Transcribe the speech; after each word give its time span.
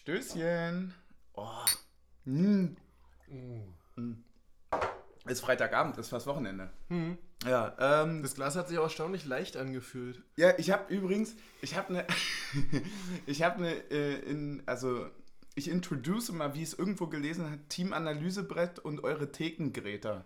Stößchen. 0.00 0.94
Oh. 1.34 1.46
Mm. 2.24 2.76
Mm. 3.28 4.14
Ist 5.26 5.40
Freitagabend, 5.42 5.98
ist 5.98 6.08
fast 6.08 6.26
Wochenende. 6.26 6.70
Hm. 6.88 7.18
Ja, 7.44 7.76
ähm, 7.78 8.22
Das 8.22 8.34
Glas 8.34 8.56
hat 8.56 8.68
sich 8.68 8.78
auch 8.78 8.84
erstaunlich 8.84 9.26
leicht 9.26 9.58
angefühlt. 9.58 10.22
ja, 10.36 10.58
ich 10.58 10.70
habe 10.70 10.92
übrigens, 10.92 11.34
ich 11.60 11.76
habe 11.76 11.88
eine, 11.90 12.06
ich 13.26 13.42
habe 13.42 13.56
eine, 13.56 13.72
äh, 13.90 14.14
in, 14.20 14.62
also 14.64 15.06
ich 15.54 15.68
introduce 15.68 16.32
mal, 16.32 16.54
wie 16.54 16.62
es 16.62 16.72
irgendwo 16.72 17.06
gelesen 17.06 17.50
hat, 17.50 17.68
Team 17.68 17.92
Analysebrett 17.92 18.78
und 18.78 19.04
eure 19.04 19.30
Thekengräter. 19.30 20.24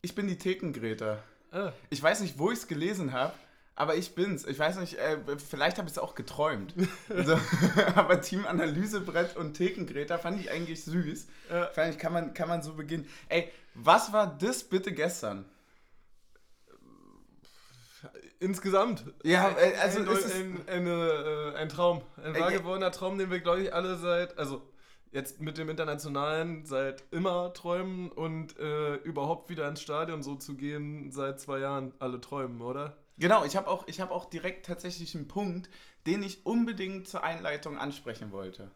Ich 0.00 0.14
bin 0.14 0.28
die 0.28 0.38
Thekengräter. 0.38 1.22
Ah, 1.50 1.72
Ich 1.90 2.00
weiß 2.00 2.20
nicht, 2.20 2.38
wo 2.38 2.50
ich 2.52 2.58
es 2.58 2.68
gelesen 2.68 3.12
habe, 3.12 3.34
aber 3.82 3.96
ich 3.96 4.14
bin's. 4.14 4.46
Ich 4.46 4.58
weiß 4.58 4.76
nicht, 4.78 4.94
äh, 4.94 5.18
vielleicht 5.36 5.76
habe 5.78 5.88
ich 5.88 5.94
es 5.94 5.98
auch 5.98 6.14
geträumt. 6.14 6.72
Also, 7.08 7.36
aber 7.96 8.20
Team 8.20 8.46
Analysebrett 8.46 9.36
und 9.36 9.54
Thekengräter 9.54 10.18
fand 10.20 10.40
ich 10.40 10.50
eigentlich 10.52 10.84
süß. 10.84 11.26
Ja. 11.50 11.66
Fand 11.66 11.92
ich, 11.92 11.98
kann 11.98 12.12
man, 12.12 12.32
kann 12.32 12.48
man 12.48 12.62
so 12.62 12.74
beginnen. 12.74 13.08
Ey, 13.28 13.50
was 13.74 14.12
war 14.12 14.38
das 14.38 14.62
bitte 14.64 14.92
gestern? 14.92 15.44
insgesamt. 18.40 19.04
Ja, 19.22 19.50
äh, 19.56 19.76
also 19.80 20.00
ein, 20.00 20.08
es 20.08 20.24
ist- 20.24 20.34
ein, 20.34 20.68
eine, 20.68 20.90
äh, 21.54 21.56
ein 21.58 21.68
Traum. 21.68 22.02
Ein 22.22 22.34
wahr 22.38 22.50
gewordener 22.50 22.90
Traum, 22.90 23.16
den 23.18 23.30
wir, 23.30 23.38
glaube 23.40 23.62
ich, 23.62 23.72
alle 23.72 23.96
seit, 23.96 24.36
also 24.38 24.62
jetzt 25.12 25.40
mit 25.40 25.58
dem 25.58 25.68
Internationalen 25.68 26.64
seit 26.66 27.04
immer 27.12 27.52
träumen 27.52 28.10
und 28.10 28.58
äh, 28.58 28.94
überhaupt 28.96 29.48
wieder 29.50 29.68
ins 29.68 29.80
Stadion 29.80 30.22
so 30.24 30.34
zu 30.34 30.56
gehen, 30.56 31.12
seit 31.12 31.40
zwei 31.40 31.60
Jahren 31.60 31.92
alle 32.00 32.20
träumen, 32.20 32.60
oder? 32.62 32.96
Genau, 33.18 33.44
ich 33.44 33.56
habe 33.56 33.68
auch, 33.68 33.86
hab 33.86 34.10
auch 34.10 34.24
direkt 34.26 34.66
tatsächlich 34.66 35.14
einen 35.14 35.28
Punkt, 35.28 35.68
den 36.06 36.22
ich 36.22 36.46
unbedingt 36.46 37.08
zur 37.08 37.22
Einleitung 37.22 37.78
ansprechen 37.78 38.32
wollte. 38.32 38.70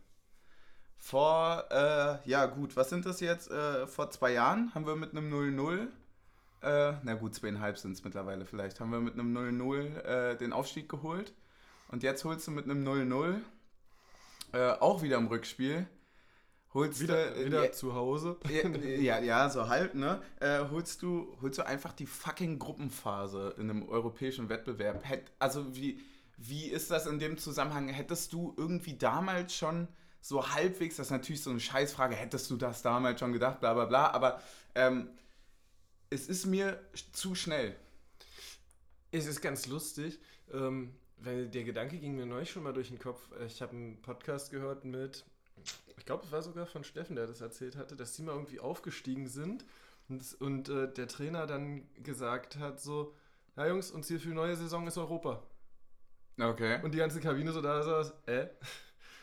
Vor, 0.99 1.65
äh, 1.71 2.29
ja 2.29 2.47
gut, 2.47 2.77
was 2.77 2.91
sind 2.91 3.07
das 3.07 3.21
jetzt? 3.21 3.51
Äh, 3.51 3.87
vor 3.87 4.11
zwei 4.11 4.33
Jahren 4.33 4.75
haben 4.75 4.87
wir 4.87 4.97
mit 4.97 5.13
einem 5.13 5.33
0-0, 5.33 5.89
äh, 6.63 6.95
na 7.03 7.15
gut, 7.15 7.35
zweieinhalb 7.35 7.79
sind 7.79 7.93
es 7.93 8.05
mittlerweile 8.05 8.45
vielleicht, 8.47 8.81
haben 8.81 8.91
wir 8.91 9.01
mit 9.01 9.15
einem 9.15 9.37
0-0 9.37 10.01
äh, 10.03 10.37
den 10.37 10.53
Aufstieg 10.53 10.89
geholt. 10.89 11.33
Und 11.89 12.03
jetzt 12.03 12.25
holst 12.25 12.47
du 12.47 12.51
mit 12.51 12.65
einem 12.65 12.85
0-0, 12.85 13.41
äh, 14.53 14.73
auch 14.81 15.03
wieder 15.03 15.19
im 15.19 15.29
Rückspiel, 15.29 15.87
holst 16.77 17.01
Wieder, 17.01 17.31
du, 17.31 17.41
äh, 17.41 17.47
wieder 17.47 17.65
ja, 17.65 17.73
zu 17.73 17.95
Hause. 17.95 18.37
ja, 18.49 18.69
ja, 19.19 19.19
ja, 19.19 19.51
so 19.51 19.69
halt, 19.69 19.95
ne? 19.95 20.23
Äh, 20.41 20.61
holst, 20.71 21.03
du, 21.03 21.37
holst 21.41 21.59
du 21.59 21.67
einfach 21.67 21.93
die 21.93 22.07
fucking 22.07 22.59
Gruppenphase 22.59 23.55
in 23.59 23.71
einem 23.71 23.89
europäischen 23.89 24.49
Wettbewerb. 24.49 25.03
Also 25.39 25.75
wie, 25.75 26.01
wie 26.37 26.67
ist 26.67 26.91
das 26.91 27.07
in 27.07 27.19
dem 27.19 27.39
Zusammenhang? 27.39 27.89
Hättest 27.89 28.33
du 28.33 28.55
irgendwie 28.57 28.97
damals 28.97 29.55
schon 29.55 29.89
so 30.21 30.49
halbwegs, 30.49 30.97
das 30.97 31.07
ist 31.07 31.13
natürlich 31.13 31.43
so 31.43 31.51
eine 31.51 31.61
Scheißfrage, 31.61 32.15
hättest 32.15 32.51
du 32.51 32.57
das 32.57 32.83
damals 32.83 33.21
schon 33.21 33.33
gedacht, 33.33 33.61
bla 33.61 33.75
bla 33.75 33.85
bla, 33.87 34.11
aber 34.11 34.41
ähm, 34.75 35.09
es 36.11 36.29
ist 36.29 36.47
mir 36.47 36.81
zu 37.13 37.35
schnell. 37.35 37.77
Es 39.13 39.27
ist 39.27 39.41
ganz 39.41 39.67
lustig, 39.67 40.19
ähm, 40.53 40.95
weil 41.19 41.49
der 41.49 41.65
Gedanke 41.65 41.99
ging 41.99 42.17
mir 42.17 42.27
neulich 42.27 42.51
schon 42.51 42.65
mal 42.65 42.73
durch 42.73 42.89
den 42.89 42.99
Kopf. 42.99 43.21
Ich 43.47 43.63
habe 43.63 43.73
einen 43.73 44.03
Podcast 44.03 44.51
gehört 44.51 44.85
mit, 44.85 45.25
ich 45.97 46.05
glaube, 46.05 46.25
es 46.25 46.33
war 46.33 46.43
sogar 46.43 46.67
von 46.67 46.85
Steffen, 46.85 47.17
der 47.17 47.27
das 47.27 47.41
erzählt 47.41 47.77
hatte, 47.77 47.97
dass 47.97 48.13
die 48.15 48.23
mal 48.23 48.33
irgendwie 48.33 48.61
aufgestiegen 48.61 49.29
sind 49.29 49.65
und, 50.09 50.41
und 50.41 50.69
äh, 50.69 50.93
der 50.93 51.09
Trainer 51.09 51.47
dann 51.47 51.89
gesagt 52.03 52.59
hat 52.59 52.81
so, 52.81 53.15
ja 53.57 53.67
Jungs, 53.67 53.91
und 53.91 54.05
Ziel 54.05 54.19
für 54.19 54.29
die 54.29 54.35
neue 54.35 54.57
Saison 54.57 54.87
ist 54.87 54.99
Europa. 54.99 55.43
Okay. 56.39 56.81
Und 56.83 56.93
die 56.93 56.99
ganze 56.99 57.21
Kabine 57.21 57.53
so 57.53 57.63
da 57.63 57.83
saß, 57.83 58.15
äh? 58.27 58.47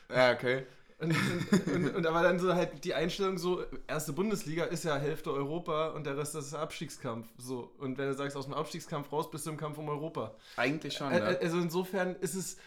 Ja, 0.10 0.34
okay. 0.34 0.66
Und, 1.00 1.12
und, 1.12 1.68
und, 1.68 1.96
und 1.96 2.04
da 2.04 2.14
war 2.14 2.24
dann 2.24 2.40
so 2.40 2.54
halt 2.54 2.86
die 2.86 2.94
Einstellung 2.94 3.38
so, 3.38 3.66
erste 3.88 4.14
Bundesliga 4.14 4.64
ist 4.64 4.86
ja 4.86 4.96
Hälfte 4.96 5.34
Europa 5.34 5.88
und 5.90 6.06
der 6.06 6.16
Rest 6.16 6.34
ist 6.36 6.54
Abstiegskampf. 6.54 7.28
So. 7.38 7.74
Und 7.80 7.98
wenn 7.98 8.08
du 8.08 8.14
sagst, 8.14 8.38
aus 8.38 8.45
dem 8.45 8.54
Abstiegskampf 8.54 9.12
raus 9.12 9.30
bist 9.30 9.45
du 9.45 9.50
im 9.50 9.58
Kampf 9.58 9.78
um 9.80 9.89
Europa. 9.89 10.33
Eigentlich 10.56 10.94
schon, 10.94 11.10
ne? 11.10 11.38
Also 11.42 11.58
insofern 11.58 12.16
ist 12.17 12.36
es 12.36 12.58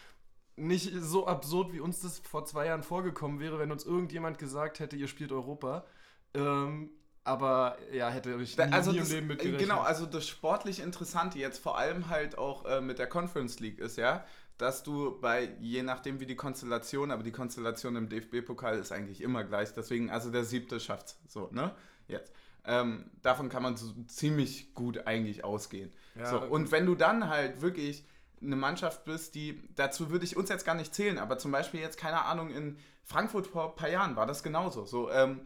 nicht 0.57 0.91
so 0.99 1.27
absurd, 1.27 1.73
wie 1.73 1.79
uns 1.79 2.01
das 2.01 2.19
vor 2.19 2.45
zwei 2.45 2.65
Jahren 2.67 2.83
vorgekommen 2.83 3.39
wäre, 3.39 3.59
wenn 3.59 3.71
uns 3.71 3.85
irgendjemand 3.85 4.39
gesagt 4.39 4.79
hätte, 4.79 4.95
ihr 4.95 5.07
spielt 5.07 5.31
Europa. 5.31 5.85
Ähm, 6.33 6.89
aber 7.23 7.77
ja, 7.91 8.09
hätte 8.09 8.35
ich 8.41 8.57
nie, 8.57 8.69
Da- 8.69 8.75
also 8.75 8.91
nie 8.91 8.99
das, 8.99 9.09
im 9.09 9.15
Leben 9.15 9.25
äh, 9.27 9.29
mitgerechnet. 9.33 9.59
Genau, 9.61 9.81
also 9.81 10.05
das 10.05 10.27
sportlich 10.27 10.79
Interessante 10.79 11.39
jetzt 11.39 11.59
vor 11.59 11.77
allem 11.77 12.09
halt 12.09 12.37
auch 12.37 12.65
äh, 12.65 12.81
mit 12.81 12.99
der 12.99 13.07
Conference 13.07 13.59
League 13.59 13.79
ist 13.79 13.97
ja, 13.97 14.25
dass 14.57 14.81
du 14.83 15.19
bei, 15.21 15.55
je 15.59 15.83
nachdem 15.83 16.19
wie 16.19 16.25
die 16.25 16.35
Konstellation, 16.35 17.11
aber 17.11 17.23
die 17.23 17.31
Konstellation 17.31 17.95
im 17.95 18.09
DFB-Pokal 18.09 18.77
ist 18.79 18.91
eigentlich 18.91 19.21
immer 19.21 19.43
gleich, 19.43 19.73
deswegen, 19.73 20.09
also 20.09 20.31
der 20.31 20.43
siebte 20.45 20.79
schafft's, 20.79 21.19
so, 21.27 21.49
ne, 21.51 21.75
jetzt. 22.07 22.33
Ähm, 22.65 23.11
davon 23.21 23.49
kann 23.49 23.63
man 23.63 23.77
so 23.77 23.93
ziemlich 24.07 24.73
gut 24.73 25.05
eigentlich 25.07 25.43
ausgehen. 25.45 25.93
Ja, 26.15 26.25
so, 26.25 26.39
und 26.41 26.71
wenn 26.71 26.85
du 26.85 26.95
dann 26.95 27.29
halt 27.29 27.61
wirklich 27.61 28.05
eine 28.41 28.55
Mannschaft 28.55 29.05
bist, 29.05 29.35
die, 29.35 29.61
dazu 29.75 30.09
würde 30.09 30.25
ich 30.25 30.37
uns 30.37 30.49
jetzt 30.49 30.65
gar 30.65 30.75
nicht 30.75 30.93
zählen, 30.93 31.17
aber 31.17 31.37
zum 31.37 31.51
Beispiel 31.51 31.79
jetzt, 31.79 31.97
keine 31.97 32.23
Ahnung, 32.25 32.49
in 32.51 32.77
Frankfurt 33.03 33.47
vor 33.47 33.69
ein 33.69 33.75
paar 33.75 33.89
Jahren 33.89 34.15
war 34.15 34.25
das 34.25 34.43
genauso. 34.43 34.85
So, 34.85 35.09
ähm, 35.11 35.41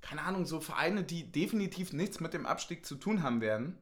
keine 0.00 0.22
Ahnung, 0.22 0.46
so 0.46 0.60
Vereine, 0.60 1.04
die 1.04 1.30
definitiv 1.30 1.92
nichts 1.92 2.20
mit 2.20 2.34
dem 2.34 2.46
Abstieg 2.46 2.84
zu 2.86 2.96
tun 2.96 3.22
haben 3.22 3.40
werden, 3.40 3.78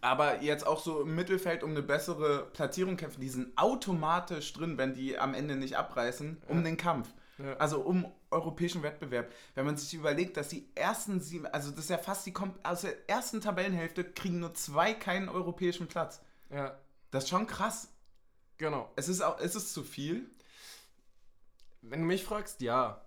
aber 0.00 0.42
jetzt 0.42 0.66
auch 0.66 0.80
so 0.80 1.02
im 1.02 1.14
Mittelfeld 1.14 1.62
um 1.62 1.70
eine 1.70 1.82
bessere 1.82 2.46
Platzierung 2.52 2.96
kämpfen, 2.96 3.20
die 3.20 3.28
sind 3.28 3.56
automatisch 3.56 4.52
drin, 4.52 4.78
wenn 4.78 4.94
die 4.94 5.18
am 5.18 5.34
Ende 5.34 5.56
nicht 5.56 5.76
abreißen, 5.76 6.38
um 6.48 6.58
Ja. 6.58 6.62
den 6.62 6.76
Kampf. 6.76 7.08
Ja. 7.38 7.54
Also 7.58 7.80
um 7.80 8.10
europäischen 8.30 8.82
Wettbewerb. 8.82 9.30
Wenn 9.54 9.66
man 9.66 9.76
sich 9.76 9.92
überlegt, 9.94 10.36
dass 10.38 10.48
die 10.48 10.68
ersten 10.74 11.20
sieben, 11.20 11.46
also 11.46 11.70
das 11.70 11.80
ist 11.80 11.90
ja 11.90 11.98
fast 11.98 12.24
die, 12.26 12.32
aus 12.62 12.80
der 12.80 13.08
ersten 13.10 13.40
Tabellenhälfte 13.42 14.04
kriegen 14.04 14.40
nur 14.40 14.54
zwei 14.54 14.94
keinen 14.94 15.28
europäischen 15.28 15.86
Platz. 15.86 16.22
ja, 16.50 16.76
Das 17.16 17.24
ist 17.24 17.30
schon 17.30 17.46
krass. 17.46 17.88
genau. 18.58 18.92
Es 18.94 19.08
ist 19.08 19.22
auch, 19.22 19.40
ist 19.40 19.54
es 19.54 19.72
zu 19.72 19.82
viel? 19.82 20.28
Wenn 21.80 22.00
du 22.00 22.06
mich 22.06 22.22
fragst, 22.22 22.60
ja. 22.60 23.00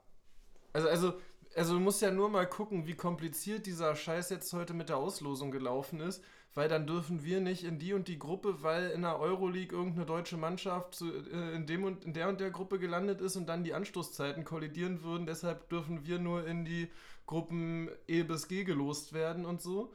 Also, 0.73 0.89
also, 0.89 1.13
also 1.55 1.73
du 1.75 1.79
musst 1.79 2.01
ja 2.01 2.09
nur 2.09 2.27
mal 2.27 2.49
gucken, 2.49 2.87
wie 2.87 2.95
kompliziert 2.95 3.67
dieser 3.67 3.95
Scheiß 3.95 4.31
jetzt 4.31 4.51
heute 4.53 4.73
mit 4.73 4.89
der 4.89 4.97
Auslosung 4.97 5.51
gelaufen 5.51 5.99
ist, 5.99 6.23
weil 6.55 6.67
dann 6.67 6.87
dürfen 6.87 7.23
wir 7.23 7.39
nicht 7.39 7.63
in 7.63 7.77
die 7.77 7.93
und 7.93 8.07
die 8.07 8.17
Gruppe, 8.17 8.63
weil 8.63 8.89
in 8.89 9.03
der 9.03 9.19
Euroleague 9.19 9.77
irgendeine 9.77 10.07
deutsche 10.07 10.37
Mannschaft 10.37 10.95
zu, 10.95 11.13
äh, 11.13 11.53
in, 11.53 11.67
dem 11.67 11.83
und, 11.83 12.03
in 12.03 12.13
der 12.13 12.29
und 12.29 12.39
der 12.39 12.49
Gruppe 12.49 12.79
gelandet 12.79 13.21
ist 13.21 13.35
und 13.35 13.45
dann 13.45 13.63
die 13.63 13.75
Anstoßzeiten 13.75 14.43
kollidieren 14.43 15.03
würden. 15.03 15.27
Deshalb 15.27 15.69
dürfen 15.69 16.07
wir 16.07 16.17
nur 16.17 16.47
in 16.47 16.65
die 16.65 16.91
Gruppen 17.27 17.91
E 18.07 18.23
bis 18.23 18.47
G 18.47 18.63
gelost 18.63 19.13
werden 19.13 19.45
und 19.45 19.61
so. 19.61 19.93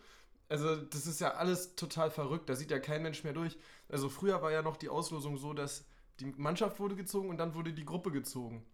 Also 0.49 0.77
das 0.77 1.07
ist 1.09 1.21
ja 1.21 1.35
alles 1.35 1.75
total 1.75 2.13
verrückt, 2.13 2.49
da 2.49 2.55
sieht 2.55 2.71
ja 2.71 2.79
kein 2.79 3.03
Mensch 3.03 3.25
mehr 3.25 3.33
durch. 3.33 3.57
Also 3.89 4.09
früher 4.09 4.43
war 4.43 4.53
ja 4.53 4.63
noch 4.63 4.77
die 4.77 4.89
Auslosung 4.89 5.37
so, 5.37 5.53
dass 5.53 5.87
die 6.21 6.27
Mannschaft 6.27 6.79
wurde 6.81 6.97
gezogen 6.97 7.29
und 7.29 7.39
dann 7.39 7.55
wurde 7.55 7.73
die 7.73 7.85
Gruppe 7.85 8.11
gezogen. 8.11 8.65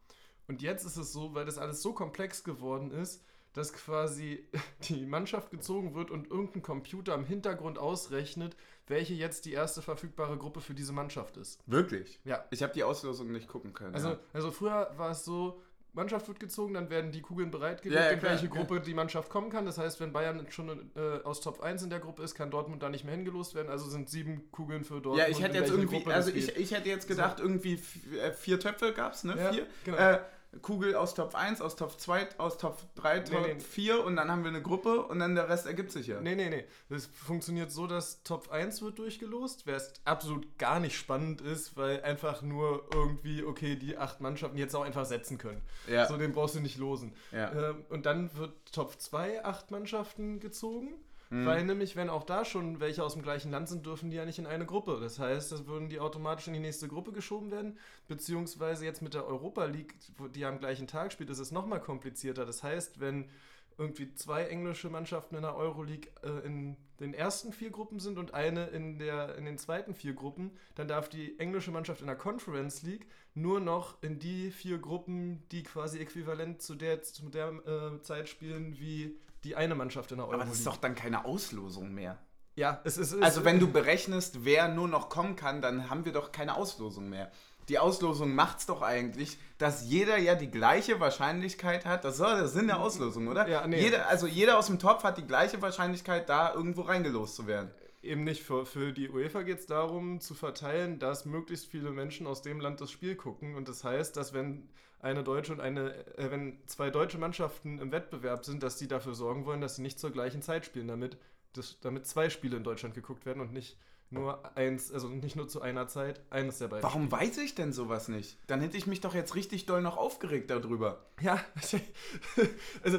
Und 0.47 0.63
jetzt 0.63 0.85
ist 0.85 0.97
es 0.97 1.13
so, 1.13 1.35
weil 1.35 1.47
das 1.47 1.59
alles 1.59 1.83
so 1.83 1.93
komplex 1.93 2.45
geworden 2.45 2.91
ist, 2.91 3.25
dass 3.53 3.73
quasi 3.73 4.49
die 4.89 5.07
Mannschaft 5.07 5.51
gezogen 5.51 5.95
wird 5.95 6.11
und 6.11 6.31
irgendein 6.31 6.63
Computer 6.63 7.15
im 7.15 7.25
Hintergrund 7.25 7.79
ausrechnet, 7.79 8.57
welche 8.87 9.15
jetzt 9.15 9.45
die 9.45 9.53
erste 9.53 9.83
verfügbare 9.83 10.37
Gruppe 10.37 10.61
für 10.61 10.75
diese 10.75 10.93
Mannschaft 10.93 11.37
ist. 11.37 11.63
Wirklich? 11.67 12.21
Ja. 12.25 12.45
Ich 12.51 12.63
habe 12.63 12.73
die 12.73 12.85
Auslosung 12.85 13.31
nicht 13.31 13.49
gucken 13.49 13.73
können. 13.73 13.95
Also, 13.95 14.11
ja. 14.11 14.19
also 14.33 14.51
früher 14.51 14.93
war 14.97 15.11
es 15.11 15.25
so, 15.25 15.63
Mannschaft 15.93 16.29
wird 16.29 16.39
gezogen, 16.41 16.75
dann 16.75 16.89
werden 16.91 17.11
die 17.11 17.21
Kugeln 17.21 17.51
bereitgelegt, 17.51 18.01
Ja, 18.01 18.07
ja, 18.07 18.13
in 18.17 18.23
welche. 18.23 18.49
Gruppe 18.49 18.81
die 18.81 18.95
Mannschaft 18.95 19.29
kommen 19.31 19.51
kann. 19.51 19.67
Das 19.67 19.77
heißt, 19.79 19.99
wenn 20.01 20.13
Bayern 20.13 20.47
schon 20.51 20.91
äh, 20.95 21.23
aus 21.25 21.41
Top 21.41 21.61
1 21.63 21.83
in 21.83 21.91
der 21.91 21.99
Gruppe 22.01 22.23
ist, 22.23 22.35
kann 22.35 22.51
Dortmund 22.51 22.83
da 22.83 22.89
nicht 22.89 23.05
mehr 23.05 23.15
hingelost 23.15 23.55
werden. 23.55 23.69
Also 23.71 23.89
sind 23.91 24.09
sieben 24.09 24.51
Kugeln 24.53 24.85
für 24.85 24.95
Dortmund. 24.95 25.19
Ja, 25.19 25.29
ich 25.29 25.41
hätte 25.43 25.57
in 25.59 25.63
jetzt 25.65 25.73
irgendwie, 25.73 25.97
Gruppe 25.97 26.15
also 26.15 26.31
ich, 26.31 26.57
ich 26.57 26.71
hätte 26.73 26.89
jetzt 26.89 27.09
gedacht, 27.09 27.41
irgendwie 27.41 27.75
f- 27.75 28.13
äh, 28.23 28.33
vier 28.33 28.61
Töpfe 28.61 28.93
gab 28.93 29.15
es, 29.15 29.25
ne? 29.25 29.35
Ja, 29.37 29.53
vier. 29.53 29.67
genau. 29.85 29.97
Äh, 29.99 30.21
Kugel 30.63 30.97
aus 30.97 31.15
Top 31.15 31.35
1, 31.35 31.61
aus 31.61 31.77
Top 31.77 32.01
2, 32.01 32.39
aus 32.39 32.59
Top 32.59 32.79
3, 32.97 33.21
Top 33.21 33.43
Nee, 33.43 33.55
nee. 33.55 33.61
4 33.61 34.05
und 34.05 34.17
dann 34.17 34.31
haben 34.31 34.43
wir 34.43 34.49
eine 34.49 34.63
Gruppe 34.63 35.03
und 35.03 35.21
dann 35.21 35.37
der 35.37 35.49
Rest 35.49 35.67
ergibt 35.67 35.93
sich 35.93 36.09
ja. 36.09 36.21
Nee, 36.21 36.35
nee, 36.35 36.51
nee. 36.51 36.65
Das 36.89 37.07
funktioniert 37.07 37.71
so, 37.71 37.87
dass 37.87 38.23
Top 38.25 38.51
1 38.51 38.83
wird 38.83 38.99
durchgelost, 38.99 39.67
was 39.67 39.93
absolut 40.05 40.59
gar 40.59 40.81
nicht 40.81 40.97
spannend 40.97 41.41
ist, 41.41 41.77
weil 41.77 42.03
einfach 42.03 42.43
nur 42.43 42.85
irgendwie, 42.93 43.45
okay, 43.45 43.77
die 43.77 43.97
acht 43.97 44.21
Mannschaften 44.21 44.59
jetzt 44.59 44.75
auch 44.75 44.83
einfach 44.83 45.07
setzen 45.07 45.39
können. 45.39 45.63
Ja. 45.87 46.07
So, 46.07 46.17
den 46.17 46.33
brauchst 46.33 46.57
du 46.57 46.61
nicht 46.61 46.79
losen. 46.79 47.15
Ja. 47.31 47.71
Ähm, 47.71 47.85
und 47.89 48.07
dann 48.07 48.37
wird 48.37 48.53
Top 48.73 49.01
2 49.01 49.45
acht 49.45 49.71
Mannschaften 49.71 50.41
gezogen. 50.41 50.95
Mhm. 51.31 51.47
Weil 51.47 51.65
nämlich, 51.65 51.95
wenn 51.95 52.11
auch 52.11 52.25
da 52.25 52.45
schon 52.45 52.81
welche 52.81 53.05
aus 53.05 53.15
dem 53.15 53.23
gleichen 53.23 53.53
Land 53.53 53.69
sind, 53.69 53.87
dürfen 53.87 54.11
die 54.11 54.17
ja 54.17 54.25
nicht 54.25 54.41
in 54.41 54.47
eine 54.47 54.67
Gruppe. 54.67 54.99
Das 55.01 55.19
heißt, 55.19 55.53
das 55.53 55.67
würden 55.67 55.89
die 55.89 56.01
automatisch 56.01 56.49
in 56.49 56.55
die 56.55 56.61
nächste 56.61 56.89
Gruppe 56.89 57.13
geschoben 57.13 57.53
werden. 57.53 57.79
Beziehungsweise 58.09 58.85
jetzt 58.85 59.01
mit 59.01 59.15
der 59.15 59.27
Europa 59.27 59.65
League, 59.65 59.95
die 60.35 60.45
am 60.45 60.59
gleichen 60.59 60.89
Tag 60.89 61.13
spielt, 61.13 61.31
ist 61.31 61.39
es 61.39 61.53
nochmal 61.53 61.81
komplizierter. 61.81 62.45
Das 62.45 62.65
heißt, 62.65 62.99
wenn 62.99 63.31
irgendwie 63.79 64.13
zwei 64.15 64.45
englische 64.45 64.91
Mannschaften 64.91 65.37
in 65.37 65.43
der 65.43 65.57
Euroleague 65.57 66.11
äh, 66.23 66.45
in 66.45 66.77
den 66.99 67.15
ersten 67.15 67.53
vier 67.53 67.71
Gruppen 67.71 67.99
sind 67.99 68.19
und 68.19 68.35
eine 68.35 68.67
in, 68.67 68.99
der, 68.99 69.37
in 69.37 69.47
den 69.47 69.57
zweiten 69.57 69.95
vier 69.95 70.13
Gruppen, 70.13 70.51
dann 70.75 70.87
darf 70.87 71.09
die 71.09 71.39
englische 71.39 71.71
Mannschaft 71.71 72.03
in 72.03 72.07
der 72.09 72.17
Conference 72.17 72.83
League 72.83 73.07
nur 73.35 73.59
noch 73.59 74.03
in 74.03 74.19
die 74.19 74.51
vier 74.51 74.79
Gruppen, 74.79 75.43
die 75.51 75.63
quasi 75.63 75.99
äquivalent 75.99 76.61
zu 76.61 76.75
der, 76.75 77.03
zu 77.03 77.31
der 77.31 77.53
äh, 77.67 78.03
Zeit 78.03 78.29
spielen, 78.29 78.79
wie 78.79 79.17
die 79.45 79.57
eine 79.57 79.75
Mannschaft 79.75 80.11
in 80.13 80.19
der 80.19 80.27
Euroleague. 80.27 80.43
Aber 80.43 80.51
das 80.51 80.59
ist 80.59 80.67
doch 80.67 80.77
dann 80.77 80.95
keine 80.95 81.25
Auslosung 81.25 81.93
mehr. 81.93 82.19
Ja, 82.57 82.81
es 82.85 82.99
ist. 82.99 83.13
Es 83.13 83.23
Also 83.23 83.45
wenn 83.45 83.59
du 83.59 83.71
berechnest, 83.71 84.45
wer 84.45 84.69
nur 84.69 84.89
noch 84.89 85.09
kommen 85.09 85.37
kann, 85.37 85.63
dann 85.63 85.89
haben 85.89 86.05
wir 86.05 86.13
doch 86.13 86.33
keine 86.33 86.57
Auslosung 86.57 87.09
mehr. 87.09 87.31
Die 87.69 87.79
Auslosung 87.79 88.35
macht's 88.35 88.67
doch 88.67 88.83
eigentlich, 88.83 89.39
dass 89.59 89.89
jeder 89.89 90.19
ja 90.19 90.35
die 90.35 90.51
gleiche 90.51 90.99
Wahrscheinlichkeit 90.99 91.87
hat. 91.87 92.05
Das 92.05 92.15
ist 92.15 92.21
doch 92.21 92.35
der 92.35 92.49
Sinn 92.49 92.67
der 92.67 92.81
Auslosung, 92.81 93.29
oder? 93.29 93.47
Ja, 93.49 93.67
nee. 93.67 93.81
Jeder, 93.81 94.09
also 94.09 94.27
jeder 94.27 94.59
aus 94.59 94.67
dem 94.67 94.81
Topf 94.81 95.05
hat 95.05 95.19
die 95.19 95.27
gleiche 95.27 95.63
Wahrscheinlichkeit, 95.63 96.29
da 96.29 96.53
irgendwo 96.53 96.83
reingelost 96.83 97.37
zu 97.37 97.47
werden. 97.47 97.71
Eben 98.03 98.25
nicht. 98.25 98.43
Für, 98.43 98.67
für 98.67 98.93
die 98.93 99.09
UEFA 99.11 99.43
geht 99.43 99.61
es 99.61 99.67
darum, 99.67 100.21
zu 100.21 100.35
verteilen, 100.35 100.99
dass 100.99 101.27
möglichst 101.27 101.67
viele 101.67 101.91
Menschen 101.91 102.27
aus 102.27 102.43
dem 102.43 102.59
Land 102.61 102.81
das 102.81 102.91
Spiel 102.91 103.15
gucken. 103.15 103.55
Und 103.55 103.69
das 103.69 103.85
heißt, 103.85 104.17
dass 104.17 104.33
wenn 104.33 104.69
eine 105.01 105.23
deutsche 105.23 105.53
und 105.53 105.61
eine, 105.61 105.95
äh, 106.17 106.31
wenn 106.31 106.59
zwei 106.67 106.91
deutsche 106.91 107.19
Mannschaften 107.19 107.79
im 107.79 107.93
Wettbewerb 107.93 108.45
sind, 108.45 108.63
dass 108.63 108.77
die 108.77 108.89
dafür 108.89 109.15
sorgen 109.15 109.47
wollen, 109.47 109.61
dass 109.61 109.77
sie 109.77 109.83
nicht 109.83 109.99
zur 109.99 110.11
gleichen 110.11 110.43
Zeit 110.43 110.65
spielen, 110.65 110.89
damit, 110.89 111.17
das, 111.53 111.81
damit 111.81 112.07
zwei 112.07 112.31
Spiele 112.31 112.57
in 112.57 112.65
Deutschland 112.65 112.95
geguckt 112.95 113.27
werden 113.27 113.41
und 113.41 113.53
nicht 113.53 113.79
nur 114.13 114.57
eins, 114.57 114.93
also 114.93 115.09
nicht 115.09 115.37
nur 115.37 115.49
zu 115.49 115.63
einer 115.63 115.87
Zeit, 115.87 116.21
eines 116.31 116.59
der 116.59 116.67
beiden. 116.69 116.83
Warum 116.83 117.13
weiß 117.13 117.39
ich 117.39 117.55
denn 117.55 117.73
sowas 117.73 118.09
nicht? 118.09 118.39
Dann 118.49 118.61
hätte 118.61 118.77
ich 118.77 118.89
mich 118.89 119.01
doch 119.01 119.15
jetzt 119.15 119.37
richtig 119.37 119.67
doll 119.67 119.83
noch 119.83 119.97
aufgeregt 119.97 120.51
darüber. 120.51 121.07
Ja, 121.21 121.41
also 122.83 122.99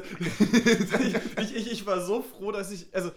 ich, 1.38 1.56
ich, 1.56 1.72
ich 1.72 1.86
war 1.86 2.00
so 2.00 2.22
froh, 2.22 2.50
dass 2.50 2.72
ich, 2.72 2.94
also 2.94 3.12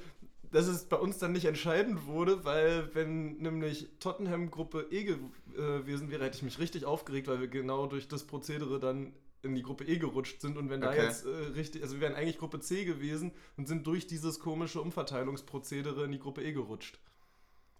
dass 0.56 0.68
es 0.68 0.86
bei 0.86 0.96
uns 0.96 1.18
dann 1.18 1.34
nicht 1.34 1.44
entscheidend 1.44 2.06
wurde, 2.06 2.46
weil 2.46 2.90
wenn 2.96 3.36
nämlich 3.40 3.90
Tottenham 4.00 4.50
Gruppe 4.52 4.88
E 4.90 5.04
gewesen 5.04 6.10
wäre, 6.10 6.24
hätte 6.24 6.38
ich 6.38 6.44
mich 6.44 6.60
richtig 6.60 6.86
aufgeregt, 6.86 7.28
weil 7.28 7.42
wir 7.42 7.50
genau 7.50 7.88
durch 7.88 8.08
das 8.08 8.24
Prozedere 8.24 8.80
dann 8.80 9.12
in 9.44 9.54
die 9.54 9.64
Gruppe 9.64 9.84
E 9.84 9.98
gerutscht 9.98 10.40
sind 10.40 10.58
und 10.58 10.70
wenn 10.70 10.80
da 10.80 10.92
Okay. 10.92 11.04
jetzt 11.04 11.26
äh, 11.26 11.30
richtig, 11.30 11.84
also 11.84 11.96
wir 11.96 12.02
wären 12.02 12.16
eigentlich 12.16 12.38
Gruppe 12.38 12.62
C 12.62 12.86
gewesen 12.86 13.34
und 13.58 13.68
sind 13.68 13.86
durch 13.86 14.08
dieses 14.08 14.40
komische 14.40 14.80
Umverteilungsprozedere 14.80 16.06
in 16.06 16.14
die 16.14 16.20
Gruppe 16.20 16.42
E 16.42 16.54
gerutscht. 16.54 17.00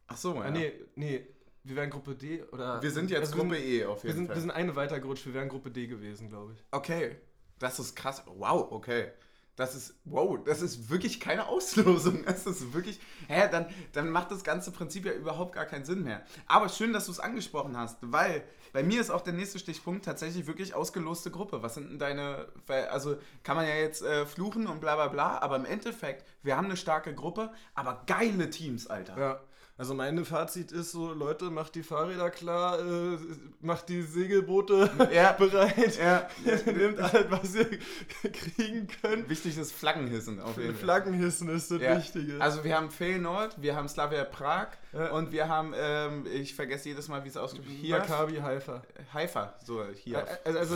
Ach 0.08 0.18
so, 0.18 0.36
ja. 0.36 0.42
Ah, 0.42 0.52
nee, 0.52 0.74
nee, 0.96 1.26
wir 1.64 1.78
wären 1.78 1.90
Gruppe 1.90 2.14
D 2.16 2.44
oder. 2.52 2.84
Wir 2.84 2.92
sind 2.92 3.10
jetzt 3.10 3.32
also 3.34 3.38
Gruppe 3.38 3.52
wir 3.56 3.60
sind, 3.62 3.70
E 3.70 3.86
auf 3.86 4.04
Wir 4.04 4.10
jeden 4.10 4.18
sind, 4.18 4.26
Fall. 4.28 4.36
wir 4.36 4.42
sind 4.42 4.52
eine 4.52 4.76
weiter 4.76 5.00
gerutscht, 5.00 5.26
wir 5.26 5.34
wären 5.34 5.48
Gruppe 5.48 5.72
D 5.72 5.88
gewesen, 5.88 6.28
glaube 6.28 6.52
ich. 6.52 6.60
okay, 6.72 7.16
das 7.58 7.80
ist 7.80 7.96
krass. 7.96 8.22
Wow, 8.38 8.70
okay. 8.72 9.12
Das 9.56 9.74
ist, 9.74 9.96
wow, 10.04 10.38
das 10.44 10.62
ist 10.62 10.90
wirklich 10.90 11.20
keine 11.20 11.48
Auslosung. 11.48 12.24
Das 12.36 12.46
ist 12.46 12.74
wirklich, 12.74 13.00
hä, 13.28 13.48
dann, 13.50 13.68
dann 13.94 14.10
macht 14.10 14.32
das 14.32 14.44
ganze 14.44 14.72
Prinzip 14.72 15.06
ja 15.06 15.14
überhaupt 15.14 15.54
gar 15.54 15.66
keinen 15.66 15.86
Sinn 15.86 16.04
mehr. 16.04 16.24
Aber 16.48 16.70
schön, 16.70 16.92
dass 16.92 17.06
du 17.06 17.12
es 17.12 17.20
angesprochen 17.20 17.78
hast, 17.78 17.98
weil 18.02 18.44
bei 18.74 18.84
mir 18.84 19.00
ist 19.00 19.10
auch 19.10 19.22
der 19.22 19.34
nächste 19.34 19.58
Stichpunkt 19.58 20.04
tatsächlich 20.04 20.48
wirklich 20.48 20.74
ausgeloste 20.74 21.32
Gruppe. 21.32 21.64
Was 21.64 21.76
sind 21.76 21.90
denn 21.90 22.00
deine, 22.00 22.48
also 22.92 23.18
kann 23.44 23.56
man 23.56 23.66
ja 23.66 23.76
jetzt 23.76 24.02
äh, 24.02 24.26
fluchen 24.26 24.68
und 24.68 24.82
bla 24.82 24.96
bla 24.96 25.08
bla, 25.08 25.38
aber 25.40 25.56
im 25.56 25.66
Endeffekt, 25.66 26.26
wir 26.44 26.58
haben 26.58 26.66
eine 26.66 26.76
starke 26.76 27.16
Gruppe, 27.16 27.52
aber 27.74 28.04
geile 28.06 28.50
Teams, 28.50 28.88
Alter. 28.88 29.18
Ja. 29.18 29.42
Also 29.78 29.94
mein 29.94 30.24
Fazit 30.24 30.72
ist 30.72 30.92
so, 30.94 31.12
Leute, 31.12 31.50
macht 31.50 31.76
die 31.76 31.84
Fahrräder 31.84 32.30
klar, 32.30 32.80
äh, 32.80 33.18
macht 33.60 33.90
die 33.90 34.04
Segelboote 34.04 34.90
Ja. 35.12 35.32
bereit, 35.38 35.98
Ja, 36.00 36.30
nehmt 36.66 36.98
alles, 37.00 37.26
was 37.30 37.56
ihr 37.56 37.66
kriegen 38.32 38.88
könnt. 39.02 39.28
wichtig 39.30 39.58
ist 39.58 39.74
Flaggenhissen 39.74 40.40
auf 40.40 40.56
jeden 40.58 40.76
Fall. 40.76 40.82
Flaggenhissen 40.82 41.50
ist 41.50 41.72
das 41.72 41.82
Ja. 41.82 41.98
Wichtige. 41.98 42.40
Also 42.40 42.64
wir 42.64 42.78
haben 42.78 42.90
Feyenoord, 42.90 43.62
wir 43.62 43.76
haben 43.76 43.90
Slavia 43.90 44.24
Prag 44.24 44.68
und 45.12 45.34
wir 45.34 45.50
haben, 45.50 45.74
ähm, 45.76 46.26
ich 46.32 46.56
vergesse 46.56 46.88
jedes 46.88 47.10
Mal, 47.10 47.26
wie 47.26 47.28
es 47.28 47.36
ausgesprochen 47.36 47.82
wird. 47.84 48.00
Maccabi 48.00 48.38
Haifa. 48.38 48.82
Haifa, 49.14 49.56
so 49.62 49.84
hier. 49.94 50.26
Also, 50.46 50.58
also 50.60 50.76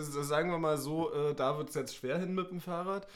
s- 0.00 0.26
sagen 0.26 0.50
wir 0.50 0.56
mal 0.58 0.78
so, 0.78 1.12
äh, 1.12 1.34
da 1.34 1.58
wird 1.58 1.68
es 1.68 1.74
jetzt 1.74 1.94
schwer 1.96 2.16
hin 2.16 2.34
mit 2.34 2.50
dem 2.50 2.62
Fahrrad. 2.62 3.06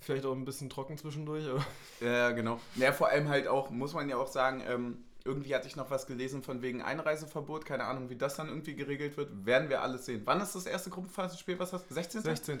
Vielleicht 0.00 0.24
auch 0.24 0.32
ein 0.32 0.44
bisschen 0.44 0.70
trocken 0.70 0.96
zwischendurch, 0.96 1.46
aber 1.46 1.64
Ja, 2.00 2.30
genau. 2.30 2.60
Ja, 2.76 2.92
vor 2.92 3.08
allem 3.08 3.28
halt 3.28 3.48
auch, 3.48 3.70
muss 3.70 3.92
man 3.92 4.08
ja 4.08 4.16
auch 4.16 4.28
sagen, 4.28 4.62
ähm, 4.66 5.04
irgendwie 5.24 5.54
hatte 5.54 5.66
ich 5.68 5.76
noch 5.76 5.90
was 5.90 6.06
gelesen 6.06 6.42
von 6.42 6.62
wegen 6.62 6.82
Einreiseverbot, 6.82 7.66
keine 7.66 7.84
Ahnung, 7.84 8.08
wie 8.08 8.16
das 8.16 8.36
dann 8.36 8.48
irgendwie 8.48 8.74
geregelt 8.74 9.16
wird, 9.16 9.44
werden 9.44 9.68
wir 9.68 9.82
alles 9.82 10.06
sehen. 10.06 10.22
Wann 10.24 10.40
ist 10.40 10.54
das 10.54 10.66
erste 10.66 10.90
Gruppenphasenspiel, 10.90 11.58
was 11.58 11.72
hast 11.72 11.90
du? 11.90 11.94
16. 11.94 12.22
16. 12.22 12.58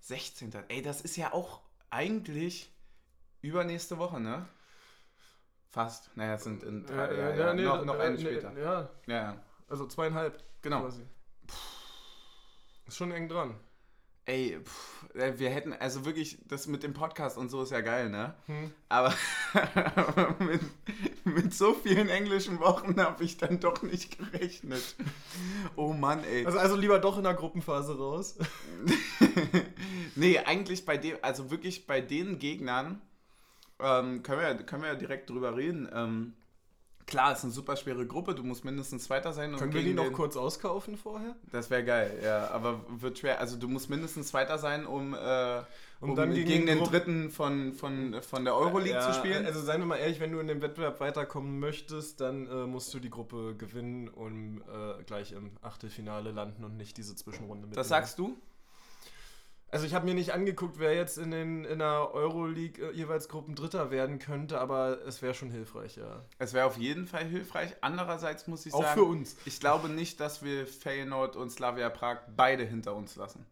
16. 0.00 0.52
Ey, 0.68 0.82
das 0.82 1.00
ist 1.00 1.16
ja 1.16 1.32
auch 1.32 1.60
eigentlich 1.90 2.70
übernächste 3.42 3.98
Woche, 3.98 4.20
ne? 4.20 4.46
Fast. 5.70 6.10
Naja, 6.16 6.34
es 6.34 6.44
sind 6.44 6.62
in 6.62 6.86
drei, 6.86 7.14
ja, 7.14 7.34
ja, 7.36 7.54
nee, 7.54 7.62
noch, 7.62 7.84
noch 7.84 7.96
äh, 7.96 8.02
eine 8.02 8.16
nee, 8.16 8.20
später. 8.20 8.52
Ja, 8.58 8.88
Ja, 9.06 9.14
ja. 9.14 9.36
also 9.68 9.86
zweieinhalb. 9.86 10.42
Genau. 10.62 10.80
Quasi. 10.80 11.02
Ist 12.86 12.96
schon 12.96 13.12
eng 13.12 13.28
dran. 13.28 13.54
Ey, 14.28 14.58
pff, 14.60 15.14
äh, 15.14 15.38
wir 15.38 15.50
hätten, 15.50 15.72
also 15.72 16.04
wirklich, 16.04 16.38
das 16.48 16.66
mit 16.66 16.82
dem 16.82 16.92
Podcast 16.94 17.38
und 17.38 17.48
so 17.48 17.62
ist 17.62 17.70
ja 17.70 17.80
geil, 17.80 18.10
ne? 18.10 18.34
Hm. 18.46 18.72
Aber 18.88 19.14
mit, 20.40 20.60
mit 21.24 21.54
so 21.54 21.74
vielen 21.74 22.08
englischen 22.08 22.58
Wochen 22.58 23.00
habe 23.00 23.22
ich 23.22 23.36
dann 23.36 23.60
doch 23.60 23.82
nicht 23.82 24.18
gerechnet. 24.18 24.96
Oh 25.76 25.92
Mann, 25.92 26.24
ey. 26.24 26.44
Also, 26.44 26.58
also 26.58 26.74
lieber 26.76 26.98
doch 26.98 27.18
in 27.18 27.22
der 27.24 27.34
Gruppenphase 27.34 27.96
raus. 27.96 28.36
nee, 30.16 30.38
eigentlich 30.40 30.84
bei 30.84 30.96
dem, 30.96 31.18
also 31.22 31.52
wirklich 31.52 31.86
bei 31.86 32.00
den 32.00 32.40
Gegnern, 32.40 33.00
ähm, 33.78 34.24
können, 34.24 34.40
wir, 34.40 34.48
ja- 34.48 34.54
können 34.62 34.82
wir 34.82 34.88
ja 34.90 34.96
direkt 34.96 35.30
drüber 35.30 35.56
reden. 35.56 35.88
Ähm, 35.94 36.34
klar, 37.06 37.32
es 37.32 37.38
ist 37.38 37.44
eine 37.44 37.52
super 37.52 37.76
schwere 37.76 38.06
Gruppe, 38.06 38.34
du 38.34 38.42
musst 38.42 38.64
mindestens 38.64 39.04
Zweiter 39.04 39.32
sein. 39.32 39.52
und 39.52 39.58
Können 39.58 39.72
wir 39.72 39.82
die 39.82 39.94
noch 39.94 40.12
kurz 40.12 40.36
auskaufen 40.36 40.96
vorher? 40.96 41.36
Das 41.52 41.70
wäre 41.70 41.84
geil, 41.84 42.18
ja, 42.22 42.50
aber 42.50 42.80
wird 42.88 43.18
schwer. 43.18 43.40
Also 43.40 43.56
du 43.56 43.68
musst 43.68 43.88
mindestens 43.90 44.28
Zweiter 44.28 44.58
sein, 44.58 44.86
um, 44.86 45.14
äh, 45.14 45.58
um, 46.00 46.10
Um 46.10 46.16
dann 46.16 46.34
gegen, 46.34 46.46
gegen 46.48 46.66
den 46.66 46.78
Grupp- 46.78 46.90
Dritten 46.90 47.30
von, 47.30 47.72
von, 47.72 48.20
von 48.22 48.44
der 48.44 48.54
Euroleague 48.54 49.00
zu 49.00 49.12
spielen. 49.14 49.46
Also 49.46 49.60
seien 49.62 49.80
wir 49.80 49.86
mal 49.86 49.96
ehrlich, 49.96 50.20
wenn 50.20 50.32
du 50.32 50.38
in 50.40 50.46
dem 50.48 50.60
Wettbewerb 50.60 51.00
weiterkommen 51.00 51.58
möchtest, 51.58 52.20
dann 52.20 52.46
äh, 52.46 52.66
musst 52.66 52.92
du 52.92 52.98
die 52.98 53.10
Gruppe 53.10 53.54
gewinnen 53.56 54.08
und 54.08 54.60
äh, 54.68 55.02
gleich 55.04 55.32
im 55.32 55.52
Achtelfinale 55.62 56.32
landen 56.32 56.64
und 56.64 56.76
nicht 56.76 56.96
diese 56.98 57.14
Zwischenrunde 57.16 57.66
mit. 57.66 57.76
das 57.76 57.88
sagst 57.88 58.18
du? 58.18 58.36
Also 59.70 59.84
ich 59.84 59.94
habe 59.94 60.06
mir 60.06 60.14
nicht 60.14 60.32
angeguckt, 60.32 60.78
wer 60.78 60.94
jetzt 60.94 61.18
in, 61.18 61.30
den, 61.32 61.64
in 61.64 61.80
der 61.80 62.14
Euroleague 62.14 62.90
äh, 62.90 62.92
jeweils 62.92 63.28
Gruppendritter 63.28 63.90
werden 63.90 64.18
könnte, 64.20 64.60
aber 64.60 65.04
es 65.06 65.22
wäre 65.22 65.34
schon 65.34 65.50
hilfreich, 65.50 65.96
ja. 65.96 66.24
Es 66.38 66.54
wäre 66.54 66.66
auf 66.66 66.78
jeden 66.78 67.06
Fall 67.06 67.24
hilfreich. 67.24 67.74
Andererseits 67.80 68.46
muss 68.46 68.64
ich 68.64 68.72
Auch 68.72 68.82
sagen, 68.82 68.94
für 69.00 69.04
uns. 69.04 69.36
ich 69.44 69.58
glaube 69.58 69.88
nicht, 69.88 70.20
dass 70.20 70.42
wir 70.42 70.66
Feyenoord 70.66 71.36
und 71.36 71.50
Slavia 71.50 71.90
Prag 71.90 72.20
beide 72.36 72.64
hinter 72.64 72.94
uns 72.94 73.16
lassen. 73.16 73.44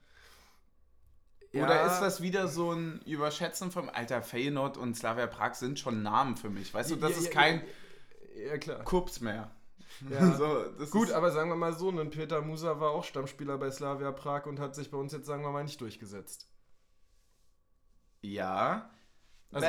Oder 1.52 1.76
Ja. 1.76 1.87
ist 1.87 2.00
das 2.00 2.21
wieder 2.21 2.49
so 2.49 2.73
ein 2.73 3.00
Überschätzen 3.06 3.71
vom 3.71 3.88
Alter 3.88 4.23
Feyenoord 4.23 4.76
und 4.76 4.97
Slavia 4.97 5.26
Prag 5.28 5.54
sind 5.54 5.78
schon 5.78 6.02
Namen 6.02 6.37
für 6.37 6.50
mich. 6.50 6.75
Weißt 6.75 6.90
du, 6.90 6.97
das 6.97 7.12
Ja, 7.12 7.16
ist 7.18 7.25
ja, 7.26 7.30
kein 7.33 7.62
Ja, 8.37 8.47
ja 8.52 8.59
klar. 8.59 8.85
Kups 8.85 9.21
mehr. 9.21 9.50
Ja. 10.00 10.32
so, 10.36 10.64
das 10.78 10.90
Gut, 10.90 11.10
aber 11.10 11.30
sagen 11.30 11.50
wir 11.50 11.56
mal 11.56 11.72
so, 11.74 11.90
ein 11.90 12.10
Peter 12.10 12.42
Musa 12.42 12.80
war 12.80 12.90
auch 12.90 13.04
Stammspieler 13.04 13.58
bei 13.58 13.70
Slavia 13.70 14.12
Prag 14.12 14.46
und 14.46 14.60
hat 14.60 14.74
sich 14.74 14.90
bei 14.90 14.98
uns 14.98 15.12
jetzt, 15.12 15.26
sagen 15.26 15.42
wir 15.42 15.50
mal, 15.50 15.64
nicht 15.64 15.80
durchgesetzt. 15.80 16.48
ja. 18.22 18.93
Also- 19.54 19.66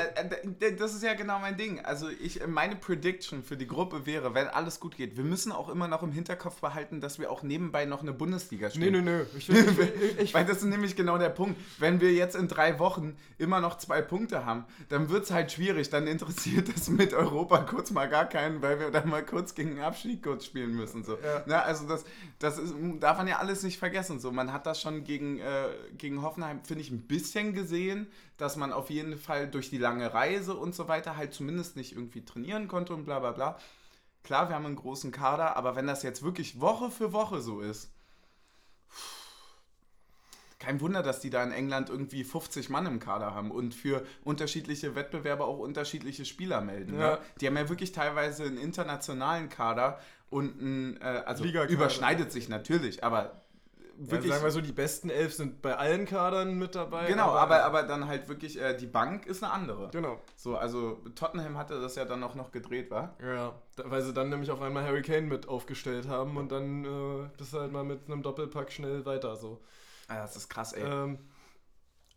da- 0.59 0.69
das 0.71 0.93
ist 0.95 1.03
ja 1.03 1.13
genau 1.13 1.39
mein 1.39 1.57
Ding. 1.57 1.79
Also 1.85 2.07
ich, 2.09 2.45
meine 2.47 2.75
Prediction 2.75 3.43
für 3.43 3.57
die 3.57 3.67
Gruppe 3.67 4.05
wäre, 4.05 4.33
wenn 4.33 4.47
alles 4.47 4.79
gut 4.79 4.97
geht, 4.97 5.17
wir 5.17 5.23
müssen 5.23 5.51
auch 5.51 5.69
immer 5.69 5.87
noch 5.87 6.03
im 6.03 6.11
Hinterkopf 6.11 6.59
behalten, 6.61 7.01
dass 7.01 7.19
wir 7.19 7.31
auch 7.31 7.43
nebenbei 7.43 7.85
noch 7.85 8.01
eine 8.01 8.13
Bundesliga 8.13 8.69
spielen. 8.69 8.93
Nee, 8.93 9.01
nee, 9.01 9.17
nee. 9.17 9.37
Ich, 9.37 9.49
will- 9.49 9.57
ich, 9.69 9.77
will- 9.77 10.15
ich, 10.19 10.33
Weil 10.33 10.45
das 10.45 10.57
ist 10.57 10.63
nämlich 10.65 10.95
genau 10.95 11.17
der 11.17 11.29
Punkt. 11.29 11.59
Wenn 11.77 12.01
wir 12.01 12.11
jetzt 12.13 12.35
in 12.35 12.47
drei 12.47 12.79
Wochen 12.79 13.15
immer 13.37 13.61
noch 13.61 13.77
zwei 13.77 14.01
Punkte 14.01 14.45
haben, 14.45 14.65
dann 14.89 15.09
wird 15.09 15.25
es 15.25 15.31
halt 15.31 15.51
schwierig. 15.51 15.89
Dann 15.89 16.07
interessiert 16.07 16.69
das 16.73 16.87
mit 16.89 17.13
Europa 17.13 17.59
kurz 17.59 17.91
mal 17.91 18.07
gar 18.09 18.25
keinen, 18.27 18.61
weil 18.61 18.79
wir 18.79 18.91
dann 18.91 19.09
mal 19.09 19.23
kurz 19.25 19.55
gegen 19.55 19.75
den 19.75 19.83
Abstieg 19.83 20.23
kurz 20.23 20.45
spielen 20.45 20.75
müssen. 20.75 21.03
So. 21.03 21.13
Ja. 21.13 21.43
Na, 21.45 21.61
also 21.61 21.87
das, 21.87 22.05
das 22.39 22.57
ist, 22.57 22.73
darf 22.99 23.17
man 23.17 23.27
ja 23.27 23.37
alles 23.39 23.63
nicht 23.63 23.77
vergessen. 23.77 24.19
So. 24.19 24.31
Man 24.31 24.51
hat 24.51 24.65
das 24.65 24.81
schon 24.81 25.03
gegen, 25.03 25.39
äh, 25.39 25.43
gegen 25.97 26.21
Hoffenheim, 26.21 26.63
finde 26.63 26.81
ich, 26.81 26.91
ein 26.91 27.01
bisschen 27.01 27.53
gesehen, 27.53 28.07
dass 28.37 28.55
man 28.57 28.73
auf 28.73 28.89
jeden 28.89 29.17
Fall 29.17 29.47
durch 29.47 29.69
die 29.69 29.74
lange 29.77 30.13
Reise 30.13 30.55
und 30.55 30.75
so 30.75 30.87
weiter 30.87 31.17
halt 31.17 31.33
zumindest 31.33 31.75
nicht 31.75 31.93
irgendwie 31.93 32.25
trainieren 32.25 32.67
konnte 32.67 32.93
und 32.93 33.05
bla 33.05 33.19
bla 33.19 33.31
bla. 33.31 33.59
Klar, 34.23 34.49
wir 34.49 34.55
haben 34.55 34.65
einen 34.65 34.75
großen 34.75 35.11
Kader, 35.11 35.55
aber 35.55 35.75
wenn 35.75 35.87
das 35.87 36.01
jetzt 36.03 36.23
wirklich 36.23 36.59
Woche 36.59 36.89
für 36.89 37.13
Woche 37.13 37.41
so 37.41 37.61
ist, 37.61 37.91
kein 40.65 40.81
Wunder, 40.81 41.03
dass 41.03 41.19
die 41.19 41.29
da 41.29 41.43
in 41.43 41.51
England 41.51 41.89
irgendwie 41.89 42.23
50 42.23 42.69
Mann 42.69 42.87
im 42.87 42.99
Kader 42.99 43.35
haben 43.35 43.51
und 43.51 43.75
für 43.75 44.03
unterschiedliche 44.23 44.95
Wettbewerbe 44.95 45.43
auch 45.45 45.59
unterschiedliche 45.59 46.25
Spieler 46.25 46.61
melden. 46.61 46.99
Ja. 46.99 47.11
Ne? 47.11 47.19
Die 47.39 47.47
haben 47.47 47.55
ja 47.55 47.69
wirklich 47.69 47.91
teilweise 47.91 48.45
einen 48.45 48.57
internationalen 48.57 49.49
Kader 49.49 49.99
und 50.31 50.59
ein, 50.59 51.01
äh, 51.01 51.23
also 51.25 51.43
überschneidet 51.43 52.31
sich 52.31 52.49
natürlich, 52.49 53.03
aber 53.03 53.44
Ja, 53.97 54.11
wirklich. 54.11 54.31
sagen 54.31 54.43
wir 54.43 54.51
so, 54.51 54.61
die 54.61 54.71
besten 54.71 55.09
elf 55.09 55.33
sind 55.33 55.61
bei 55.61 55.75
allen 55.77 56.05
Kadern 56.05 56.55
mit 56.57 56.75
dabei. 56.75 57.05
genau, 57.07 57.29
aber, 57.31 57.63
aber 57.63 57.83
dann 57.83 58.07
halt 58.07 58.27
wirklich, 58.27 58.59
äh, 58.59 58.75
die 58.75 58.87
Bank 58.87 59.25
ist 59.25 59.43
eine 59.43 59.53
andere. 59.53 59.89
Genau. 59.91 60.19
So, 60.35 60.57
also 60.57 61.01
Tottenham 61.15 61.57
hatte 61.57 61.79
das 61.79 61.95
ja 61.95 62.05
dann 62.05 62.23
auch 62.23 62.35
noch 62.35 62.51
gedreht, 62.51 62.91
war? 62.91 63.15
Ja, 63.21 63.53
da, 63.75 63.89
weil 63.89 64.01
sie 64.01 64.13
dann 64.13 64.29
nämlich 64.29 64.51
auf 64.51 64.61
einmal 64.61 64.83
Harry 64.85 65.01
Kane 65.01 65.21
mit 65.27 65.47
aufgestellt 65.47 66.07
haben 66.07 66.35
und 66.37 66.51
dann 66.51 66.83
äh, 66.85 67.29
bist 67.37 67.53
du 67.53 67.59
halt 67.59 67.71
mal 67.71 67.83
mit 67.83 68.05
einem 68.07 68.21
Doppelpack 68.21 68.71
schnell 68.71 69.05
weiter 69.05 69.35
so. 69.35 69.61
Ah, 70.07 70.17
das 70.21 70.35
ist 70.35 70.49
krass, 70.49 70.73
ey. 70.73 70.83
Ähm, 70.83 71.19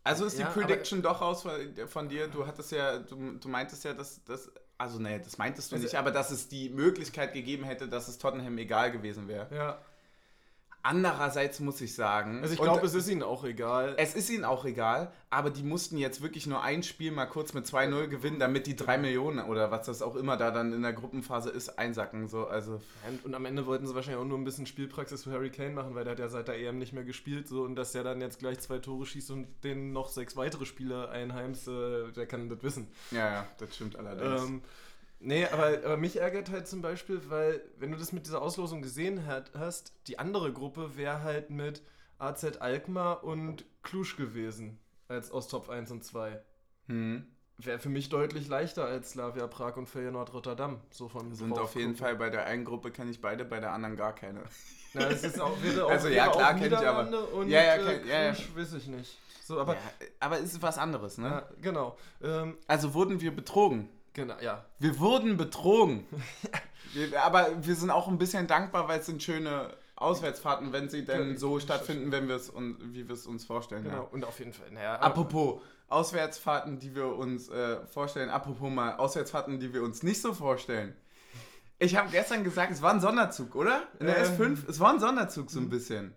Also 0.04 0.24
ist 0.24 0.38
die 0.38 0.42
Ja, 0.42 0.48
Prediction 0.48 1.02
doch 1.02 1.20
raus 1.20 1.42
von, 1.42 1.52
von 1.86 2.08
dir. 2.08 2.28
Du 2.28 2.46
hattest 2.46 2.72
ja, 2.72 2.98
du, 2.98 3.32
du 3.38 3.48
meintest 3.48 3.84
ja, 3.84 3.92
dass 3.94 4.24
das, 4.24 4.50
also 4.78 4.98
nee, 4.98 5.18
das 5.18 5.38
meintest 5.38 5.70
du 5.70 5.76
Also- 5.76 5.84
nicht, 5.84 5.96
aber 5.96 6.10
dass 6.10 6.30
es 6.30 6.48
die 6.48 6.70
Möglichkeit 6.70 7.32
gegeben 7.34 7.64
hätte, 7.64 7.88
dass 7.88 8.08
es 8.08 8.18
Tottenham 8.18 8.56
egal 8.58 8.90
gewesen 8.90 9.28
wäre. 9.28 9.54
ja. 9.54 9.78
Andererseits 10.82 11.60
muss 11.60 11.80
ich 11.80 11.94
sagen, 11.94 12.40
Also 12.40 12.54
ich 12.54 12.60
glaube, 12.60 12.86
es 12.86 12.94
ist 12.94 13.08
ihnen 13.08 13.22
auch 13.22 13.44
egal. 13.44 13.94
es 13.98 14.14
ist 14.14 14.30
ihnen 14.30 14.44
auch 14.44 14.64
egal, 14.64 15.12
aber 15.28 15.50
die 15.50 15.62
mussten 15.62 15.98
jetzt 15.98 16.22
wirklich 16.22 16.46
nur 16.46 16.62
ein 16.62 16.82
Spiel 16.82 17.10
mal 17.10 17.26
kurz 17.26 17.52
mit 17.52 17.66
2-0 17.66 18.06
gewinnen, 18.06 18.38
damit 18.38 18.66
die 18.66 18.76
3 18.76 18.96
Millionen 18.98 19.40
oder 19.40 19.70
was 19.70 19.86
das 19.86 20.02
auch 20.02 20.14
immer 20.16 20.36
da 20.36 20.50
dann 20.50 20.72
in 20.72 20.82
der 20.82 20.92
Gruppenphase 20.92 21.50
ist, 21.50 21.78
einsacken. 21.78 22.28
So, 22.28 22.46
also 22.46 22.80
Und, 23.08 23.24
und 23.24 23.34
am 23.34 23.44
Ende 23.44 23.66
wollten 23.66 23.86
sie 23.86 23.94
wahrscheinlich 23.94 24.20
auch 24.22 24.26
nur 24.26 24.38
ein 24.38 24.44
bisschen 24.44 24.66
Spielpraxis 24.66 25.24
für 25.24 25.32
Harry 25.32 25.50
Kane 25.50 25.70
machen, 25.70 25.94
weil 25.94 26.04
der 26.04 26.12
hat 26.12 26.20
ja 26.20 26.28
seit 26.28 26.48
der 26.48 26.58
EM 26.58 26.78
nicht 26.78 26.92
mehr 26.92 27.04
gespielt 27.04 27.48
so 27.48 27.62
und 27.62 27.74
dass 27.76 27.92
der 27.92 28.04
dann 28.04 28.20
jetzt 28.20 28.38
gleich 28.38 28.58
zwei 28.60 28.78
Tore 28.78 29.04
schießt 29.04 29.30
und 29.32 29.46
den 29.64 29.92
noch 29.92 30.08
sechs 30.08 30.36
weitere 30.36 30.64
Spieler 30.64 31.10
einheimst, 31.10 31.68
äh, 31.68 32.12
der 32.16 32.26
kann 32.26 32.48
das 32.48 32.62
wissen. 32.62 32.88
ja, 33.10 33.18
ja, 33.32 33.46
das 33.58 33.74
stimmt 33.74 33.96
allerdings. 33.96 34.42
Ähm, 34.42 34.62
nee, 35.20 35.46
aber, 35.46 35.66
aber 35.84 35.96
mich 35.96 36.20
ärgert 36.20 36.50
halt 36.50 36.66
zum 36.68 36.82
Beispiel, 36.82 37.20
weil, 37.28 37.60
wenn 37.78 37.90
du 37.92 37.98
das 37.98 38.12
mit 38.12 38.26
dieser 38.26 38.42
Auslosung 38.42 38.82
gesehen 38.82 39.26
hat, 39.26 39.50
hast, 39.56 39.92
die 40.06 40.18
andere 40.18 40.52
Gruppe 40.52 40.96
wäre 40.96 41.22
halt 41.22 41.50
mit 41.50 41.82
AZ 42.18 42.44
Alkmaar 42.60 43.24
und 43.24 43.64
Klusch 43.82 44.16
gewesen, 44.16 44.78
als 45.08 45.30
aus 45.30 45.48
Top 45.48 45.68
1 45.68 45.90
und 45.90 46.04
2. 46.04 46.40
hm. 46.86 47.26
Wäre 47.60 47.80
für 47.80 47.88
mich 47.88 48.08
deutlich 48.08 48.46
leichter 48.46 48.84
als 48.84 49.10
Slavia 49.10 49.48
Prag 49.48 49.76
und 49.76 49.88
Feyenoord 49.88 50.32
Rotterdam. 50.32 50.80
So 50.90 51.08
von 51.08 51.34
Sind 51.34 51.58
auf 51.58 51.74
jeden 51.74 51.96
Fall 51.96 52.14
bei 52.14 52.30
der 52.30 52.44
einen 52.44 52.64
Gruppe 52.64 52.92
kenne 52.92 53.10
ich 53.10 53.20
beide, 53.20 53.44
bei 53.44 53.58
der 53.58 53.72
anderen 53.72 53.96
gar 53.96 54.14
keine. 54.14 54.44
Na, 54.94 55.08
es 55.08 55.24
ist 55.24 55.40
auch, 55.40 55.60
wäre 55.60 55.84
auch, 55.86 55.90
Also, 55.90 56.06
ja, 56.06 56.28
klar, 56.28 56.54
kenn 56.54 56.72
ich 56.72 56.78
aber. 56.78 57.32
Und, 57.32 57.48
Ja, 57.48 57.64
ja, 57.64 57.74
äh, 57.74 57.78
kenn- 57.80 58.06
ja, 58.06 58.22
ja. 58.26 58.32
Klusch 58.32 58.54
weiß 58.54 58.74
ich 58.74 58.86
nicht. 58.86 59.18
So, 59.42 59.58
aber, 59.58 59.74
ja, 59.74 59.80
aber 60.20 60.36
es 60.38 60.52
ist 60.52 60.62
was 60.62 60.78
anderes, 60.78 61.18
ne? 61.18 61.26
ja, 61.28 61.48
genau. 61.60 61.96
Ähm, 62.22 62.58
Also 62.68 62.94
wurden 62.94 63.20
wir 63.20 63.34
betrogen. 63.34 63.88
Genau, 64.18 64.34
ja. 64.40 64.64
Wir 64.78 64.98
wurden 64.98 65.36
betrogen. 65.36 66.06
wir, 66.92 67.22
aber 67.22 67.48
wir 67.60 67.74
sind 67.74 67.90
auch 67.90 68.08
ein 68.08 68.18
bisschen 68.18 68.46
dankbar, 68.46 68.88
weil 68.88 69.00
es 69.00 69.06
sind 69.06 69.22
schöne 69.22 69.70
Auswärtsfahrten, 69.96 70.72
wenn 70.72 70.88
sie 70.88 71.04
denn 71.04 71.28
Genau, 71.28 71.38
so 71.38 71.58
stattfinden, 71.60 72.12
wenn 72.12 72.28
wir 72.28 72.36
es 72.36 72.50
und 72.50 72.76
wie 72.94 73.08
wir 73.08 73.14
es 73.14 73.26
uns 73.26 73.44
vorstellen. 73.44 73.84
Genau, 73.84 73.96
Ja. 73.96 74.00
und 74.02 74.24
auf 74.24 74.38
jeden 74.38 74.52
Fall. 74.52 74.70
Naja, 74.70 74.96
Apropos 74.96 75.60
Auswärtsfahrten, 75.88 76.78
die 76.78 76.94
wir 76.94 77.16
uns 77.16 77.48
äh, 77.48 77.84
vorstellen. 77.86 78.28
Apropos 78.30 78.70
mal 78.70 78.96
Auswärtsfahrten, 78.96 79.58
die 79.58 79.72
wir 79.72 79.82
uns 79.82 80.02
nicht 80.02 80.20
so 80.20 80.34
vorstellen. 80.34 80.94
Ich 81.80 81.96
habe 81.96 82.10
gestern 82.10 82.44
gesagt, 82.44 82.72
es 82.72 82.82
war 82.82 82.92
ein 82.92 83.00
Sonderzug, 83.00 83.54
oder? 83.54 83.82
In 84.00 84.06
der 84.06 84.18
Ähm. 84.18 84.34
S5? 84.56 84.68
Es 84.68 84.80
war 84.80 84.92
ein 84.92 85.00
Sonderzug 85.00 85.50
so 85.50 85.60
ein 85.60 85.68
bisschen. 85.70 86.12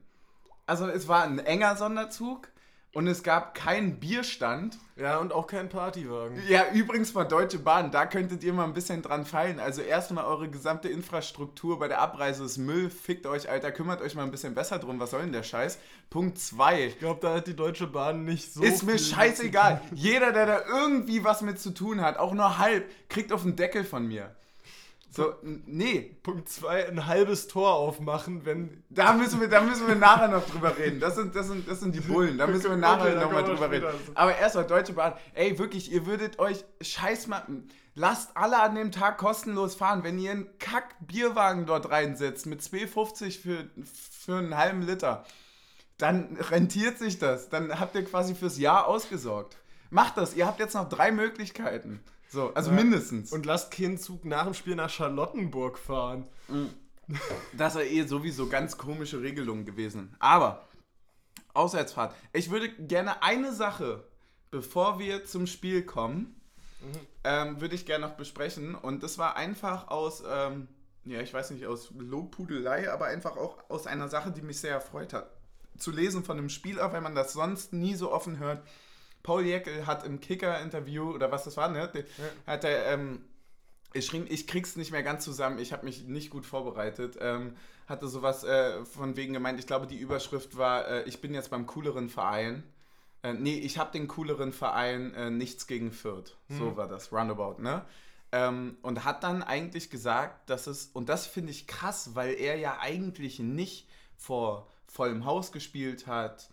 Also 0.66 0.88
es 0.88 1.08
war 1.08 1.24
ein 1.24 1.40
enger 1.40 1.76
Sonderzug 1.76 2.50
und 2.94 3.08
es 3.08 3.24
gab 3.24 3.56
keinen 3.56 4.00
Bierstand. 4.00 4.78
ja, 4.98 5.18
und 5.18 5.32
auch 5.32 5.48
kein 5.48 5.70
Partywagen. 5.70 6.38
Ja, 6.50 6.66
übrigens 6.74 7.14
mal 7.14 7.24
Deutsche 7.24 7.60
Bahn, 7.60 7.90
da 7.92 8.06
könntet 8.06 8.44
ihr 8.44 8.52
mal 8.54 8.66
ein 8.66 8.74
bisschen 8.74 9.02
dran 9.02 9.26
fallen. 9.26 9.60
Also 9.60 9.82
erstmal 9.82 10.26
eure 10.26 10.50
gesamte 10.50 10.90
Infrastruktur 10.90 11.80
bei 11.80 11.88
der 11.88 12.02
Abreise 12.02 12.44
ist 12.44 12.58
Müll. 12.58 12.90
Fickt 12.90 13.26
euch, 13.26 13.50
Alter, 13.50 13.72
kümmert 13.72 14.02
euch 14.02 14.16
mal 14.16 14.24
ein 14.24 14.32
bisschen 14.32 14.54
besser 14.54 14.78
drum. 14.78 15.00
Was 15.00 15.12
soll 15.12 15.22
denn 15.22 15.32
der 15.32 15.44
Scheiß? 15.44 15.80
Punkt 16.10 16.38
2. 16.38 16.86
Ich 16.88 17.00
glaube, 17.00 17.20
da 17.22 17.36
hat 17.36 17.48
die 17.48 17.56
Deutsche 17.56 17.88
Bahn 17.88 18.26
nicht 18.26 18.54
so. 18.54 18.62
Ist 18.62 18.84
mir 18.84 19.00
scheißegal. 19.00 19.82
Jeder, 19.94 20.34
der 20.34 20.46
da 20.46 20.62
irgendwie 20.68 21.24
was 21.24 21.42
mit 21.42 21.60
zu 21.60 21.72
tun 21.72 22.02
hat, 22.02 22.18
auch 22.18 22.34
nur 22.34 22.58
halb, 22.58 22.90
kriegt 23.08 23.32
auf 23.32 23.44
den 23.44 23.56
Deckel 23.56 23.86
von 23.86 24.06
mir. 24.08 24.36
So, 25.14 25.36
nee, 25.44 26.16
Punkt 26.24 26.48
2, 26.48 26.88
ein 26.88 27.06
halbes 27.06 27.50
Tor 27.50 27.74
aufmachen, 27.74 28.46
wenn. 28.46 28.82
da 28.90 29.12
müssen 29.12 29.42
wir, 29.42 29.50
da 29.50 29.60
müssen 29.60 29.86
wir 29.86 29.96
nachher 29.96 30.30
noch 30.30 30.48
drüber 30.50 30.78
reden. 30.78 31.02
Das 31.02 31.16
sind, 31.16 31.36
das 31.36 31.48
sind, 31.48 31.68
das 31.68 31.82
sind 31.82 31.94
die 31.94 32.00
Bullen. 32.00 32.38
Da 32.38 32.48
müssen 32.48 32.70
wir 32.70 32.78
nachher 32.78 33.12
Okay, 33.12 33.20
nochmal 33.20 33.44
drüber 33.44 33.70
reden. 33.70 33.90
später. 33.90 34.12
Aber 34.16 34.38
erstmal 34.38 34.68
Deutsche 34.68 34.94
Bahn. 34.94 35.14
Ey, 35.34 35.60
wirklich, 35.60 35.92
ihr 35.92 36.06
würdet 36.06 36.40
euch 36.40 36.64
scheiß 36.80 37.28
machen. 37.28 37.68
Lasst 37.94 38.38
alle 38.38 38.62
an 38.62 38.74
dem 38.76 38.94
Tag 38.94 39.18
kostenlos 39.18 39.76
fahren. 39.76 40.04
Wenn 40.06 40.18
ihr 40.18 40.32
einen 40.32 40.58
Kack-Bierwagen 40.60 41.66
dort 41.66 41.90
reinsetzt 41.92 42.46
mit 42.46 42.62
2,50 42.62 43.42
für, 43.42 43.66
für 43.84 44.38
einen 44.38 44.56
halben 44.56 44.82
Liter, 44.82 45.26
dann 45.98 46.38
rentiert 46.38 46.98
sich 47.00 47.20
das. 47.20 47.50
Dann 47.50 47.82
habt 47.82 47.96
ihr 47.96 48.06
quasi 48.06 48.34
fürs 48.34 48.58
Jahr 48.58 48.88
ausgesorgt. 48.88 49.58
Macht 49.90 50.16
das. 50.16 50.36
Ihr 50.36 50.48
habt 50.48 50.62
jetzt 50.62 50.74
noch 50.74 50.88
drei 50.88 51.12
Möglichkeiten. 51.12 52.00
So, 52.32 52.54
also 52.54 52.70
Ja. 52.72 52.78
mindestens. 52.78 53.32
Und 53.34 53.46
lasst 53.46 53.72
keinen 53.72 53.98
Zug 53.98 54.24
nach 54.26 54.46
dem 54.46 54.54
Spiel 54.54 54.76
nach 54.76 54.90
Charlottenburg 54.90 55.78
fahren. 55.78 56.28
Das 57.54 57.76
wäre 57.76 57.88
eh 57.88 58.04
sowieso 58.08 58.48
ganz 58.48 58.78
komische 58.78 59.22
Regelung 59.22 59.66
gewesen. 59.66 60.16
Aber, 60.20 60.66
Auswärtsfahrt. 61.54 62.16
Ich 62.32 62.50
würde 62.50 62.70
gerne 62.70 63.22
eine 63.22 63.52
Sache, 63.52 64.06
bevor 64.50 64.98
wir 65.00 65.26
zum 65.26 65.46
Spiel 65.46 65.84
kommen, 65.84 66.40
ähm, 67.26 67.60
würde 67.60 67.76
ich 67.76 67.86
gerne 67.86 68.08
noch 68.08 68.16
besprechen. 68.16 68.76
Und 68.76 69.04
das 69.04 69.18
war 69.18 69.36
einfach 69.36 69.90
aus, 69.90 70.24
ähm, 70.26 70.70
ja, 71.04 71.20
ich 71.20 71.34
weiß 71.34 71.52
nicht, 71.52 71.66
aus 71.66 71.92
Lobpudelei, 71.98 72.90
aber 72.90 73.06
einfach 73.08 73.36
auch 73.36 73.58
aus 73.70 73.88
einer 73.88 74.08
Sache, 74.08 74.32
die 74.32 74.42
mich 74.42 74.60
sehr 74.62 74.72
erfreut 74.72 75.12
hat. 75.12 75.30
Zu 75.78 75.92
lesen 75.92 76.24
von 76.24 76.38
einem 76.38 76.50
Spieler, 76.50 76.94
wenn 76.94 77.04
man 77.04 77.16
das 77.16 77.34
sonst 77.34 77.74
nie 77.74 77.96
so 77.96 78.12
offen 78.12 78.40
hört. 78.40 78.66
Paul 79.24 79.46
Jäckel 79.46 79.86
hat 79.86 80.06
im 80.06 80.20
Kicker-Interview, 80.20 81.12
oder 81.12 81.32
was 81.32 81.44
das 81.44 81.58
war, 81.58 81.70
ne? 81.70 81.92
Hat 82.48 82.64
er, 82.64 82.86
ähm, 82.94 83.24
geschrieben, 83.94 84.26
ich 84.30 84.48
krieg's 84.48 84.76
nicht 84.76 84.92
mehr 84.92 85.04
ganz 85.04 85.24
zusammen, 85.24 85.60
ich 85.60 85.74
habe 85.74 85.86
mich 85.86 86.04
nicht 86.04 86.30
gut 86.30 86.46
vorbereitet. 86.46 87.18
Ähm, 87.20 87.56
hatte 87.88 88.08
sowas 88.08 88.44
äh, 88.44 88.86
von 88.86 89.18
wegen 89.18 89.34
gemeint, 89.34 89.60
ich 89.60 89.68
glaube, 89.68 89.86
die 89.86 89.98
Überschrift 89.98 90.58
war, 90.58 90.88
äh, 90.88 91.04
ich 91.04 91.20
bin 91.22 91.34
jetzt 91.34 91.50
beim 91.50 91.66
cooleren 91.66 92.10
Verein. 92.10 92.64
Äh, 93.24 93.34
nee, 93.34 93.58
ich 93.58 93.78
habe 93.78 93.92
den 93.92 94.08
cooleren 94.08 94.54
Verein, 94.54 95.14
äh, 95.14 95.30
nichts 95.30 95.68
gegen 95.68 95.92
Fürth. 95.92 96.38
So 96.48 96.78
war 96.78 96.88
das, 96.88 97.12
roundabout, 97.12 97.62
ne? 97.62 97.86
Ähm, 98.32 98.78
und 98.82 99.04
hat 99.04 99.24
dann 99.24 99.44
eigentlich 99.44 99.90
gesagt, 99.90 100.50
dass 100.50 100.68
es, 100.68 100.88
und 100.94 101.10
das 101.10 101.28
finde 101.28 101.52
ich 101.52 101.68
krass, 101.68 102.16
weil 102.16 102.34
er 102.34 102.56
ja 102.56 102.78
eigentlich 102.80 103.40
nicht 103.40 103.90
vor 104.16 104.70
vollem 104.88 105.26
Haus 105.26 105.52
gespielt 105.52 106.08
hat, 106.08 106.50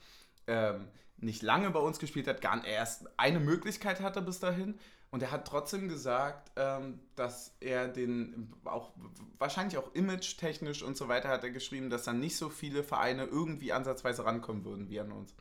ähm, 0.49 0.89
nicht 1.21 1.43
lange 1.43 1.71
bei 1.71 1.81
uns 1.81 1.99
gespielt 1.99 2.27
hat, 2.27 2.41
gar 2.41 2.65
erst 2.65 3.09
eine 3.19 3.41
Möglichkeit 3.41 4.01
hatte 4.01 4.23
bis 4.23 4.39
dahin. 4.39 4.79
Und 5.11 5.23
er 5.23 5.31
hat 5.31 5.47
trotzdem 5.47 5.89
gesagt, 5.89 6.51
ähm, 6.57 7.01
dass 7.17 7.55
er 7.61 7.89
den 7.89 8.53
auch 8.65 8.91
wahrscheinlich 9.39 9.79
auch 9.79 9.95
image-technisch 9.95 10.83
und 10.83 10.99
so 10.99 11.09
weiter 11.09 11.31
hat 11.31 11.43
er 11.45 11.51
geschrieben, 11.51 11.89
dass 11.89 12.03
dann 12.03 12.21
nicht 12.21 12.37
so 12.37 12.51
viele 12.51 12.83
Vereine 12.83 13.25
irgendwie 13.25 13.73
ansatzweise 13.73 14.27
rankommen 14.27 14.65
würden 14.65 14.91
wie 14.91 15.01
an 15.01 15.13
uns. 15.13 15.35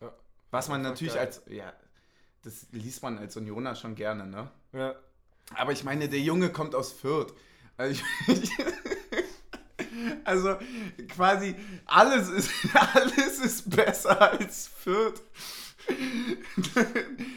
Ja. 0.00 0.12
Was 0.50 0.68
man 0.68 0.80
natürlich 0.80 1.14
geil. 1.14 1.26
als, 1.26 1.42
ja, 1.48 1.72
das 2.42 2.66
liest 2.72 3.02
man 3.02 3.18
als 3.18 3.36
Unioner 3.36 3.74
schon 3.74 3.94
gerne, 3.94 4.26
ne? 4.26 4.50
Ja. 4.72 4.94
Aber 5.54 5.72
ich 5.72 5.84
meine, 5.84 6.08
der 6.08 6.20
Junge 6.20 6.50
kommt 6.50 6.74
aus 6.74 6.92
Fürth. 6.92 7.34
Also, 7.76 8.02
ich, 8.26 8.50
also 10.24 10.56
quasi 11.14 11.54
alles 11.86 12.28
ist, 12.28 12.50
alles 12.94 13.38
ist 13.38 13.70
besser 13.70 14.20
als 14.32 14.68
Fürth. 14.68 15.22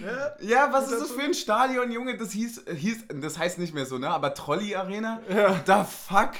Ja. 0.01 0.35
Ja, 0.41 0.73
was 0.73 0.91
ist 0.91 1.01
das 1.01 1.11
für 1.11 1.21
ein 1.21 1.33
Stadion, 1.33 1.91
Junge? 1.91 2.17
Das 2.17 2.31
hieß, 2.31 2.65
hieß 2.73 3.05
das 3.21 3.37
heißt 3.37 3.59
nicht 3.59 3.73
mehr 3.73 3.85
so, 3.85 3.97
ne? 3.97 4.09
Aber 4.09 4.33
Trolley 4.33 4.75
Arena? 4.75 5.21
Ja. 5.29 5.61
Da 5.65 5.85
fuck. 5.85 6.31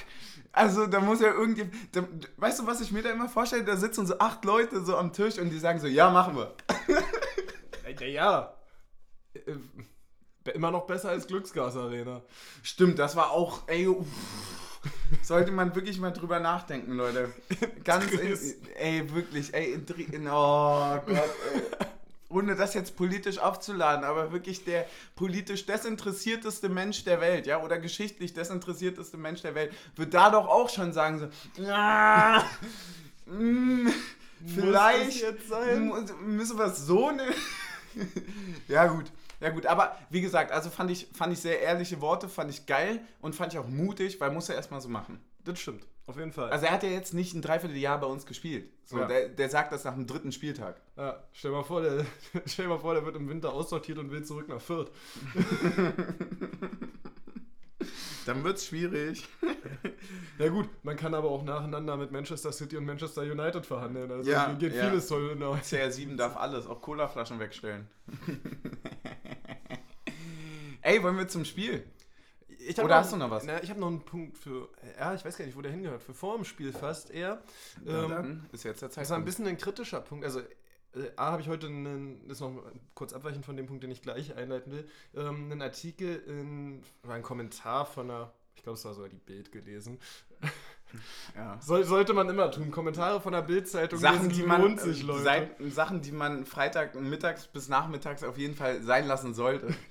Also 0.52 0.86
da 0.86 1.00
muss 1.00 1.22
ja 1.22 1.32
irgendwie, 1.32 1.70
da, 1.94 2.04
weißt 2.38 2.60
du, 2.60 2.68
was 2.68 2.82
ich 2.82 2.92
mir 2.92 3.02
da 3.02 3.12
immer 3.12 3.30
vorstelle? 3.30 3.64
Da 3.64 3.78
sitzen 3.78 4.06
so 4.06 4.20
acht 4.20 4.44
Leute 4.44 4.84
so 4.84 4.98
am 4.98 5.14
Tisch 5.14 5.38
und 5.38 5.50
die 5.50 5.60
sagen 5.60 5.80
so, 5.80 5.88
ja, 5.88 6.10
machen 6.10 6.36
wir. 6.36 6.54
Ja, 8.00 8.06
ja. 8.06 8.54
Äh, 9.34 9.56
Immer 10.54 10.72
noch 10.72 10.88
besser 10.88 11.10
als 11.10 11.28
Glücksgas 11.28 11.78
Arena. 11.78 12.24
Stimmt, 12.64 12.98
das 12.98 13.16
war 13.16 13.30
auch, 13.30 13.62
ey, 13.68 13.88
uff. 13.88 14.08
sollte 15.22 15.52
man 15.52 15.76
wirklich 15.76 16.00
mal 16.00 16.12
drüber 16.12 16.40
nachdenken, 16.40 16.94
Leute. 16.94 17.34
Ganz, 17.84 18.12
in, 18.12 18.38
ey, 18.76 19.14
wirklich, 19.14 19.54
ey, 19.54 19.74
in, 19.74 20.28
oh 20.28 21.00
Gott, 21.06 21.30
ey. 21.54 21.62
Ohne 22.30 22.56
das 22.56 22.74
jetzt 22.74 22.96
politisch 22.96 23.40
aufzuladen, 23.40 24.06
aber 24.06 24.32
wirklich 24.32 24.64
der 24.64 24.86
politisch 25.18 25.66
desinteressierteste 25.66 26.70
Mensch 26.70 27.04
der 27.04 27.20
Welt, 27.20 27.46
ja, 27.46 27.62
oder 27.62 27.78
geschichtlich 27.78 28.34
desinteressierteste 28.34 29.18
Mensch 29.18 29.42
der 29.42 29.54
Welt, 29.54 29.74
wird 29.98 30.14
da 30.14 30.30
doch 30.30 30.48
auch 30.48 30.70
schon 30.70 30.94
sagen 30.94 31.20
so, 31.20 31.64
ah, 31.70 32.42
mm, 33.26 33.90
vielleicht 34.46 35.26
müssen 36.26 36.58
wir 36.58 36.66
es 36.68 36.86
so 36.86 37.12
nehmen. 37.12 37.36
ja, 38.70 38.88
gut. 38.88 39.12
Ja 39.42 39.50
gut, 39.50 39.66
aber 39.66 39.98
wie 40.10 40.22
gesagt, 40.22 40.52
also 40.52 40.70
fand 40.70 40.92
ich, 40.92 41.08
fand 41.14 41.34
ich 41.34 41.40
sehr 41.40 41.60
ehrliche 41.62 42.00
Worte, 42.00 42.30
fand 42.30 42.52
ich 42.52 42.66
geil 42.68 43.02
und 43.22 43.36
fand 43.36 43.54
ich 43.54 43.60
auch 43.60 43.68
mutig, 43.68 44.20
weil 44.22 44.32
muss 44.32 44.50
er 44.50 44.56
erstmal 44.56 44.82
so 44.82 44.88
machen. 44.90 45.20
Das 45.44 45.60
stimmt. 45.60 45.86
Auf 46.08 46.18
jeden 46.18 46.32
Fall. 46.32 46.50
Also 46.52 46.66
er 46.66 46.72
hat 46.74 46.84
ja 46.84 46.90
jetzt 46.90 47.14
nicht 47.14 47.34
ein 47.34 47.42
Dreivierteljahr 47.42 48.00
bei 48.00 48.08
uns 48.08 48.26
gespielt. 48.26 48.70
So, 48.86 49.00
Ja. 49.00 49.08
der, 49.08 49.30
der 49.30 49.50
sagt 49.50 49.72
das 49.72 49.84
nach 49.84 49.94
dem 49.94 50.08
dritten 50.08 50.32
Spieltag. 50.32 50.82
ja, 50.98 51.24
stell, 51.32 51.52
mal 51.52 51.64
vor, 51.64 51.82
der, 51.82 52.06
stell 52.46 52.68
mal 52.68 52.80
vor, 52.80 52.94
der 52.94 53.06
wird 53.06 53.16
im 53.16 53.30
Winter 53.30 53.54
aussortiert 53.54 53.98
und 53.98 54.12
will 54.12 54.24
zurück 54.24 54.48
nach 54.48 54.62
Fürth. 54.62 54.92
Dann 58.26 58.44
wird's 58.44 58.66
schwierig. 58.68 59.28
Ja 60.38 60.50
gut, 60.50 60.68
man 60.82 60.96
kann 60.96 61.14
aber 61.14 61.30
auch 61.30 61.44
nacheinander 61.44 61.96
mit 61.98 62.12
Manchester 62.12 62.52
City 62.52 62.76
und 62.76 62.86
Manchester 62.86 63.22
United 63.22 63.64
verhandeln. 63.64 64.12
Also 64.12 64.32
Ja, 64.32 64.52
geht 64.54 64.74
ja. 64.74 64.90
vieles 64.90 65.08
toll 65.08 65.30
in 65.32 65.40
der 65.40 65.50
CR7 65.50 66.16
darf 66.16 66.36
alles, 66.36 66.66
auch 66.66 66.82
Colaflaschen 66.82 67.40
wegstellen. 67.40 67.88
Ey, 70.92 71.02
wollen 71.04 71.18
wir 71.18 71.28
zum 71.30 71.46
Spiel? 71.46 71.86
Oder 72.84 72.96
hast 72.96 73.14
du 73.14 73.18
noch 73.18 73.32
was? 73.32 73.46
Na, 73.46 73.64
ich 73.64 73.70
habe 73.70 73.80
noch 73.80 73.88
einen 73.88 74.02
Punkt 74.02 74.38
für. 74.38 74.68
Ja, 75.00 75.14
ich 75.14 75.24
weiß 75.24 75.38
gar 75.38 75.46
nicht, 75.46 75.56
wo 75.56 75.62
der 75.62 75.72
hingehört. 75.72 76.04
Für 76.04 76.14
vor 76.14 76.36
dem 76.36 76.44
Spiel 76.44 76.74
fast 76.74 77.12
eher. 77.12 77.42
Ähm, 77.88 78.10
dann 78.10 78.50
ist 78.52 78.64
jetzt 78.64 78.82
der 78.82 78.90
das 78.90 78.98
war 78.98 79.02
ein 79.02 79.06
Zeitpunkt. 79.06 79.26
bisschen 79.26 79.48
ein 79.48 79.58
kritischer 79.58 80.02
Punkt. 80.02 80.26
Also, 80.26 80.42
äh, 80.42 81.12
A, 81.16 81.32
habe 81.32 81.42
ich 81.42 81.48
heute 81.48 81.68
einen, 81.68 82.28
das 82.28 82.38
ist 82.38 82.42
noch 82.42 82.62
kurz 82.94 83.14
abweichend 83.14 83.46
von 83.46 83.56
dem 83.56 83.68
Punkt, 83.68 83.84
den 83.84 83.92
ich 83.92 84.02
gleich 84.02 84.36
einleiten 84.36 84.74
will, 84.74 84.86
ähm, 85.16 85.50
einen 85.50 85.62
Artikel, 85.62 86.18
in, 86.28 86.84
war 87.04 87.16
ein 87.16 87.24
Kommentar 87.24 87.86
von 87.86 88.12
einer, 88.12 88.34
ich 88.56 88.64
glaube, 88.64 88.78
es 88.78 88.84
war 88.84 88.94
sogar 88.94 89.10
die 89.10 89.16
Bild 89.16 89.54
gelesen. 89.54 89.98
Ja. 91.36 91.58
Soll, 91.62 91.84
sollte 91.86 92.14
man 92.14 92.28
immer 92.30 92.52
tun. 92.52 92.72
Kommentare 92.72 93.22
von 93.22 93.34
der 93.34 93.42
Bildzeitung 93.42 94.00
Sachen, 94.00 94.30
die 94.30 94.44
man, 94.44 94.62
lohnt 94.62 94.82
sich, 94.82 95.04
äh, 95.04 95.06
Leute. 95.06 95.24
seit, 95.24 95.50
Sachen, 95.74 96.02
die 96.02 96.12
man 96.12 96.46
Freitag 96.46 96.96
mittags 96.96 97.48
bis 97.48 97.70
nachmittags 97.70 98.24
auf 98.24 98.38
jeden 98.38 98.56
Fall 98.56 98.82
sein 98.82 99.08
lassen 99.08 99.34
sollte. 99.34 99.68
Ja. 99.68 99.74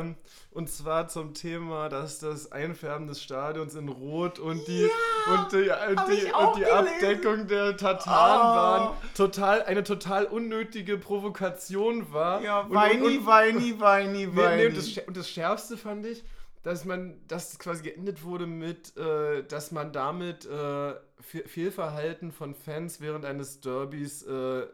Ähm, 0.00 0.16
und 0.50 0.68
zwar 0.68 1.08
zum 1.08 1.32
Thema, 1.32 1.88
dass 1.88 2.18
das 2.18 2.52
Einfärben 2.52 3.06
des 3.06 3.22
Stadions 3.22 3.74
in 3.74 3.88
Rot 3.88 4.38
und 4.38 4.68
die, 4.68 4.86
und 5.32 5.50
die, 5.52 5.70
und 5.70 5.70
hab 5.98 6.06
die, 6.10 6.30
und 6.30 6.56
die. 6.58 6.66
Abdeckung 6.66 7.46
der 7.46 7.74
Tatanbahn 7.78 8.90
Oh. 8.90 8.94
total, 9.16 9.62
eine 9.62 9.82
total 9.82 10.26
unnötige 10.26 10.98
Provokation 10.98 12.12
war. 12.12 12.42
ja, 12.42 12.60
Und- 12.60 12.74
weini, 12.74 13.16
und- 13.18 13.26
weini, 13.26 13.80
weini, 13.80 14.26
Nee, 14.26 14.26
nee, 14.26 14.36
weini. 14.36 14.66
und, 14.66 14.76
das, 14.76 14.98
und 15.06 15.16
das 15.16 15.30
Schärfste 15.30 15.78
fand 15.78 16.04
ich, 16.04 16.22
dass 16.62 16.84
man, 16.84 17.20
dass 17.26 17.52
es 17.52 17.58
quasi 17.58 17.82
geendet 17.82 18.22
wurde 18.22 18.46
mit, 18.46 18.96
äh, 18.96 19.44
dass 19.44 19.72
man 19.72 19.92
damit 19.92 20.44
äh, 20.44 20.94
Fe- 21.20 21.46
Fehlverhalten 21.46 22.32
von 22.32 22.54
Fans 22.54 23.00
während 23.00 23.24
eines 23.24 23.60
Derbys 23.60 24.22
äh, 24.22 24.66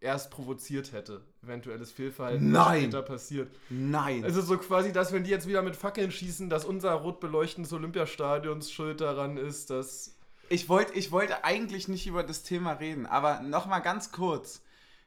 erst 0.00 0.30
provoziert 0.30 0.92
hätte. 0.92 1.20
Eventuelles 1.42 1.92
Fehlverhalten, 1.92 2.52
was 2.52 2.66
Nein. 2.66 2.82
später 2.82 3.02
passiert. 3.02 3.50
Nein. 3.70 4.24
Also 4.24 4.40
so 4.40 4.56
quasi, 4.58 4.92
dass 4.92 5.12
wenn 5.12 5.24
die 5.24 5.30
jetzt 5.30 5.46
wieder 5.46 5.62
mit 5.62 5.76
Fackeln 5.76 6.10
schießen, 6.10 6.48
dass 6.50 6.64
unser 6.64 6.92
rot 6.92 7.20
beleuchtendes 7.20 7.72
Olympiastadions 7.72 8.70
schuld 8.72 9.00
daran 9.00 9.36
ist, 9.36 9.70
dass... 9.70 10.16
Ich 10.48 10.68
wollte 10.68 10.92
ich 10.94 11.12
wollte 11.12 11.44
eigentlich 11.44 11.88
nicht 11.88 12.06
über 12.06 12.22
das 12.22 12.42
Thema 12.42 12.72
reden, 12.72 13.06
aber 13.06 13.40
nochmal 13.40 13.80
ganz 13.80 14.12
kurz. 14.12 14.60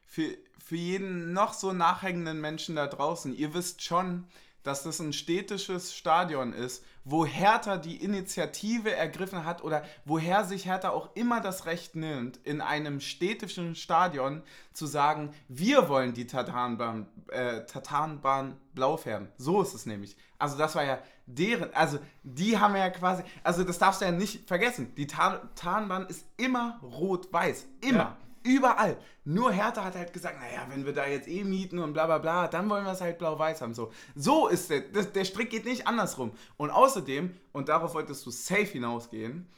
Für, 0.04 0.36
für 0.64 0.76
jeden 0.76 1.32
noch 1.32 1.52
so 1.52 1.72
nachhängenden 1.72 2.40
Menschen 2.40 2.76
da 2.76 2.86
draußen, 2.86 3.34
ihr 3.36 3.54
wisst 3.54 3.82
schon, 3.82 4.24
dass 4.66 4.82
das 4.82 4.98
ein 5.00 5.12
städtisches 5.12 5.94
Stadion 5.94 6.52
ist, 6.52 6.84
wo 7.04 7.24
Hertha 7.24 7.76
die 7.76 8.02
Initiative 8.02 8.92
ergriffen 8.92 9.44
hat 9.44 9.62
oder 9.62 9.84
woher 10.04 10.44
sich 10.44 10.66
Hertha 10.66 10.90
auch 10.90 11.10
immer 11.14 11.40
das 11.40 11.66
Recht 11.66 11.94
nimmt, 11.94 12.38
in 12.38 12.60
einem 12.60 13.00
städtischen 13.00 13.76
Stadion 13.76 14.42
zu 14.72 14.86
sagen, 14.86 15.32
wir 15.48 15.88
wollen 15.88 16.14
die 16.14 16.26
Tatanbahn, 16.26 17.06
äh, 17.28 17.64
Tatanbahn 17.64 18.56
blau 18.74 18.96
färben. 18.96 19.28
So 19.38 19.62
ist 19.62 19.74
es 19.74 19.86
nämlich. 19.86 20.16
Also 20.38 20.58
das 20.58 20.74
war 20.74 20.84
ja 20.84 20.98
deren, 21.26 21.72
also 21.74 21.98
die 22.24 22.58
haben 22.58 22.74
ja 22.74 22.90
quasi, 22.90 23.22
also 23.44 23.62
das 23.62 23.78
darfst 23.78 24.00
du 24.00 24.04
ja 24.04 24.10
nicht 24.10 24.46
vergessen. 24.48 24.92
Die 24.96 25.06
Ta- 25.06 25.42
Tarnbahn 25.54 26.06
ist 26.06 26.26
immer 26.36 26.80
rot-weiß. 26.82 27.66
Immer. 27.82 27.98
Ja. 27.98 28.16
Überall. 28.46 28.96
Nur 29.24 29.50
Hertha 29.50 29.82
hat 29.82 29.96
halt 29.96 30.12
gesagt, 30.12 30.38
naja, 30.40 30.66
wenn 30.68 30.86
wir 30.86 30.92
da 30.92 31.04
jetzt 31.04 31.26
eh 31.26 31.42
mieten 31.42 31.80
und 31.80 31.92
bla 31.92 32.06
bla 32.06 32.18
bla, 32.18 32.46
dann 32.46 32.70
wollen 32.70 32.84
wir 32.84 32.92
es 32.92 33.00
halt 33.00 33.18
blau-weiß 33.18 33.60
haben. 33.60 33.74
So, 33.74 33.92
so 34.14 34.46
ist 34.46 34.70
der, 34.70 34.82
das, 34.82 35.12
der 35.12 35.24
Strick 35.24 35.50
geht 35.50 35.64
nicht 35.64 35.88
andersrum. 35.88 36.30
Und 36.56 36.70
außerdem, 36.70 37.34
und 37.52 37.68
darauf 37.68 37.94
wolltest 37.94 38.24
du 38.24 38.30
safe 38.30 38.66
hinausgehen, 38.66 39.48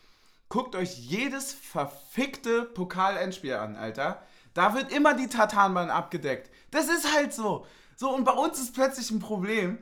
guckt 0.48 0.74
euch 0.74 0.96
jedes 0.98 1.52
verfickte 1.52 2.62
Pokal-Endspiel 2.62 3.54
an, 3.54 3.76
Alter. 3.76 4.22
Da 4.54 4.74
wird 4.74 4.90
immer 4.90 5.12
die 5.12 5.28
Tatanbahn 5.28 5.90
abgedeckt. 5.90 6.50
Das 6.70 6.88
ist 6.88 7.14
halt 7.14 7.34
so. 7.34 7.66
So, 7.94 8.14
und 8.14 8.24
bei 8.24 8.32
uns 8.32 8.58
ist 8.58 8.74
plötzlich 8.74 9.10
ein 9.10 9.18
Problem. 9.18 9.78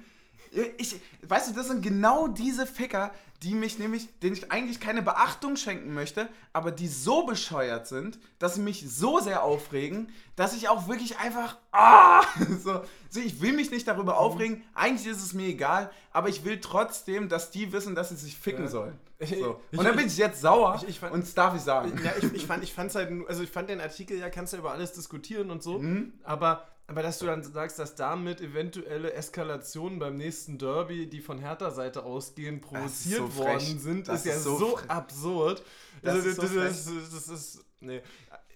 Ich, 0.79 1.01
weißt 1.23 1.51
du, 1.51 1.55
das 1.55 1.69
sind 1.69 1.83
genau 1.83 2.27
diese 2.27 2.67
Ficker, 2.67 3.13
die 3.43 3.55
mich 3.55 3.79
nämlich, 3.79 4.09
denen 4.21 4.35
ich 4.37 4.51
eigentlich 4.53 4.81
keine 4.81 5.03
Beachtung 5.03 5.57
schenken 5.57 5.93
möchte, 5.95 6.29
aber 6.53 6.71
die 6.71 6.89
so 6.89 7.25
bescheuert 7.27 7.87
sind, 7.87 8.19
dass 8.39 8.55
sie 8.55 8.61
mich 8.63 8.85
so 8.89 9.21
sehr 9.21 9.43
aufregen, 9.43 10.13
dass 10.37 10.55
ich 10.55 10.69
auch 10.69 10.89
wirklich 10.89 11.19
einfach, 11.19 11.57
ah, 11.73 12.23
so, 12.63 12.83
so, 13.11 13.21
ich 13.21 13.41
will 13.41 13.53
mich 13.53 13.71
nicht 13.71 13.87
darüber 13.89 14.19
aufregen, 14.19 14.63
eigentlich 14.75 15.07
ist 15.07 15.23
es 15.23 15.33
mir 15.35 15.49
egal, 15.49 15.91
aber 16.13 16.29
ich 16.29 16.45
will 16.45 16.61
trotzdem, 16.61 17.29
dass 17.29 17.51
die 17.51 17.73
wissen, 17.73 17.95
dass 17.95 18.09
sie 18.11 18.17
sich 18.17 18.37
ficken 18.37 18.65
Ja. 18.65 18.71
sollen. 18.71 18.99
So. 19.19 19.61
Und 19.73 19.83
dann 19.85 19.97
bin 19.97 20.07
ich 20.09 20.19
jetzt 20.19 20.43
sauer 20.43 20.75
ich- 20.83 20.89
ich 20.91 21.01
fand- 21.01 21.15
und 21.15 21.23
das 21.25 21.33
darf 21.35 21.55
ich 21.57 21.63
sagen. 21.63 21.99
Ja, 22.05 22.13
ich, 22.21 22.35
ich 22.35 22.47
fand 22.47 22.63
ich 22.63 22.75
fand's 22.75 22.95
halt, 22.95 23.11
also 23.29 23.43
ich 23.43 23.51
fand 23.51 23.71
den 23.71 23.81
Artikel, 23.81 24.19
ja, 24.19 24.29
kannst 24.29 24.53
du 24.53 24.59
über 24.59 24.73
alles 24.73 24.93
diskutieren 24.93 25.51
und 25.51 25.63
so, 25.63 25.79
Mhm. 25.79 26.13
aber, 26.23 26.67
aber 26.89 27.03
dass 27.03 27.19
du 27.19 27.27
dann 27.27 27.43
sagst, 27.43 27.79
dass 27.79 27.97
damit 27.97 28.41
eventuelle 28.41 29.13
Eskalationen 29.13 29.99
beim 29.99 30.17
nächsten 30.17 30.57
Derby, 30.59 31.09
die 31.09 31.21
von 31.21 31.39
Hertha-Seite 31.39 32.05
ausgehen, 32.05 32.61
provoziert 32.61 33.19
so 33.19 33.37
worden 33.37 33.61
frech. 33.61 33.81
sind, 33.81 34.09
Das 34.09 34.21
ist 34.21 34.27
ja 34.27 34.39
so, 34.39 34.57
so 34.57 34.79
absurd. 34.87 35.65
Das 36.03 36.15
also, 36.15 36.29
ist 36.29 36.37
so 36.37 36.61
das, 36.61 36.85
das 37.11 37.29
ist, 37.29 37.65
nee. 37.81 38.03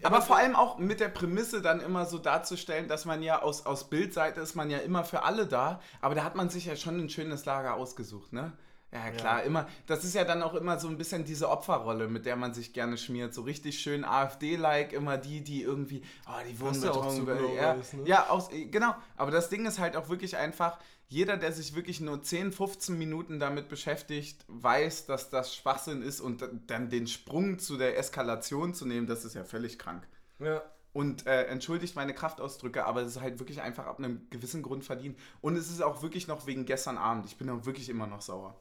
Aber 0.03 0.23
vor 0.23 0.37
allem 0.37 0.57
auch 0.57 0.79
mit 0.79 1.01
der 1.01 1.09
Prämisse 1.09 1.61
dann 1.61 1.81
immer 1.81 2.07
so 2.07 2.19
darzustellen, 2.19 2.89
dass 2.89 3.05
man 3.05 3.23
ja 3.23 3.43
aus, 3.43 3.67
aus 3.67 3.91
Bildseite 3.91 4.41
ist 4.41 4.55
man 4.55 4.71
ja 4.71 4.79
immer 4.79 5.05
für 5.05 5.25
alle 5.25 5.47
da, 5.47 5.81
aber 6.01 6.15
da 6.15 6.25
hat 6.25 6.37
man 6.37 6.49
sich 6.49 6.67
ja 6.67 6.77
schon 6.77 6.99
ein 6.99 7.11
schönes 7.11 7.45
Lager 7.45 7.75
ausgesucht, 7.75 8.33
ne? 8.33 8.53
Ja, 8.93 9.11
klar, 9.11 9.45
immer. 9.45 9.69
Das 9.87 10.03
ist 10.03 10.15
ja 10.15 10.25
dann 10.25 10.43
auch 10.43 10.55
immer 10.55 10.79
so 10.81 10.89
ein 10.89 10.99
bisschen 10.99 11.25
diese 11.25 11.49
Opferrolle, 11.49 12.09
mit 12.09 12.27
der 12.27 12.35
man 12.35 12.55
sich 12.55 12.73
gerne 12.73 12.99
schmiert. 12.99 13.33
So 13.33 13.43
richtig 13.43 13.79
schön 13.79 14.05
AfD-like, 14.05 14.93
immer 14.93 15.17
die, 15.17 15.43
die 15.43 15.63
irgendwie, 15.63 16.03
oh, 16.27 16.33
die 16.49 16.61
Was 16.61 16.83
ja 16.83 16.91
auch 16.91 17.15
genau 17.15 17.55
ja, 17.55 17.79
weiß, 17.79 17.93
ne? 17.93 18.03
ja 18.07 18.29
aus, 18.29 18.51
genau. 18.71 18.97
Aber 19.17 19.31
das 19.31 19.49
Ding 19.49 19.65
ist 19.65 19.79
halt 19.79 19.97
auch 19.97 20.09
wirklich 20.09 20.37
einfach, 20.37 20.79
jeder, 21.07 21.37
der 21.37 21.53
sich 21.53 21.75
wirklich 21.77 22.01
nur 22.01 22.21
10, 22.23 22.53
15 22.53 22.99
Minuten 22.99 23.39
damit 23.39 23.69
beschäftigt, 23.69 24.45
weiß, 24.49 25.07
dass 25.07 25.31
das 25.31 25.55
Schwachsinn 25.55 26.03
ist 26.03 26.21
und 26.21 26.45
dann 26.67 26.91
den 26.91 27.07
Sprung 27.07 27.61
zu 27.61 27.77
der 27.77 27.97
Eskalation 27.97 28.75
zu 28.75 28.87
nehmen, 28.87 29.07
das 29.07 29.25
ist 29.25 29.35
ja 29.35 29.45
völlig 29.45 29.79
krank. 29.79 30.07
Ja. 30.41 30.63
Und 30.93 31.27
äh, 31.27 31.45
entschuldigt 31.45 31.95
meine 31.95 32.15
Kraftausdrücke, 32.15 32.85
aber 32.85 33.03
es 33.03 33.17
ist 33.17 33.21
halt 33.21 33.39
wirklich 33.39 33.61
einfach 33.61 33.87
ab 33.87 33.99
einem 33.99 34.29
gewissen 34.31 34.63
Grund 34.63 34.85
verdient. 34.85 35.17
Und 35.41 35.57
es 35.57 35.71
ist 35.71 35.81
auch 35.81 36.03
wirklich 36.03 36.27
noch 36.27 36.49
wegen 36.49 36.65
gestern 36.65 36.99
Abend. 36.99 37.27
Ich 37.27 37.37
bin 37.37 37.49
auch 37.51 37.65
wirklich 37.65 37.89
immer 37.89 38.09
noch 38.09 38.23
sauer. 38.23 38.61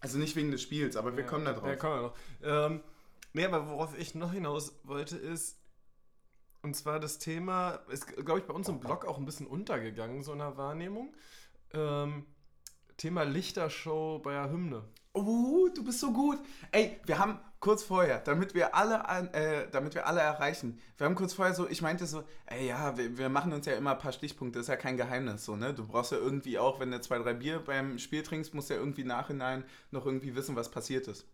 Also 0.00 0.18
nicht 0.18 0.36
wegen 0.36 0.50
des 0.50 0.62
Spiels, 0.62 0.96
aber 0.96 1.16
wir 1.16 1.24
Ja, 1.24 1.28
kommen 1.28 1.44
da 1.44 1.52
drauf. 1.52 1.68
Ja, 1.68 1.76
kommen 1.76 1.94
wir 1.94 2.02
noch. 2.02 2.16
Ähm, 2.72 2.82
nee, 3.32 3.44
aber 3.44 3.68
worauf 3.68 3.98
ich 3.98 4.14
noch 4.14 4.32
hinaus 4.32 4.80
wollte, 4.84 5.16
ist, 5.16 5.58
und 6.62 6.74
zwar 6.74 7.00
das 7.00 7.18
Thema, 7.18 7.80
ist, 7.88 8.06
glaube 8.06 8.40
ich, 8.40 8.46
bei 8.46 8.54
uns 8.54 8.68
im 8.68 8.80
Blog 8.80 9.04
auch 9.04 9.18
ein 9.18 9.24
bisschen 9.24 9.46
untergegangen, 9.46 10.22
so 10.22 10.32
in 10.32 10.38
der 10.38 10.56
Wahrnehmung. 10.56 11.14
Ähm, 11.72 12.26
Thema 12.96 13.22
Lichtershow 13.22 14.18
bei 14.18 14.32
der 14.32 14.50
Hymne. 14.50 14.84
Oh, 15.12 15.68
du 15.74 15.82
bist 15.84 15.98
so 16.00 16.12
gut. 16.12 16.38
Ey, 16.70 17.00
wir 17.04 17.18
haben 17.18 17.40
kurz 17.58 17.82
vorher, 17.82 18.20
damit 18.20 18.54
wir 18.54 18.74
alle, 18.76 19.02
äh, 19.32 19.68
damit 19.70 19.94
wir 19.94 20.06
alle 20.06 20.20
erreichen, 20.20 20.78
wir 20.96 21.04
haben 21.06 21.16
kurz 21.16 21.34
vorher 21.34 21.52
so, 21.54 21.68
ich 21.68 21.82
meinte 21.82 22.06
so, 22.06 22.22
ey, 22.46 22.68
ja, 22.68 22.96
wir, 22.96 23.18
wir 23.18 23.28
machen 23.28 23.52
uns 23.52 23.66
ja 23.66 23.72
immer 23.74 23.92
ein 23.92 23.98
paar 23.98 24.12
Stichpunkte, 24.12 24.60
ist 24.60 24.68
ja 24.68 24.76
kein 24.76 24.96
Geheimnis, 24.96 25.44
so, 25.44 25.56
ne? 25.56 25.74
Du 25.74 25.84
brauchst 25.84 26.12
ja 26.12 26.18
irgendwie 26.18 26.58
auch, 26.60 26.78
wenn 26.78 26.92
du 26.92 27.00
zwei, 27.00 27.18
drei 27.18 27.34
Bier 27.34 27.58
beim 27.58 27.98
Spiel 27.98 28.22
trinkst, 28.22 28.54
musst 28.54 28.70
du 28.70 28.74
ja 28.74 28.80
irgendwie 28.80 29.02
nachhinein 29.04 29.64
noch 29.90 30.06
irgendwie 30.06 30.36
wissen, 30.36 30.54
was 30.54 30.70
passiert 30.70 31.08
ist. 31.08 31.26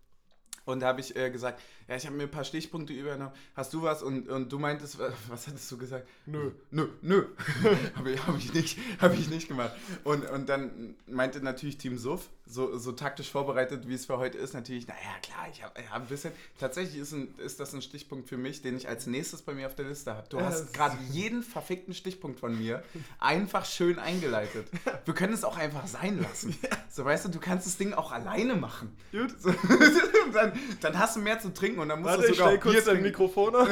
Und 0.65 0.81
da 0.81 0.89
habe 0.89 1.01
ich 1.01 1.15
äh, 1.15 1.31
gesagt, 1.31 1.61
ja, 1.87 1.95
ich 1.97 2.07
habe 2.07 2.17
mir 2.17 2.25
ein 2.25 2.31
paar 2.31 2.43
Stichpunkte 2.45 2.93
übernommen. 2.93 3.33
Hast 3.55 3.73
du 3.75 3.83
was? 3.83 4.03
Und, 4.03 4.29
und 4.29 4.51
du 4.51 4.59
meintest, 4.59 4.99
wa- 4.99 5.13
was 5.29 5.47
hattest 5.47 5.71
du 5.71 5.77
gesagt? 5.79 6.09
Nö. 6.25 6.51
Nö, 6.73 6.89
nö. 7.03 7.27
habe 7.95 8.11
ich, 8.11 8.27
hab 8.27 8.37
ich, 8.37 8.53
nicht- 8.53 8.79
hab 9.01 9.15
ich 9.15 9.29
nicht 9.29 9.47
gemacht. 9.47 9.73
Und, 10.03 10.29
und 10.29 10.49
dann 10.49 10.97
meinte 11.07 11.41
natürlich 11.41 11.79
Team 11.79 11.99
Suff, 11.99 12.31
so, 12.49 12.79
so 12.79 12.93
taktisch 12.93 13.29
vorbereitet, 13.31 13.89
wie 13.89 13.95
es 13.95 14.07
für 14.07 14.19
heute 14.19 14.39
ist, 14.39 14.55
natürlich, 14.55 14.87
naja, 14.87 15.01
klar, 15.21 15.49
ich 15.53 15.65
habe 15.65 15.75
hab 15.91 16.03
ein 16.03 16.07
bisschen. 16.07 16.33
Tatsächlich 16.61 16.97
ist, 17.01 17.11
ein, 17.13 17.35
ist 17.39 17.59
das 17.59 17.73
ein 17.73 17.83
Stichpunkt 17.83 18.29
für 18.29 18.37
mich, 18.37 18.63
den 18.63 18.77
ich 18.77 18.89
als 18.89 19.07
nächstes 19.09 19.43
bei 19.43 19.53
mir 19.53 19.67
auf 19.67 19.75
der 19.75 19.87
Liste 19.87 20.15
habe. 20.15 20.29
Du 20.29 20.41
hast 20.41 20.61
das- 20.67 20.73
gerade 20.73 20.97
jeden 21.11 21.43
verfickten 21.43 21.93
Stichpunkt 21.93 22.39
von 22.39 22.57
mir 22.57 22.85
einfach 23.19 23.65
schön 23.65 23.99
eingeleitet. 23.99 24.69
Wir 25.05 25.15
können 25.15 25.33
es 25.33 25.43
auch 25.43 25.57
einfach 25.57 25.87
sein 25.87 26.21
lassen. 26.21 26.57
So, 26.97 27.05
weißt 27.05 27.27
du, 27.27 27.29
du 27.29 27.41
kannst 27.41 27.67
das 27.67 27.77
Ding 27.77 27.93
auch 27.93 28.11
alleine 28.11 28.55
machen. 28.55 28.97
Gut. 29.13 29.39
So, 29.39 29.51
dann, 30.33 30.53
dann 30.81 30.99
hast 30.99 31.17
du 31.17 31.21
mehr 31.21 31.39
zu 31.39 31.53
trinken 31.53 31.81
und 31.81 31.91
dann 31.91 32.01
musst 32.01 32.13
Warte, 32.15 32.23
du 32.29 32.33
ich 32.33 32.39
sogar 32.39 32.53
stell 32.53 32.59
auch 32.59 32.63
Bier 32.63 32.73
kurz 32.73 32.85
dein. 32.87 33.03
Mikrofon 33.03 33.55
auf. 33.55 33.69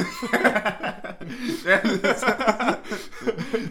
Ja, 1.65 1.79
das- 2.03 2.23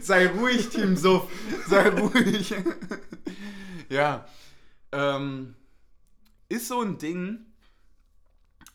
Sei 0.02 0.26
ruhig, 0.30 0.70
Team 0.70 0.96
Suff. 0.98 1.30
Sei 1.68 1.88
ruhig. 1.89 2.56
ja. 3.89 4.26
Ähm, 4.93 5.56
ist 6.49 6.67
so 6.69 6.82
ein 6.82 6.97
Ding. 6.97 7.45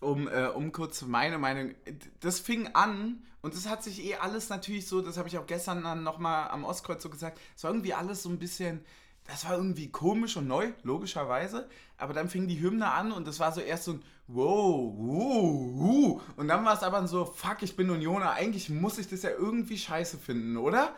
um, 0.00 0.28
äh, 0.28 0.46
um 0.46 0.72
kurz 0.72 1.02
meine 1.02 1.38
Meinung, 1.38 1.74
das 2.20 2.38
fing 2.38 2.68
an 2.74 3.22
und 3.42 3.54
das 3.54 3.68
hat 3.68 3.82
sich 3.82 4.04
eh 4.04 4.16
alles 4.16 4.48
natürlich 4.48 4.86
so, 4.86 5.00
das 5.00 5.16
habe 5.16 5.28
ich 5.28 5.38
auch 5.38 5.46
gestern 5.46 5.82
dann 5.82 6.02
nochmal 6.02 6.50
am 6.50 6.64
Ostkreuz 6.64 7.02
so 7.02 7.10
gesagt, 7.10 7.40
es 7.56 7.64
war 7.64 7.70
irgendwie 7.70 7.94
alles 7.94 8.22
so 8.22 8.28
ein 8.28 8.38
bisschen, 8.38 8.84
das 9.24 9.44
war 9.44 9.56
irgendwie 9.56 9.90
komisch 9.90 10.36
und 10.36 10.46
neu, 10.46 10.72
logischerweise, 10.82 11.68
aber 11.96 12.14
dann 12.14 12.28
fing 12.28 12.46
die 12.48 12.60
Hymne 12.60 12.90
an 12.90 13.12
und 13.12 13.26
das 13.26 13.40
war 13.40 13.52
so 13.52 13.60
erst 13.60 13.84
so 13.84 13.92
ein 13.92 14.02
wow, 14.28 14.92
wow, 14.96 15.70
wow. 15.74 16.22
und 16.36 16.48
dann 16.48 16.64
war 16.64 16.74
es 16.74 16.82
aber 16.82 17.06
so, 17.08 17.24
fuck, 17.24 17.62
ich 17.62 17.76
bin 17.76 17.90
Unioner, 17.90 18.32
eigentlich 18.32 18.70
muss 18.70 18.98
ich 18.98 19.08
das 19.08 19.22
ja 19.22 19.30
irgendwie 19.30 19.78
scheiße 19.78 20.18
finden, 20.18 20.56
oder? 20.56 20.94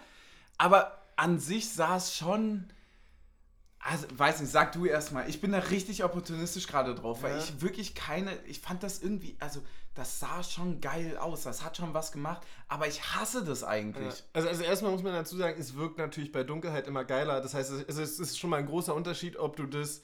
Aber 0.59 0.99
an 1.17 1.39
sich 1.39 1.71
sah 1.71 1.97
es 1.97 2.15
schon 2.17 2.65
also, 3.83 4.07
weiß 4.15 4.41
nicht, 4.41 4.51
sag 4.51 4.73
du 4.73 4.85
erstmal. 4.85 5.29
Ich 5.31 5.41
bin 5.41 5.53
da 5.53 5.59
richtig 5.59 6.05
opportunistisch 6.05 6.67
gerade 6.67 6.95
drauf, 6.95 7.23
weil 7.23 7.39
ich 7.39 7.63
wirklich 7.63 7.95
keine. 7.95 8.37
Ich 8.45 8.61
fand 8.61 8.83
das 8.83 9.03
irgendwie. 9.03 9.37
Also, 9.41 9.63
das 9.95 10.21
sah 10.21 10.43
schon 10.43 10.83
geil 10.83 11.17
aus. 11.17 11.45
Das 11.45 11.65
hat 11.65 11.79
schon 11.79 11.95
was 11.95 12.13
gemacht. 12.13 12.47
Aber 12.69 12.87
ich 12.87 13.03
hasse 13.03 13.43
das 13.43 13.65
eigentlich. 13.65 14.19
Ja. 14.19 14.25
Also, 14.35 14.49
also, 14.49 14.63
erstmal 14.65 14.93
muss 14.93 15.03
man 15.03 15.15
dazu 15.15 15.35
sagen, 15.39 15.59
es 15.59 15.77
wirkt 15.77 15.97
natürlich 15.97 16.31
bei 16.31 16.45
Dunkelheit 16.45 16.87
immer 16.89 17.05
geiler. 17.05 17.41
Das 17.41 17.55
heißt, 17.55 17.89
es 17.89 18.19
ist 18.21 18.39
schon 18.39 18.51
mal 18.51 18.59
ein 18.59 18.67
großer 18.67 18.95
Unterschied, 18.95 19.39
ob 19.39 19.57
du 19.57 19.65
das 19.65 20.03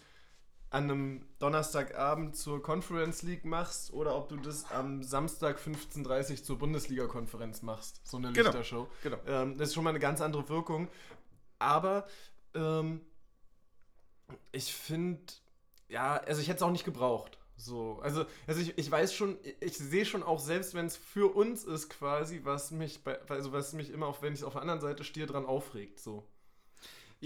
an 0.70 0.84
einem 0.84 1.26
Donnerstagabend 1.38 2.34
zur 2.34 2.62
Conference 2.62 3.22
League 3.22 3.44
machst 3.44 3.92
oder 3.92 4.16
ob 4.16 4.30
du 4.30 4.36
das 4.36 4.70
am 4.70 5.02
Samstag 5.02 5.58
15.30 5.58 6.30
Uhr 6.30 6.42
zur 6.44 6.58
Bundesliga-Konferenz 6.58 7.60
machst. 7.60 8.00
So 8.04 8.16
eine 8.16 8.32
genau. 8.32 8.46
Lichtershow. 8.46 8.88
Genau. 9.02 9.18
Ähm, 9.26 9.58
das 9.58 9.68
ist 9.68 9.74
schon 9.74 9.84
mal 9.84 9.90
eine 9.90 10.00
ganz 10.00 10.22
andere 10.22 10.48
Wirkung. 10.48 10.88
Aber. 11.58 12.06
Ähm, 12.54 13.02
ich 14.52 14.72
finde, 14.72 15.20
ja, 15.88 16.16
also 16.16 16.40
ich 16.40 16.48
hätte 16.48 16.56
es 16.56 16.62
auch 16.62 16.70
nicht 16.70 16.84
gebraucht. 16.84 17.38
So, 17.56 17.98
also, 18.02 18.26
also 18.46 18.60
ich, 18.60 18.76
ich 18.76 18.90
weiß 18.90 19.14
schon, 19.14 19.38
ich 19.60 19.76
sehe 19.78 20.04
schon 20.04 20.22
auch, 20.22 20.40
selbst 20.40 20.74
wenn 20.74 20.86
es 20.86 20.96
für 20.96 21.34
uns 21.34 21.64
ist, 21.64 21.88
quasi, 21.88 22.40
was 22.44 22.70
mich 22.70 23.02
bei, 23.02 23.18
also 23.28 23.52
was 23.52 23.72
mich 23.72 23.90
immer, 23.90 24.06
auch 24.06 24.20
wenn 24.22 24.34
ich 24.34 24.44
auf 24.44 24.52
der 24.52 24.62
anderen 24.62 24.80
Seite 24.80 25.04
stehe, 25.04 25.26
dran 25.26 25.46
aufregt. 25.46 25.98
So. 26.00 26.24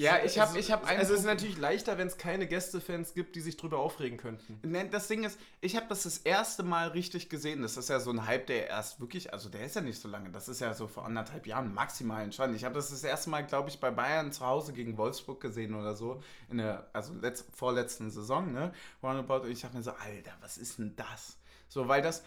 Ja, 0.01 0.25
ich 0.25 0.39
habe 0.39 0.49
also, 0.49 0.59
ich 0.59 0.73
hab 0.73 0.89
Also 0.89 1.13
es 1.13 1.21
ist 1.21 1.27
natürlich 1.27 1.59
leichter, 1.59 1.99
wenn 1.99 2.07
es 2.07 2.17
keine 2.17 2.47
Gästefans 2.47 3.13
gibt, 3.13 3.37
die 3.37 3.41
sich 3.41 3.59
drüber 3.59 3.79
aufregen 3.79 4.17
könnten. 4.17 4.59
Das 4.91 5.09
Ding 5.09 5.25
ist, 5.25 5.39
ich 5.61 5.77
habe 5.77 5.87
das 5.91 6.05
das 6.05 6.19
erste 6.19 6.63
Mal 6.63 6.89
richtig 6.89 7.29
gesehen. 7.29 7.61
Das 7.61 7.77
ist 7.77 7.91
ja 7.91 8.01
so 8.01 8.11
ein 8.11 8.27
Hype, 8.27 8.47
der 8.47 8.69
erst 8.69 9.01
wirklich, 9.01 9.35
also 9.35 9.51
der 9.51 9.67
ist 9.67 9.77
ja 9.77 9.83
nicht 9.83 10.01
so 10.01 10.09
lange. 10.09 10.31
Das 10.31 10.49
ist 10.49 10.61
ja 10.61 10.73
so 10.73 10.89
vor 10.89 11.05
anderthalb 11.05 11.47
Jahren 11.47 11.75
maximal 11.75 12.23
entstanden. 12.23 12.57
Ich 12.57 12.65
habe 12.65 12.77
das 12.77 12.89
das 12.89 13.05
erste 13.05 13.29
Mal, 13.29 13.45
glaube 13.45 13.69
ich, 13.69 13.79
bei 13.79 13.91
Bayern 13.91 14.33
zu 14.33 14.47
Hause 14.47 14.73
gegen 14.73 14.97
Wolfsburg 14.97 15.39
gesehen 15.39 15.75
oder 15.75 15.95
so. 15.95 16.23
In 16.49 16.59
der, 16.59 16.89
also 16.95 17.13
letzt, 17.21 17.45
vorletzten 17.55 18.11
Saison, 18.11 18.53
ne? 18.53 18.73
Roundabout. 19.03 19.45
Und 19.45 19.51
ich 19.51 19.61
dachte 19.61 19.77
mir 19.77 19.83
so, 19.83 19.91
Alter, 19.93 20.33
was 20.41 20.57
ist 20.57 20.79
denn 20.79 20.97
das? 20.97 21.37
So, 21.69 21.89
weil 21.89 22.01
das 22.01 22.23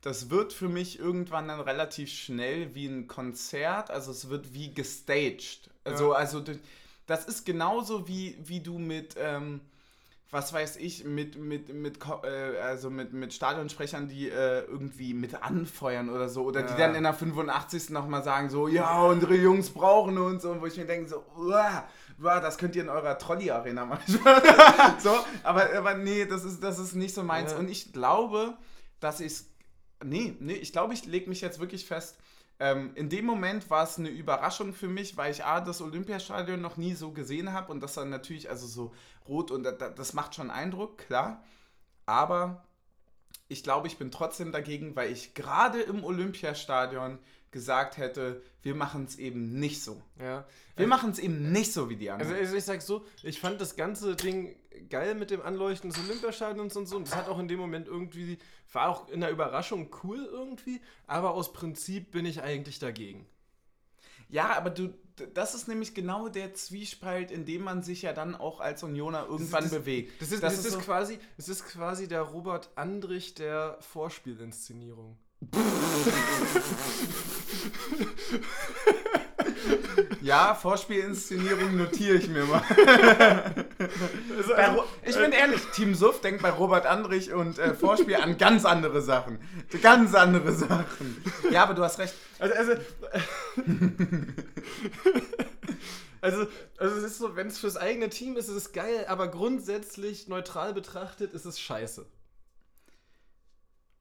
das 0.00 0.28
wird 0.28 0.52
für 0.52 0.68
mich 0.68 0.98
irgendwann 0.98 1.48
dann 1.48 1.60
relativ 1.60 2.10
schnell 2.10 2.74
wie 2.74 2.86
ein 2.86 3.06
Konzert, 3.06 3.90
also 3.90 4.10
es 4.10 4.28
wird 4.28 4.52
wie 4.52 4.72
gestaged. 4.72 5.70
Also, 5.82 6.12
ja. 6.12 6.18
also 6.18 6.40
das 7.06 7.24
ist 7.26 7.44
genauso 7.44 8.08
wie, 8.08 8.36
wie 8.42 8.60
du 8.60 8.78
mit, 8.78 9.16
ähm, 9.18 9.60
was 10.30 10.52
weiß 10.52 10.76
ich, 10.76 11.04
mit, 11.04 11.36
mit, 11.36 11.72
mit, 11.72 11.98
äh, 12.24 12.58
also 12.60 12.90
mit, 12.90 13.12
mit 13.12 13.32
Stadionsprechern, 13.32 14.08
die 14.08 14.28
äh, 14.28 14.62
irgendwie 14.62 15.14
mit 15.14 15.42
anfeuern 15.42 16.08
oder 16.08 16.28
so. 16.28 16.44
Oder 16.44 16.60
ja. 16.60 16.66
die 16.66 16.76
dann 16.76 16.94
in 16.94 17.04
der 17.04 17.14
85. 17.14 17.90
nochmal 17.90 18.24
sagen, 18.24 18.50
so, 18.50 18.66
ja, 18.66 19.02
unsere 19.02 19.36
Jungs 19.36 19.70
brauchen 19.70 20.18
uns. 20.18 20.44
Und 20.44 20.60
wo 20.60 20.66
ich 20.66 20.76
mir 20.76 20.86
denke, 20.86 21.08
so, 21.08 21.24
uah, 21.36 21.84
uah, 22.22 22.40
das 22.40 22.58
könnt 22.58 22.74
ihr 22.74 22.82
in 22.82 22.88
eurer 22.88 23.18
Trolley-Arena 23.18 23.84
machen. 23.84 24.02
so, 24.98 25.16
aber, 25.42 25.72
aber 25.76 25.94
nee, 25.94 26.24
das 26.24 26.44
ist, 26.44 26.62
das 26.62 26.78
ist 26.78 26.94
nicht 26.94 27.14
so 27.14 27.22
meins. 27.22 27.52
Ja. 27.52 27.58
Und 27.58 27.70
ich 27.70 27.92
glaube, 27.92 28.56
dass 29.00 29.20
ich 29.20 29.44
Nee, 30.04 30.36
nee, 30.40 30.54
ich 30.54 30.72
glaube, 30.72 30.92
ich 30.94 31.06
lege 31.06 31.28
mich 31.28 31.40
jetzt 31.40 31.60
wirklich 31.60 31.86
fest, 31.86 32.16
ähm, 32.60 32.92
in 32.94 33.08
dem 33.08 33.24
Moment 33.24 33.68
war 33.70 33.84
es 33.84 33.98
eine 33.98 34.10
Überraschung 34.10 34.74
für 34.74 34.88
mich, 34.88 35.16
weil 35.16 35.32
ich 35.32 35.44
A, 35.44 35.60
das 35.60 35.80
Olympiastadion 35.80 36.60
noch 36.60 36.76
nie 36.76 36.94
so 36.94 37.10
gesehen 37.10 37.52
habe 37.52 37.72
und 37.72 37.80
das 37.80 37.94
dann 37.94 38.10
natürlich, 38.10 38.48
also 38.48 38.66
so 38.66 38.94
rot 39.28 39.50
und 39.50 39.64
das, 39.64 39.76
das 39.96 40.12
macht 40.12 40.34
schon 40.34 40.50
Eindruck, 40.50 40.98
klar. 40.98 41.42
Aber 42.06 42.64
ich 43.48 43.62
glaube, 43.62 43.88
ich 43.88 43.98
bin 43.98 44.10
trotzdem 44.10 44.52
dagegen, 44.52 44.94
weil 44.94 45.10
ich 45.10 45.34
gerade 45.34 45.80
im 45.80 46.04
Olympiastadion 46.04 47.18
gesagt 47.50 47.98
hätte, 47.98 48.42
wir 48.62 48.74
machen 48.74 49.04
es 49.04 49.16
eben 49.16 49.58
nicht 49.58 49.82
so. 49.82 50.02
Ja. 50.18 50.44
Wir 50.76 50.86
also, 50.86 50.88
machen 50.88 51.10
es 51.10 51.18
eben 51.18 51.52
nicht 51.52 51.72
so 51.72 51.88
wie 51.88 51.96
die 51.96 52.10
anderen. 52.10 52.32
Also, 52.32 52.42
also 52.42 52.56
ich 52.56 52.64
sag 52.64 52.82
so, 52.82 53.06
ich 53.22 53.40
fand 53.40 53.60
das 53.60 53.76
ganze 53.76 54.16
Ding 54.16 54.56
geil 54.88 55.14
mit 55.14 55.30
dem 55.30 55.42
Anleuchten 55.42 55.90
des 55.90 55.98
Olympiastadions 55.98 56.76
und 56.76 56.86
so. 56.86 56.96
Und 56.96 57.08
das 57.08 57.16
hat 57.16 57.28
auch 57.28 57.38
in 57.38 57.48
dem 57.48 57.58
Moment 57.58 57.88
irgendwie, 57.88 58.38
war 58.72 58.88
auch 58.88 59.08
in 59.08 59.20
der 59.20 59.30
Überraschung 59.30 59.88
cool 60.02 60.24
irgendwie, 60.24 60.80
aber 61.06 61.34
aus 61.34 61.52
Prinzip 61.52 62.10
bin 62.10 62.26
ich 62.26 62.42
eigentlich 62.42 62.78
dagegen. 62.78 63.26
Ja, 64.28 64.56
aber 64.56 64.70
du, 64.70 64.94
das 65.34 65.54
ist 65.54 65.68
nämlich 65.68 65.94
genau 65.94 66.28
der 66.28 66.54
Zwiespalt, 66.54 67.30
in 67.30 67.44
dem 67.44 67.62
man 67.62 67.82
sich 67.82 68.02
ja 68.02 68.12
dann 68.12 68.34
auch 68.34 68.60
als 68.60 68.82
Unioner 68.82 69.26
irgendwann 69.26 69.62
das, 69.62 69.70
das, 69.70 69.80
bewegt. 69.80 70.20
Das 70.20 70.32
ist, 70.32 70.42
das, 70.42 70.56
das 70.56 70.60
ist, 70.60 70.66
ist 70.66 70.72
so 70.72 70.80
quasi, 70.80 71.18
es 71.36 71.48
ist 71.48 71.66
quasi 71.66 72.08
der 72.08 72.22
Robert 72.22 72.70
Andrich 72.74 73.34
der 73.34 73.78
Vorspielinszenierung. 73.80 75.18
ja, 80.24 80.54
Vorspielinszenierung 80.54 81.76
notiere 81.76 82.16
ich 82.16 82.28
mir 82.28 82.44
mal. 82.44 82.62
Also, 84.36 84.84
ich 85.04 85.16
bin 85.16 85.32
ehrlich, 85.32 85.60
Team 85.74 85.94
Suff 85.94 86.20
denkt 86.20 86.42
bei 86.42 86.50
Robert 86.50 86.86
Andrich 86.86 87.32
und 87.32 87.58
äh, 87.58 87.74
Vorspiel 87.74 88.16
an 88.16 88.38
ganz 88.38 88.64
andere 88.64 89.02
Sachen. 89.02 89.38
Ganz 89.82 90.14
andere 90.14 90.52
Sachen. 90.52 91.22
Ja, 91.50 91.64
aber 91.64 91.74
du 91.74 91.82
hast 91.82 91.98
recht. 91.98 92.14
Also, 92.38 92.54
also, 92.54 92.72
also, 96.20 96.46
also 96.78 96.96
es 96.96 97.04
ist 97.04 97.18
so, 97.18 97.36
wenn 97.36 97.48
es 97.48 97.58
fürs 97.58 97.76
eigene 97.76 98.08
Team 98.08 98.36
ist, 98.36 98.48
ist 98.48 98.56
es 98.56 98.72
geil, 98.72 99.04
aber 99.08 99.28
grundsätzlich 99.28 100.28
neutral 100.28 100.72
betrachtet 100.72 101.34
ist 101.34 101.44
es 101.44 101.60
scheiße. 101.60 102.06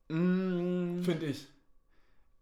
Mm. 0.08 1.04
Finde 1.04 1.26
ich. 1.26 1.48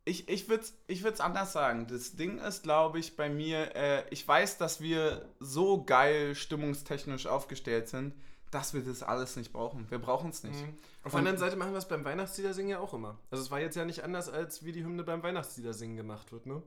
Ich, 0.03 0.27
ich 0.29 0.49
würde 0.49 0.63
es 0.63 0.73
ich 0.87 1.21
anders 1.21 1.53
sagen. 1.53 1.87
Das 1.87 2.15
Ding 2.15 2.39
ist, 2.39 2.63
glaube 2.63 2.99
ich, 2.99 3.15
bei 3.15 3.29
mir, 3.29 3.75
äh, 3.75 4.03
ich 4.09 4.27
weiß, 4.27 4.57
dass 4.57 4.81
wir 4.81 5.29
so 5.39 5.83
geil 5.83 6.33
stimmungstechnisch 6.33 7.27
aufgestellt 7.27 7.87
sind, 7.87 8.15
dass 8.49 8.73
wir 8.73 8.81
das 8.81 9.03
alles 9.03 9.35
nicht 9.35 9.53
brauchen. 9.53 9.89
Wir 9.89 9.99
brauchen 9.99 10.31
es 10.31 10.43
nicht. 10.43 10.59
Mhm. 10.59 10.77
Auf 11.03 11.11
der 11.11 11.19
anderen 11.19 11.37
Seite 11.37 11.55
machen 11.55 11.71
wir 11.71 11.77
es 11.77 11.87
beim 11.87 12.03
Weihnachtsliedersingen 12.03 12.71
ja 12.71 12.79
auch 12.79 12.93
immer. 12.93 13.19
Also 13.29 13.43
es 13.43 13.51
war 13.51 13.59
jetzt 13.59 13.75
ja 13.75 13.85
nicht 13.85 14.03
anders, 14.03 14.27
als 14.27 14.65
wie 14.65 14.71
die 14.71 14.83
Hymne 14.83 15.03
beim 15.03 15.23
Weihnachtsliedersingen 15.23 15.97
gemacht 15.97 16.31
wird, 16.31 16.45
ne? 16.45 16.61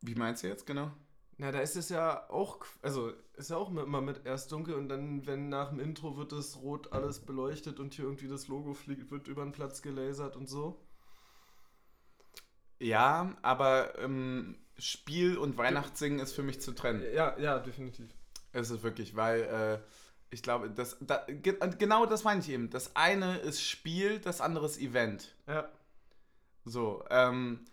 Wie 0.00 0.14
meinst 0.16 0.42
du 0.42 0.48
jetzt 0.48 0.66
genau? 0.66 0.90
Na, 1.38 1.50
da 1.50 1.60
ist 1.60 1.76
es 1.76 1.88
ja 1.88 2.28
auch, 2.28 2.64
also 2.82 3.12
ist 3.34 3.50
ja 3.50 3.56
auch 3.56 3.70
immer 3.70 4.00
mit 4.00 4.26
erst 4.26 4.52
dunkel 4.52 4.74
und 4.74 4.88
dann, 4.88 5.26
wenn 5.26 5.48
nach 5.48 5.70
dem 5.70 5.80
Intro 5.80 6.16
wird 6.16 6.32
es 6.32 6.60
rot 6.60 6.92
alles 6.92 7.20
beleuchtet 7.20 7.80
und 7.80 7.94
hier 7.94 8.04
irgendwie 8.04 8.28
das 8.28 8.48
Logo 8.48 8.74
fliegt, 8.74 9.10
wird 9.10 9.28
über 9.28 9.42
den 9.42 9.52
Platz 9.52 9.80
gelasert 9.80 10.36
und 10.36 10.48
so. 10.48 10.80
Ja, 12.82 13.36
aber 13.42 13.96
ähm, 14.00 14.56
Spiel 14.76 15.38
und 15.38 15.56
Weihnachtssingen 15.56 16.18
ist 16.18 16.32
für 16.32 16.42
mich 16.42 16.60
zu 16.60 16.72
trennen. 16.72 17.04
Ja, 17.14 17.38
ja, 17.38 17.60
definitiv. 17.60 18.10
Es 18.52 18.70
ist 18.70 18.82
wirklich, 18.82 19.14
weil 19.14 19.42
äh, 19.42 19.78
ich 20.30 20.42
glaube, 20.42 20.68
das, 20.68 20.96
da, 21.00 21.24
genau 21.28 22.06
das 22.06 22.24
meine 22.24 22.40
ich 22.40 22.48
eben. 22.48 22.70
Das 22.70 22.96
eine 22.96 23.38
ist 23.38 23.62
Spiel, 23.62 24.18
das 24.18 24.40
andere 24.40 24.66
ist 24.66 24.80
Event. 24.80 25.36
Ja. 25.46 25.68
So, 26.64 27.04
ähm, 27.10 27.64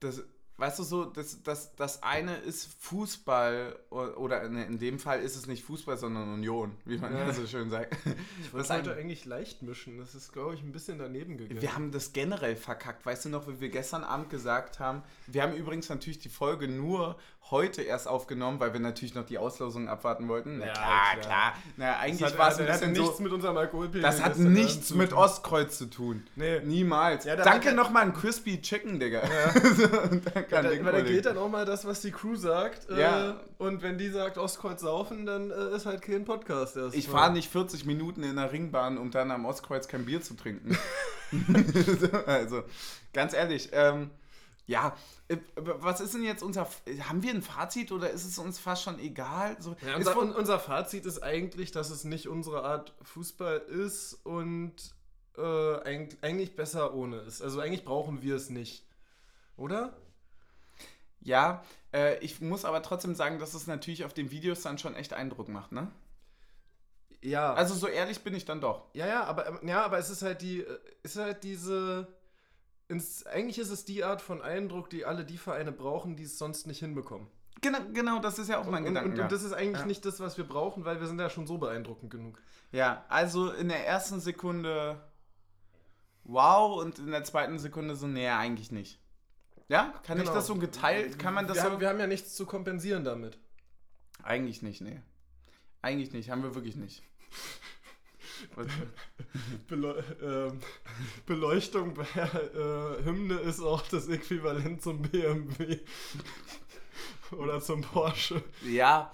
das, 0.00 0.22
weißt 0.62 0.78
du 0.78 0.84
so, 0.84 1.04
das, 1.06 1.42
das, 1.42 1.74
das 1.74 2.04
eine 2.04 2.36
ist 2.36 2.68
Fußball 2.78 3.74
oder 3.90 4.44
in 4.44 4.78
dem 4.78 5.00
Fall 5.00 5.20
ist 5.20 5.34
es 5.34 5.48
nicht 5.48 5.64
Fußball, 5.64 5.96
sondern 5.96 6.32
Union, 6.32 6.76
wie 6.84 6.98
man 6.98 7.16
ja, 7.16 7.32
so 7.34 7.48
schön 7.48 7.68
sagt. 7.68 7.96
Ich 8.40 8.52
wollte 8.52 8.72
heute 8.72 8.94
eigentlich 8.94 9.24
leicht 9.24 9.62
mischen, 9.62 9.98
das 9.98 10.14
ist, 10.14 10.32
glaube 10.32 10.54
ich, 10.54 10.62
ein 10.62 10.70
bisschen 10.70 10.98
daneben 10.98 11.36
gegangen. 11.36 11.60
Wir 11.60 11.74
haben 11.74 11.90
das 11.90 12.12
generell 12.12 12.54
verkackt, 12.54 13.04
weißt 13.04 13.24
du 13.24 13.30
noch, 13.30 13.48
wie 13.48 13.60
wir 13.60 13.70
gestern 13.70 14.04
Abend 14.04 14.30
gesagt 14.30 14.78
haben, 14.78 15.02
wir 15.26 15.42
haben 15.42 15.52
übrigens 15.52 15.88
natürlich 15.88 16.20
die 16.20 16.28
Folge 16.28 16.68
nur 16.68 17.16
heute 17.50 17.82
erst 17.82 18.06
aufgenommen, 18.06 18.60
weil 18.60 18.72
wir 18.72 18.80
natürlich 18.80 19.14
noch 19.14 19.26
die 19.26 19.38
Auslosung 19.38 19.88
abwarten 19.88 20.28
wollten. 20.28 20.58
Na, 20.58 20.66
ja, 20.66 20.72
klar, 20.72 21.16
klar. 21.20 21.54
Na, 21.76 21.98
eigentlich 21.98 22.38
war 22.38 22.50
es 22.50 22.58
ein 22.58 22.66
bisschen 22.66 22.92
nichts 22.92 23.16
so, 23.16 23.22
mit 23.22 23.32
unserem 23.32 23.56
Alkoholpegel. 23.56 24.00
Das 24.00 24.22
hat 24.22 24.38
nichts 24.38 24.94
mit 24.94 25.12
Ostkreuz 25.12 25.76
zu 25.76 25.86
tun. 25.86 26.24
Nee. 26.36 26.60
Niemals. 26.60 27.24
Ja, 27.24 27.36
Danke 27.36 27.72
nochmal 27.72 28.04
an 28.04 28.14
Crispy 28.14 28.62
Chicken, 28.62 29.00
Digga. 29.00 29.22
Ja. 29.22 29.52
ja, 30.52 30.62
da, 30.62 30.84
weil 30.84 30.92
da 30.92 31.00
gilt 31.00 31.26
dann 31.26 31.38
auch 31.38 31.48
mal 31.48 31.64
das, 31.64 31.84
was 31.84 32.00
die 32.00 32.10
Crew 32.10 32.36
sagt. 32.36 32.88
Äh, 32.90 33.00
ja. 33.00 33.30
Äh, 33.30 33.34
und 33.58 33.82
wenn 33.82 33.98
die 33.98 34.08
sagt 34.08 34.38
Ostkreuz 34.38 34.80
saufen, 34.80 35.26
dann 35.26 35.50
äh, 35.50 35.76
ist 35.76 35.86
halt 35.86 36.02
kein 36.02 36.24
Podcast 36.24 36.76
erst. 36.76 36.96
Ich 36.96 37.08
fahre 37.08 37.32
nicht 37.32 37.50
40 37.50 37.84
Minuten 37.84 38.22
in 38.22 38.36
der 38.36 38.52
Ringbahn, 38.52 38.98
um 38.98 39.10
dann 39.10 39.30
am 39.30 39.44
Ostkreuz 39.44 39.88
kein 39.88 40.04
Bier 40.04 40.20
zu 40.20 40.34
trinken. 40.34 40.76
also, 42.26 42.62
ganz 43.12 43.32
ehrlich, 43.34 43.70
ähm, 43.72 44.10
ja, 44.66 44.96
äh, 45.28 45.36
was 45.56 46.00
ist 46.00 46.14
denn 46.14 46.22
jetzt 46.22 46.42
unser. 46.42 46.68
Haben 47.08 47.22
wir 47.22 47.32
ein 47.32 47.42
Fazit 47.42 47.92
oder 47.92 48.10
ist 48.10 48.24
es 48.24 48.38
uns 48.38 48.58
fast 48.58 48.82
schon 48.82 48.98
egal? 48.98 49.56
So, 49.60 49.76
ja, 49.86 49.96
unser, 49.96 50.16
unser 50.16 50.58
Fazit 50.58 51.06
ist 51.06 51.22
eigentlich, 51.22 51.72
dass 51.72 51.90
es 51.90 52.04
nicht 52.04 52.28
unsere 52.28 52.64
Art 52.64 52.94
Fußball 53.02 53.58
ist 53.58 54.14
und 54.24 54.74
äh, 55.36 55.76
eigentlich, 55.82 56.22
eigentlich 56.22 56.56
besser 56.56 56.94
ohne 56.94 57.18
ist. 57.18 57.42
Also 57.42 57.60
eigentlich 57.60 57.84
brauchen 57.84 58.22
wir 58.22 58.36
es 58.36 58.50
nicht. 58.50 58.86
Oder? 59.56 59.96
Ja, 61.22 61.62
äh, 61.92 62.18
ich 62.18 62.40
muss 62.40 62.64
aber 62.64 62.82
trotzdem 62.82 63.14
sagen, 63.14 63.38
dass 63.38 63.54
es 63.54 63.66
natürlich 63.66 64.04
auf 64.04 64.12
den 64.14 64.30
Videos 64.30 64.62
dann 64.62 64.78
schon 64.78 64.94
echt 64.94 65.12
Eindruck 65.12 65.48
macht, 65.48 65.72
ne? 65.72 65.90
Ja. 67.22 67.54
Also 67.54 67.74
so 67.74 67.86
ehrlich 67.86 68.24
bin 68.24 68.34
ich 68.34 68.44
dann 68.44 68.60
doch. 68.60 68.86
ja, 68.94 69.06
ja, 69.06 69.24
aber 69.24 69.46
ähm, 69.46 69.68
ja, 69.68 69.84
aber 69.84 69.98
es 69.98 70.10
ist 70.10 70.22
halt 70.22 70.42
die, 70.42 70.60
äh, 70.62 70.78
ist 71.02 71.16
halt 71.16 71.44
diese. 71.44 72.08
Ins, 72.88 73.24
eigentlich 73.26 73.58
ist 73.58 73.70
es 73.70 73.84
die 73.84 74.04
Art 74.04 74.20
von 74.20 74.42
Eindruck, 74.42 74.90
die 74.90 75.04
alle 75.06 75.24
die 75.24 75.38
Vereine 75.38 75.72
brauchen, 75.72 76.16
die 76.16 76.24
es 76.24 76.36
sonst 76.36 76.66
nicht 76.66 76.80
hinbekommen. 76.80 77.28
Genau, 77.62 77.78
genau, 77.92 78.18
das 78.18 78.38
ist 78.40 78.48
ja 78.48 78.58
auch 78.58 78.66
mein 78.66 78.82
und, 78.82 78.88
Gedanke. 78.88 79.10
und, 79.12 79.20
und 79.20 79.32
das 79.32 79.44
ist 79.44 79.52
eigentlich 79.52 79.80
Ja. 79.82 79.86
nicht 79.86 80.04
das, 80.04 80.18
was 80.18 80.36
wir 80.36 80.44
brauchen, 80.46 80.84
weil 80.84 81.00
wir 81.00 81.06
sind 81.06 81.20
ja 81.20 81.30
schon 81.30 81.46
so 81.46 81.58
beeindruckend 81.58 82.10
genug. 82.10 82.42
Ja, 82.72 83.04
also 83.08 83.52
in 83.52 83.68
der 83.68 83.86
ersten 83.86 84.20
Sekunde 84.20 85.00
wow 86.24 86.82
und 86.82 86.98
in 86.98 87.12
der 87.12 87.24
zweiten 87.24 87.58
Sekunde 87.58 87.94
so, 87.94 88.06
nee, 88.08 88.28
eigentlich 88.28 88.72
nicht. 88.72 88.98
Ja? 89.68 89.94
Kann 90.04 90.18
ich 90.18 90.24
Genau. 90.24 90.34
das 90.34 90.46
so 90.46 90.54
geteilt? 90.56 91.18
Kann 91.18 91.34
man 91.34 91.46
das 91.46 91.56
wir, 91.58 91.62
so? 91.64 91.70
haben, 91.70 91.80
wir 91.80 91.88
haben 91.88 92.00
ja 92.00 92.06
nichts 92.06 92.34
zu 92.34 92.46
kompensieren 92.46 93.04
damit. 93.04 93.38
Eigentlich 94.22 94.62
nicht, 94.62 94.80
nee. 94.80 95.00
Eigentlich 95.80 96.12
nicht, 96.12 96.30
haben 96.30 96.42
wir 96.42 96.54
wirklich 96.54 96.76
nicht. 96.76 97.02
Beleu 99.68 100.02
ähm, 100.20 100.60
Beleuchtung 101.26 101.94
bei 101.94 102.02
äh, 102.04 103.04
Hymne 103.04 103.34
ist 103.40 103.60
auch 103.60 103.82
das 103.82 104.08
Äquivalent 104.08 104.82
zum 104.82 105.00
BMW 105.02 105.78
oder 107.30 107.60
zum 107.60 107.82
Porsche. 107.82 108.42
ja. 108.64 109.12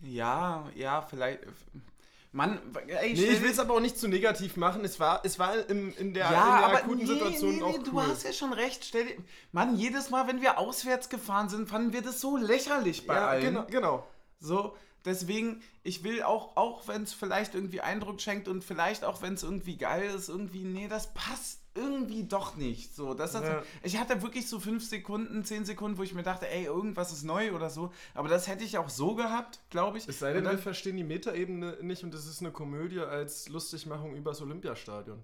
Ja, 0.00 0.70
ja, 0.76 1.02
vielleicht. 1.02 1.40
Mann, 2.30 2.60
ey, 2.86 3.14
Nee, 3.14 3.24
ich 3.24 3.42
will 3.42 3.50
es 3.50 3.58
aber 3.58 3.74
auch 3.74 3.80
nicht 3.80 3.98
zu 3.98 4.06
negativ 4.06 4.56
machen. 4.56 4.84
Es 4.84 5.00
war, 5.00 5.22
es 5.24 5.38
war 5.38 5.68
im, 5.70 5.94
in 5.96 6.12
der, 6.12 6.24
ja, 6.24 6.28
in 6.28 6.34
der 6.34 6.66
aber 6.66 6.78
akuten 6.78 6.98
nee, 6.98 7.06
Situation 7.06 7.56
nee, 7.56 7.62
auch 7.62 7.72
nee, 7.72 7.78
cool. 7.78 7.84
du 7.84 8.02
hast 8.02 8.24
ja 8.24 8.32
schon 8.32 8.52
recht. 8.52 8.84
Stell 8.84 9.06
dir, 9.06 9.16
Mann, 9.52 9.76
jedes 9.76 10.10
Mal, 10.10 10.28
wenn 10.28 10.42
wir 10.42 10.58
auswärts 10.58 11.08
gefahren 11.08 11.48
sind, 11.48 11.68
fanden 11.68 11.92
wir 11.92 12.02
das 12.02 12.20
so 12.20 12.36
lächerlich 12.36 13.06
bei 13.06 13.14
ja, 13.14 13.28
allen. 13.28 13.42
genau, 13.42 13.66
genau. 13.70 14.06
So, 14.40 14.76
deswegen, 15.08 15.60
ich 15.82 16.04
will 16.04 16.22
auch, 16.22 16.56
auch 16.56 16.86
wenn 16.88 17.02
es 17.02 17.12
vielleicht 17.12 17.54
irgendwie 17.54 17.80
Eindruck 17.80 18.20
schenkt 18.20 18.46
und 18.48 18.62
vielleicht 18.62 19.04
auch 19.04 19.22
wenn 19.22 19.34
es 19.34 19.42
irgendwie 19.42 19.76
geil 19.76 20.10
ist, 20.14 20.28
irgendwie, 20.28 20.62
nee, 20.64 20.86
das 20.88 21.12
passt 21.14 21.60
irgendwie 21.74 22.24
doch 22.24 22.56
nicht. 22.56 22.94
So, 22.94 23.14
das 23.14 23.34
hat, 23.34 23.44
Ja. 23.44 23.62
Ich 23.84 23.98
hatte 23.98 24.20
wirklich 24.22 24.48
so 24.48 24.58
fünf 24.58 24.84
Sekunden, 24.84 25.44
zehn 25.44 25.64
Sekunden, 25.64 25.96
wo 25.96 26.02
ich 26.02 26.12
mir 26.14 26.24
dachte, 26.24 26.48
ey, 26.50 26.64
irgendwas 26.64 27.12
ist 27.12 27.22
neu 27.22 27.52
oder 27.54 27.70
so. 27.70 27.92
Aber 28.14 28.28
das 28.28 28.48
hätte 28.48 28.64
ich 28.64 28.78
auch 28.78 28.88
so 28.88 29.14
gehabt, 29.14 29.60
glaube 29.70 29.98
ich. 29.98 30.08
Es 30.08 30.18
sei 30.18 30.32
denn, 30.32 30.44
dann- 30.44 30.56
wir 30.56 30.62
verstehen 30.62 30.96
die 30.96 31.04
Metaebene 31.04 31.78
nicht 31.82 32.02
und 32.02 32.12
es 32.14 32.26
ist 32.26 32.40
eine 32.40 32.50
Komödie 32.50 32.98
als 33.00 33.48
Lustigmachung 33.48 34.14
übers 34.16 34.40
Olympiastadion. 34.42 35.22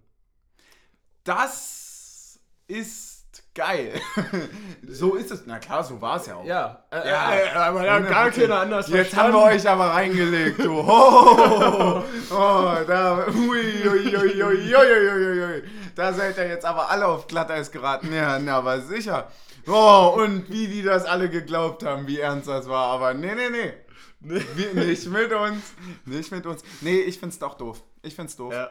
Das 1.25 2.39
ist 2.67 3.14
geil. 3.55 4.01
so 4.89 5.15
ist 5.15 5.31
es. 5.31 5.45
Na 5.47 5.59
klar, 5.59 5.85
so 5.85 6.01
war 6.01 6.17
es 6.17 6.27
ja 6.27 6.37
auch. 6.37 6.45
Ja, 6.45 6.85
äh, 6.91 7.09
Ja, 7.09 7.35
äh, 7.35 7.49
aber 7.51 7.85
ja, 7.85 7.99
gar 8.01 8.27
100%. 8.29 8.41
keiner 8.41 8.61
anders 8.61 8.89
Jetzt 8.89 9.17
haben 9.17 9.33
wir 9.33 9.43
euch 9.43 9.69
aber 9.69 9.87
reingelegt, 9.87 10.59
du. 10.59 10.79
Oh, 10.81 12.03
oh 12.31 12.75
da, 12.87 13.27
ui, 13.29 13.89
ui, 13.89 14.17
ui, 14.17 14.43
ui, 14.43 14.75
ui, 14.75 15.11
ui, 15.11 15.43
ui. 15.43 15.63
Da 15.95 16.13
seid 16.13 16.37
ihr 16.39 16.49
jetzt 16.49 16.65
aber 16.65 16.91
alle 16.91 17.07
auf 17.07 17.27
Glatteis 17.27 17.71
geraten. 17.71 18.13
Ja, 18.13 18.39
na, 18.39 18.59
aber 18.59 18.81
sicher. 18.81 19.29
Oh, 19.67 20.15
und 20.17 20.51
wie 20.51 20.67
die 20.67 20.83
das 20.83 21.05
alle 21.05 21.31
geglaubt 21.31 21.85
haben, 21.85 22.07
wie 22.07 22.21
ernst 22.21 22.49
das 22.49 22.69
war. 22.69 22.87
Aber 22.89 23.15
nee, 23.15 23.35
nee, 23.35 23.51
nee. 23.51 23.73
Wir, 24.21 24.75
nicht 24.75 25.07
mit 25.07 25.33
uns. 25.33 25.75
Nicht 26.05 26.33
mit 26.33 26.47
uns. 26.47 26.63
Nee, 26.81 27.01
ich 27.01 27.19
find's 27.19 27.39
doch 27.39 27.55
doof. 27.55 27.83
Ich 28.03 28.15
find's 28.15 28.37
doof. 28.37 28.53
Ja. 28.53 28.71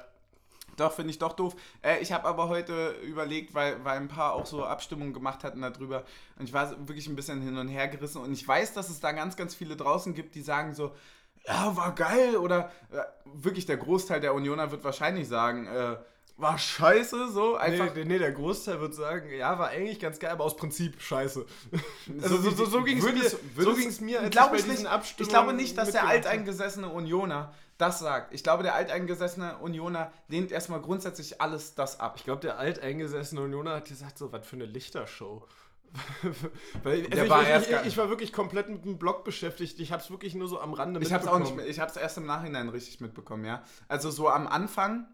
Doch, 0.78 0.92
finde 0.94 1.12
ich 1.12 1.20
doch 1.20 1.34
doof. 1.34 1.56
Äh, 1.82 2.00
ich 2.00 2.12
habe 2.12 2.28
aber 2.28 2.50
heute 2.50 2.92
überlegt, 3.04 3.54
weil, 3.54 3.84
weil 3.84 3.98
ein 3.98 4.08
paar 4.08 4.34
auch 4.34 4.46
so 4.46 4.66
Abstimmungen 4.66 5.14
gemacht 5.14 5.44
hatten 5.44 5.62
darüber. 5.62 6.04
Und 6.38 6.46
ich 6.46 6.54
war 6.54 6.72
wirklich 6.88 7.08
ein 7.08 7.16
bisschen 7.16 7.42
hin 7.42 7.58
und 7.58 7.68
her 7.68 7.88
gerissen. 7.88 8.22
Und 8.22 8.34
ich 8.34 8.48
weiß, 8.48 8.74
dass 8.74 8.90
es 8.90 9.00
da 9.00 9.12
ganz, 9.12 9.36
ganz 9.36 9.54
viele 9.54 9.76
draußen 9.76 10.14
gibt, 10.14 10.36
die 10.36 10.42
sagen 10.42 10.74
so, 10.74 10.92
ja, 11.46 11.76
war 11.76 11.94
geil. 11.94 12.38
Oder 12.38 12.72
äh, 12.92 13.02
wirklich 13.26 13.66
der 13.66 13.78
Großteil 13.78 14.20
der 14.20 14.34
Unioner 14.34 14.72
wird 14.72 14.84
wahrscheinlich 14.84 15.28
sagen, 15.28 15.68
äh, 15.68 15.98
war 16.38 16.58
scheiße. 16.58 17.32
So 17.32 17.56
einfach. 17.56 17.94
Nee, 17.96 18.06
nee, 18.06 18.20
der 18.20 18.32
Großteil 18.32 18.80
wird 18.82 18.94
sagen, 18.96 19.30
ja, 19.32 19.58
war 19.60 19.70
eigentlich 19.70 20.00
ganz 20.00 20.20
geil, 20.20 20.32
aber 20.32 20.44
aus 20.44 20.56
Prinzip 20.56 21.02
scheiße. 21.02 21.46
Also 22.22 22.38
So 22.38 22.52
so, 22.52 22.66
so, 22.66 22.84
ging 22.84 22.98
es 22.98 23.04
mir, 23.04 23.64
so 23.64 23.76
ging's 23.76 24.02
mir 24.02 24.22
als 24.22 24.32
Glaub 24.32 24.54
ich 24.54 24.66
nicht. 24.66 24.86
Ich 25.18 25.28
glaube 25.30 25.54
nicht, 25.54 25.78
dass 25.78 25.92
der 25.92 26.08
alteingesessene 26.08 26.90
Unioner 26.90 27.54
das 27.78 28.00
sagt. 28.00 28.34
Ich 28.34 28.44
glaube, 28.44 28.64
der 28.64 28.76
alteingesessene 28.76 29.58
Unioner 29.58 30.12
lehnt 30.28 30.52
erstmal 30.52 30.82
grundsätzlich 30.82 31.42
alles 31.42 31.76
das 31.76 32.00
ab. 32.00 32.16
Ich 32.18 32.24
glaube, 32.24 32.42
der 32.42 32.58
alteingesessene 32.58 33.42
Unioner 33.42 33.76
hat 33.78 33.86
gesagt, 33.88 34.18
so, 34.18 34.32
was 34.32 34.46
für 34.46 34.56
eine 34.56 34.66
Lichtershow. 34.66 35.48
Weil, 36.84 37.06
also 37.12 37.24
ich, 37.24 37.30
war 37.30 37.44
ich, 37.44 37.70
ich, 37.70 37.86
ich 37.88 37.98
war 37.98 38.10
wirklich 38.10 38.34
komplett 38.34 38.70
mit 38.70 38.84
dem 38.84 38.98
Blog 38.98 39.24
beschäftigt. 39.24 39.80
Ich 39.80 39.92
habe 39.92 40.02
es 40.02 40.10
wirklich 40.10 40.34
nur 40.34 40.48
so 40.48 40.60
am 40.60 40.74
Rande 40.74 41.00
Ich 41.02 41.14
habe 41.14 41.24
es 41.24 41.30
auch 41.30 41.38
nicht, 41.38 41.50
mitbekommen. 41.50 41.70
ich 41.70 41.80
habe 41.80 41.92
es 41.92 41.98
erst 41.98 42.18
im 42.18 42.26
Nachhinein 42.26 42.70
richtig 42.70 43.00
mitbekommen, 43.00 43.46
ja. 43.46 43.64
Also 43.88 44.10
so 44.10 44.30
am 44.30 44.48
Anfang, 44.48 45.06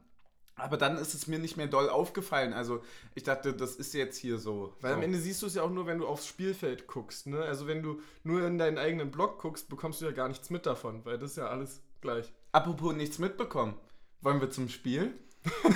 aber 0.59 0.77
dann 0.77 0.97
ist 0.97 1.13
es 1.13 1.27
mir 1.27 1.39
nicht 1.39 1.57
mehr 1.57 1.67
doll 1.67 1.89
aufgefallen. 1.89 2.53
Also 2.53 2.83
ich 3.15 3.23
dachte, 3.23 3.53
das 3.53 3.75
ist 3.75 3.93
jetzt 3.93 4.17
hier 4.17 4.37
so. 4.37 4.73
Weil 4.81 4.91
so. 4.91 4.97
am 4.97 5.03
Ende 5.03 5.19
siehst 5.19 5.41
du 5.41 5.47
es 5.47 5.55
ja 5.55 5.63
auch 5.63 5.69
nur, 5.69 5.85
wenn 5.87 5.99
du 5.99 6.07
aufs 6.07 6.27
Spielfeld 6.27 6.87
guckst. 6.87 7.27
Ne? 7.27 7.41
Also 7.41 7.67
wenn 7.67 7.81
du 7.81 8.01
nur 8.23 8.45
in 8.45 8.57
deinen 8.57 8.77
eigenen 8.77 9.11
Blog 9.11 9.39
guckst, 9.39 9.69
bekommst 9.69 10.01
du 10.01 10.05
ja 10.05 10.11
gar 10.11 10.27
nichts 10.27 10.49
mit 10.49 10.65
davon, 10.65 11.03
weil 11.05 11.17
das 11.17 11.31
ist 11.31 11.37
ja 11.37 11.47
alles 11.47 11.81
gleich. 12.01 12.31
Apropos 12.51 12.93
nichts 12.93 13.19
mitbekommen. 13.19 13.75
Wollen 14.21 14.41
wir 14.41 14.49
zum 14.49 14.69
Spiel? 14.69 15.13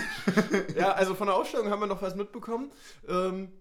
Ja, 0.76 0.92
also 0.92 1.16
von 1.16 1.28
der 1.28 1.36
Aufstellung 1.36 1.70
haben 1.70 1.80
wir 1.80 1.88
noch 1.88 2.02
was 2.02 2.16
mitbekommen. 2.16 2.72
Ähm, 3.08 3.52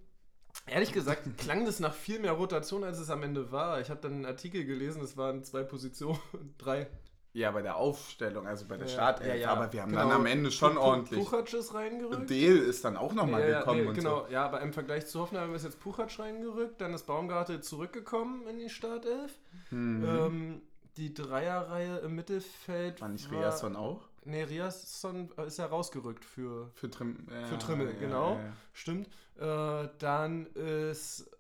ehrlich 0.67 0.93
gesagt 0.93 1.23
klang 1.39 1.65
das 1.65 1.81
nach 1.81 1.95
viel 1.95 2.19
mehr 2.19 2.33
Rotation, 2.33 2.85
als 2.85 2.99
es 2.99 3.11
am 3.11 3.23
Ende 3.23 3.51
war. 3.53 3.81
Ich 3.81 3.91
habe 3.91 4.01
dann 4.01 4.13
einen 4.13 4.27
Artikel 4.27 4.65
gelesen, 4.65 5.03
es 5.03 5.17
waren 5.17 5.45
zwei 5.45 5.63
Positionen, 5.63 6.19
drei. 6.59 6.87
Ja, 7.35 7.51
bei 7.51 7.63
der 7.63 7.77
Aufstellung, 7.77 8.47
also 8.47 8.67
bei 8.67 8.77
der 8.77 8.87
Ja, 8.87 8.93
Startelf. 8.93 9.29
ja, 9.29 9.35
ja. 9.35 9.49
Aber 9.53 9.73
wir 9.73 9.83
haben 9.83 9.91
Genau. 9.91 10.03
dann 10.03 10.13
am 10.13 10.27
Ende 10.27 10.51
schon 10.51 10.77
ordentlich. 10.77 11.19
Puchac 11.19 11.53
ist 11.55 11.73
reingerückt. 11.73 12.31
Dale 12.31 12.59
ist 12.59 12.85
dann 12.85 12.97
auch 12.99 13.15
nochmal 13.15 13.41
Ja, 13.41 13.49
ja, 13.49 13.59
gekommen 13.61 13.85
nee, 13.87 13.93
genau, 13.95 14.27
so. 14.27 14.33
ja, 14.33 14.45
aber 14.45 14.61
im 14.61 14.73
Vergleich 14.75 15.07
zu 15.07 15.21
Hoffenheim 15.21 15.55
ist 15.55 15.65
jetzt 15.65 15.81
Puchac 15.81 16.19
reingerückt, 16.19 16.81
dann 16.81 16.93
ist 16.93 17.07
Baumgartel 17.07 17.63
zurückgekommen 17.63 18.47
in 18.49 18.59
die 18.59 18.69
Startelf. 18.69 19.33
Mhm. 19.71 20.05
Ähm, 20.05 20.63
die 20.99 21.15
Dreierreihe 21.15 21.99
im 22.01 22.15
Mittelfeld 22.17 23.01
War 23.01 23.09
nicht 23.09 23.31
Riasson 23.33 23.77
auch? 23.77 24.03
Nee, 24.25 24.43
Riasson 24.43 25.31
ist 25.47 25.59
ja 25.59 25.67
rausgerückt 25.67 26.25
für, 26.27 26.71
Für, 26.75 26.91
Trim, 26.91 27.27
für 27.49 27.59
Trimmel, 27.59 27.95
genau. 27.99 28.39
Stimmt. 28.75 29.09
Äh, 29.39 29.89
dann 29.99 30.47
ist 30.55 31.31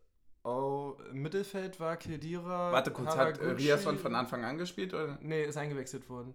oh, 0.44 0.96
im 1.10 1.22
Mittelfeld 1.22 1.78
war 1.80 1.96
Kedira. 1.96 2.72
Warte 2.72 2.90
kurz, 2.90 3.16
hat 3.16 3.38
äh, 3.38 3.42
Haraguchi- 3.44 3.56
Riasson 3.58 3.98
von 3.98 4.14
Anfang 4.14 4.44
an 4.44 4.58
gespielt? 4.58 4.92
Oder? 4.94 5.18
Nee, 5.20 5.44
ist 5.44 5.56
eingewechselt 5.56 6.08
worden. 6.08 6.34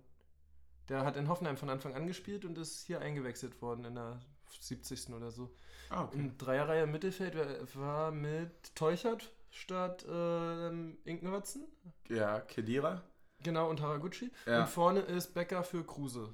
Der 0.89 1.04
hat 1.04 1.17
in 1.17 1.28
Hoffenheim 1.28 1.58
von 1.58 1.70
Anfang 1.70 1.96
an 1.96 2.08
gespielt 2.08 2.46
und 2.46 2.58
ist 2.58 2.86
hier 2.86 3.02
eingewechselt 3.02 3.62
worden 3.62 3.84
in 3.86 3.96
der 3.96 4.20
70. 4.62 5.10
oder 5.13 5.32
so. 5.32 5.54
Ah, 5.89 6.04
okay. 6.06 6.17
Und 6.17 6.38
Dreierreihe 6.38 6.84
im 6.84 6.91
Mittelfeld 6.91 7.36
war- 7.76 8.12
mit 8.12 8.76
Teuchert 8.76 9.32
statt 9.50 10.06
ähm, 10.10 10.98
Inkenhötzen. 11.04 11.67
Ja, 12.10 12.39
Kedira. 12.41 13.02
Genau, 13.43 13.70
und 13.70 13.82
Haraguchi. 13.82 14.32
Ja. 14.46 14.62
Und 14.62 14.70
vorne 14.70 15.02
ist 15.02 15.34
Becker 15.34 15.63
für 15.63 15.84
Kruse 15.84 16.30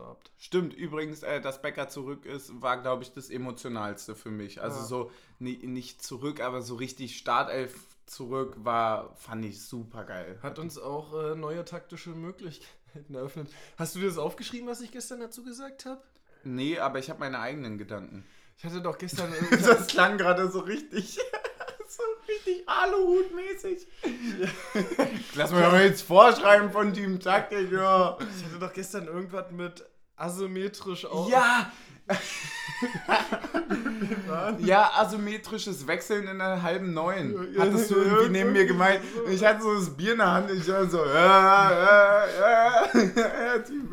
aufgetrabt. 0.00 0.30
Stimmt, 0.38 0.74
übrigens, 0.74 1.22
äh, 1.22 1.40
dass 1.40 1.62
Becker 1.62 1.88
zurück 1.88 2.24
ist, 2.26 2.60
war, 2.60 2.80
glaube 2.80 3.02
ich, 3.02 3.12
das 3.12 3.30
Emotionalste 3.30 4.14
für 4.14 4.30
mich. 4.30 4.60
Also 4.62 4.78
Ja. 4.78 4.84
so, 4.84 5.10
ni 5.38 5.56
nicht 5.66 6.02
zurück, 6.02 6.40
aber 6.40 6.62
so 6.62 6.74
richtig 6.76 7.16
Startelf 7.18 7.74
zurück 8.06 8.54
war, 8.58 9.14
fand 9.16 9.44
ich 9.44 9.60
super 9.62 10.04
geil. 10.04 10.38
Hat 10.42 10.58
uns 10.58 10.78
auch 10.78 11.12
äh, 11.14 11.34
neue 11.34 11.64
taktische 11.64 12.10
Möglichkeiten 12.10 12.68
eröffnet. 13.14 13.50
Hast 13.76 13.94
du 13.94 14.00
dir 14.00 14.06
das 14.06 14.18
aufgeschrieben, 14.18 14.66
was 14.68 14.80
ich 14.80 14.90
gestern 14.92 15.20
dazu 15.20 15.42
gesagt 15.44 15.84
habe? 15.86 16.02
Nee, 16.44 16.78
aber 16.78 16.98
ich 16.98 17.10
habe 17.10 17.20
meine 17.20 17.38
eigenen 17.40 17.76
Gedanken. 17.78 18.24
Ich 18.56 18.64
hatte 18.64 18.80
doch 18.80 18.98
gestern. 18.98 19.32
Das 19.50 19.86
klang 19.88 20.18
gerade 20.18 20.50
so 20.50 20.60
richtig, 20.60 21.18
richtig 22.48 22.68
Aluhut-mäßig. 22.68 23.86
Lass 25.34 25.50
mir 25.52 25.60
mal 25.60 25.84
jetzt 25.84 26.02
vorschreiben 26.02 26.70
von 26.70 26.92
Team 26.92 27.20
Taktik, 27.20 27.70
ja. 27.72 28.16
ich 28.20 28.44
hatte 28.44 28.58
doch 28.60 28.72
gestern 28.72 29.06
irgendwas 29.06 29.50
mit 29.50 29.84
asymmetrisch 30.16 31.04
auf. 31.06 31.30
Ja! 31.30 31.70
Ja, 34.58 34.90
asymmetrisches 34.94 35.86
Wechseln 35.86 36.24
in 36.24 36.40
einer 36.40 36.62
halben 36.62 36.92
Neun. 36.92 37.54
Hattest 37.58 37.90
du 37.90 37.96
irgendwie 37.96 38.28
neben 38.30 38.52
mir 38.52 38.66
gemeint. 38.66 39.00
Ich 39.30 39.44
hatte 39.44 39.62
so 39.62 39.74
das 39.74 39.90
Bier 39.90 40.12
in 40.12 40.18
der 40.18 40.32
Hand. 40.32 40.50
Ich 40.50 40.68
war 40.68 40.86
so, 40.86 41.04
ja, 41.04 41.70
ja, 41.70 42.26
ja, 42.40 42.84
ja, 43.14 43.58
Team, 43.66 43.92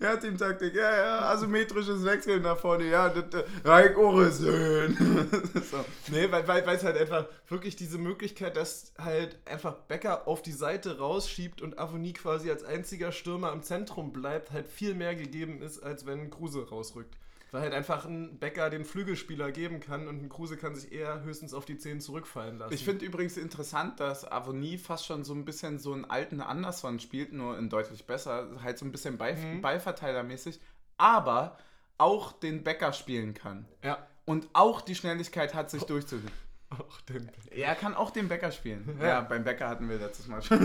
Ja, 0.00 0.16
Teamtaktik, 0.16 0.74
ja, 0.74 0.96
ja, 0.96 1.18
asymmetrisches 1.30 2.04
Wechseln 2.04 2.42
nach 2.42 2.58
vorne, 2.58 2.84
ja, 2.84 3.08
äh, 3.08 3.22
Raik 3.64 3.96
Oresen. 3.96 4.96
so. 5.70 5.84
Nee, 6.12 6.30
weil, 6.30 6.46
weil, 6.46 6.66
weil 6.66 6.76
es 6.76 6.84
halt 6.84 6.98
einfach 6.98 7.26
wirklich 7.48 7.76
diese 7.76 7.98
Möglichkeit, 7.98 8.56
dass 8.56 8.92
halt 8.98 9.38
einfach 9.46 9.74
Becker 9.74 10.28
auf 10.28 10.42
die 10.42 10.52
Seite 10.52 10.98
rausschiebt 10.98 11.62
und 11.62 11.78
Avonie 11.78 12.12
quasi 12.12 12.50
als 12.50 12.62
einziger 12.64 13.12
Stürmer 13.12 13.52
im 13.52 13.62
Zentrum 13.62 14.12
bleibt, 14.12 14.52
halt 14.52 14.68
viel 14.68 14.94
mehr 14.94 15.14
gegeben 15.14 15.62
ist, 15.62 15.82
als 15.82 16.04
wenn 16.06 16.30
Kruse 16.30 16.68
rausrückt. 16.68 17.16
Weil 17.50 17.62
halt 17.62 17.72
einfach 17.72 18.04
ein 18.04 18.38
Becker 18.38 18.68
den 18.68 18.84
Flügelspieler 18.84 19.52
geben 19.52 19.80
kann 19.80 20.06
und 20.06 20.22
ein 20.22 20.28
Kruse 20.28 20.56
kann 20.56 20.74
sich 20.74 20.92
eher 20.92 21.22
höchstens 21.22 21.54
auf 21.54 21.64
die 21.64 21.78
Zehen 21.78 22.00
zurückfallen 22.00 22.58
lassen. 22.58 22.74
Ich 22.74 22.84
finde 22.84 23.04
übrigens 23.04 23.36
interessant, 23.36 24.00
dass 24.00 24.30
Avonie 24.30 24.76
fast 24.76 25.06
schon 25.06 25.24
so 25.24 25.32
ein 25.32 25.44
bisschen 25.44 25.78
so 25.78 25.92
einen 25.92 26.04
alten 26.04 26.40
Anderson 26.40 27.00
spielt, 27.00 27.32
nur 27.32 27.58
in 27.58 27.70
deutlich 27.70 28.06
besser, 28.06 28.48
halt 28.62 28.78
so 28.78 28.84
ein 28.84 28.92
bisschen 28.92 29.16
Beif 29.16 29.42
mhm. 29.42 29.62
Ballverteilermäßig, 29.62 30.60
aber 30.98 31.56
auch 31.96 32.32
den 32.32 32.64
Becker 32.64 32.92
spielen 32.92 33.34
kann. 33.34 33.66
Ja. 33.82 34.06
Und 34.24 34.48
auch 34.52 34.82
die 34.82 34.94
Schnelligkeit 34.94 35.54
hat, 35.54 35.70
sich 35.70 35.82
oh. 35.82 35.86
durchzusetzen. 35.86 36.48
Auch 36.70 37.00
den 37.02 37.24
Bäcker. 37.26 37.52
Er 37.52 37.74
kann 37.74 37.94
auch 37.94 38.10
den 38.10 38.28
Bäcker 38.28 38.52
spielen. 38.52 38.98
Ja, 39.00 39.06
ja 39.06 39.20
beim 39.22 39.42
Bäcker 39.42 39.68
hatten 39.68 39.88
wir 39.88 39.96
letztes 39.96 40.26
Mal 40.26 40.42
schon. 40.44 40.58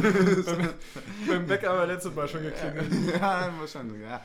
beim 1.28 1.48
Bäcker 1.48 1.70
haben 1.70 1.80
wir 1.80 1.88
letztes 1.88 2.14
Mal 2.14 2.28
schon 2.28 2.44
geklingelt. 2.44 2.92
Ja, 3.18 3.48
ja 3.48 3.68
schon, 3.68 4.02
ja. 4.02 4.22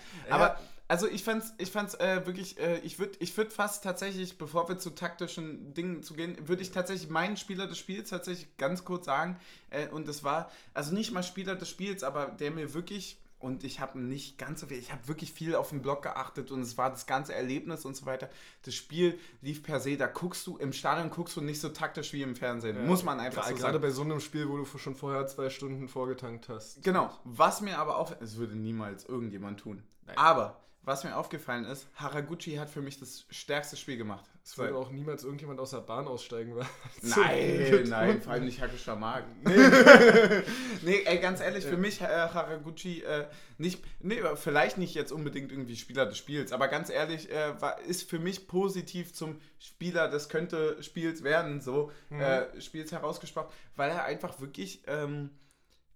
Also 0.89 1.07
ich 1.07 1.23
fand's, 1.23 1.53
ich 1.59 1.71
fand's 1.71 1.95
äh, 1.95 2.25
wirklich, 2.25 2.59
äh, 2.59 2.79
ich 2.79 2.99
würde 2.99 3.13
ich 3.21 3.37
würd 3.37 3.53
fast 3.53 3.85
tatsächlich, 3.85 4.39
bevor 4.39 4.71
wir 4.71 4.79
zu 4.79 4.91
taktischen 4.91 5.75
Dingen 5.75 6.03
zu 6.03 6.15
gehen, 6.15 6.49
würde 6.49 6.63
ich 6.63 6.71
tatsächlich 6.71 7.11
meinen 7.11 7.37
Spieler 7.37 7.67
des 7.67 7.77
Spiels 7.77 8.09
tatsächlich 8.09 8.57
ganz 8.57 8.87
kurz 8.87 9.05
sagen. 9.05 9.39
Äh, 9.69 9.89
und 9.89 10.09
das 10.09 10.25
war, 10.25 10.51
also 10.73 10.95
nicht 10.95 11.13
mal 11.13 11.23
Spieler 11.23 11.57
des 11.57 11.69
Spiels, 11.69 12.03
aber 12.03 12.27
der 12.27 12.51
mir 12.53 12.73
wirklich, 12.73 13.19
und 13.39 13.65
ich 13.65 13.81
habe 13.81 14.01
nicht 14.01 14.39
ganz 14.39 14.61
so 14.61 14.67
viel, 14.67 14.79
ich 14.79 14.91
habe 14.91 15.07
wirklich 15.09 15.31
viel 15.31 15.57
auf 15.57 15.69
den 15.69 15.83
Block 15.83 16.03
geachtet 16.03 16.51
und 16.51 16.63
es 16.63 16.79
war 16.79 16.89
das 16.89 17.07
ganze 17.07 17.35
Erlebnis 17.35 17.85
und 17.85 17.95
so 17.95 18.07
weiter. 18.07 18.31
Das 18.63 18.75
Spiel 18.75 19.19
lief 19.43 19.63
per 19.63 19.81
se, 19.81 19.99
da 19.99 20.07
guckst 20.07 20.47
du, 20.47 20.57
im 20.57 20.73
Stadion 20.73 21.11
guckst 21.11 21.37
du 21.37 21.43
nicht 21.43 21.61
so 21.61 21.69
taktisch 21.69 22.15
wie 22.15 22.23
im 22.23 22.35
Fernsehen. 22.35 22.77
Ja, 22.77 22.83
Muss 22.83 23.05
man 23.05 23.21
einfach 23.21 23.43
so 23.43 23.51
sagen. 23.51 23.61
Gerade 23.61 23.79
bei 23.79 23.91
so 23.91 24.03
einem 24.03 24.21
Spiel, 24.21 24.49
wo 24.49 24.57
du 24.57 24.65
schon 24.65 24.95
vorher 24.95 25.27
zwei 25.27 25.51
Stunden 25.51 25.87
vorgetankt 25.87 26.49
hast. 26.49 26.83
Genau. 26.83 27.11
Was 27.25 27.61
mir 27.61 27.79
aber 27.79 27.99
auch, 27.99 28.15
es 28.23 28.39
würde 28.39 28.57
niemals 28.57 29.05
irgendjemand 29.05 29.61
tun. 29.61 29.83
Nein. 30.07 30.17
Aber 30.17 30.59
was 30.89 31.05
mir 31.05 31.15
aufgefallen 31.17 31.67
ist, 31.67 31.87
Haraguchi 31.95 32.57
hat 32.57 32.71
für 32.71 32.81
mich 32.81 32.99
das 32.99 33.27
stärkste 33.31 33.77
Spiel 33.77 33.99
gemacht. 33.99 34.25
Es 34.43 34.57
würde 34.57 34.75
auch 34.75 34.91
niemals 34.91 35.23
irgendjemand 35.23 35.61
aus 35.61 35.71
der 35.71 35.83
Bahn 35.83 36.09
aussteigen. 36.09 36.57
Weil 36.57 36.67
nein, 37.03 37.89
nein, 37.89 38.23
vor 38.23 38.33
allem 38.33 38.47
nicht 38.47 38.61
Hakusha 38.61 38.97
Mark. 38.97 39.25
Nee. 39.45 40.43
nee, 40.83 41.03
ey, 41.05 41.19
ganz 41.19 41.41
ehrlich, 41.41 41.65
für 41.65 41.77
mich 41.77 42.01
äh, 42.01 42.07
Haraguchi 42.07 43.03
äh, 43.03 43.27
nicht, 43.59 43.85
nee, 44.01 44.23
vielleicht 44.37 44.79
nicht 44.79 44.95
jetzt 44.95 45.13
unbedingt 45.13 45.53
irgendwie 45.53 45.77
Spieler 45.77 46.07
des 46.07 46.17
Spiels, 46.17 46.53
aber 46.53 46.69
ganz 46.69 46.89
ehrlich, 46.89 47.31
äh, 47.31 47.61
war, 47.61 47.81
ist 47.81 48.09
für 48.09 48.19
mich 48.19 48.49
positiv 48.49 49.13
zum 49.13 49.39
Spieler 49.59 50.09
des 50.09 50.31
könnte 50.31 50.83
Spiels 50.83 51.23
werden, 51.23 51.61
so 51.61 51.93
mhm. 52.09 52.21
Äh, 52.21 52.61
Spiels 52.61 52.93
herausgesprochen, 52.93 53.51
weil 53.77 53.91
er 53.91 54.05
einfach 54.05 54.41
wirklich. 54.41 54.83
Ähm, 54.87 55.31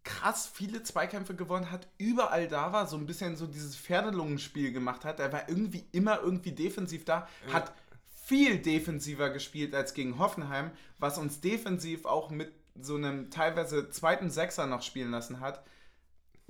krass 0.04 0.50
viele 0.52 0.82
Zweikämpfe 0.82 1.34
gewonnen 1.34 1.70
hat, 1.70 1.88
überall 1.98 2.48
da 2.48 2.72
war, 2.72 2.86
so 2.86 2.96
ein 2.96 3.06
bisschen 3.06 3.36
so 3.36 3.46
dieses 3.46 3.76
Pferdelungenspiel 3.76 4.72
gemacht 4.72 5.04
hat. 5.04 5.20
Er 5.20 5.32
war 5.32 5.48
irgendwie 5.48 5.84
immer 5.92 6.20
irgendwie 6.20 6.52
defensiv 6.52 7.04
da, 7.04 7.28
ja. 7.46 7.54
hat 7.54 7.72
viel 8.24 8.58
defensiver 8.58 9.30
gespielt 9.30 9.74
als 9.74 9.94
gegen 9.94 10.18
Hoffenheim, 10.18 10.70
was 10.98 11.18
uns 11.18 11.40
defensiv 11.40 12.04
auch 12.04 12.30
mit 12.30 12.52
so 12.80 12.96
einem 12.96 13.30
teilweise 13.30 13.90
zweiten 13.90 14.30
Sechser 14.30 14.66
noch 14.66 14.82
spielen 14.82 15.10
lassen 15.10 15.40
hat 15.40 15.62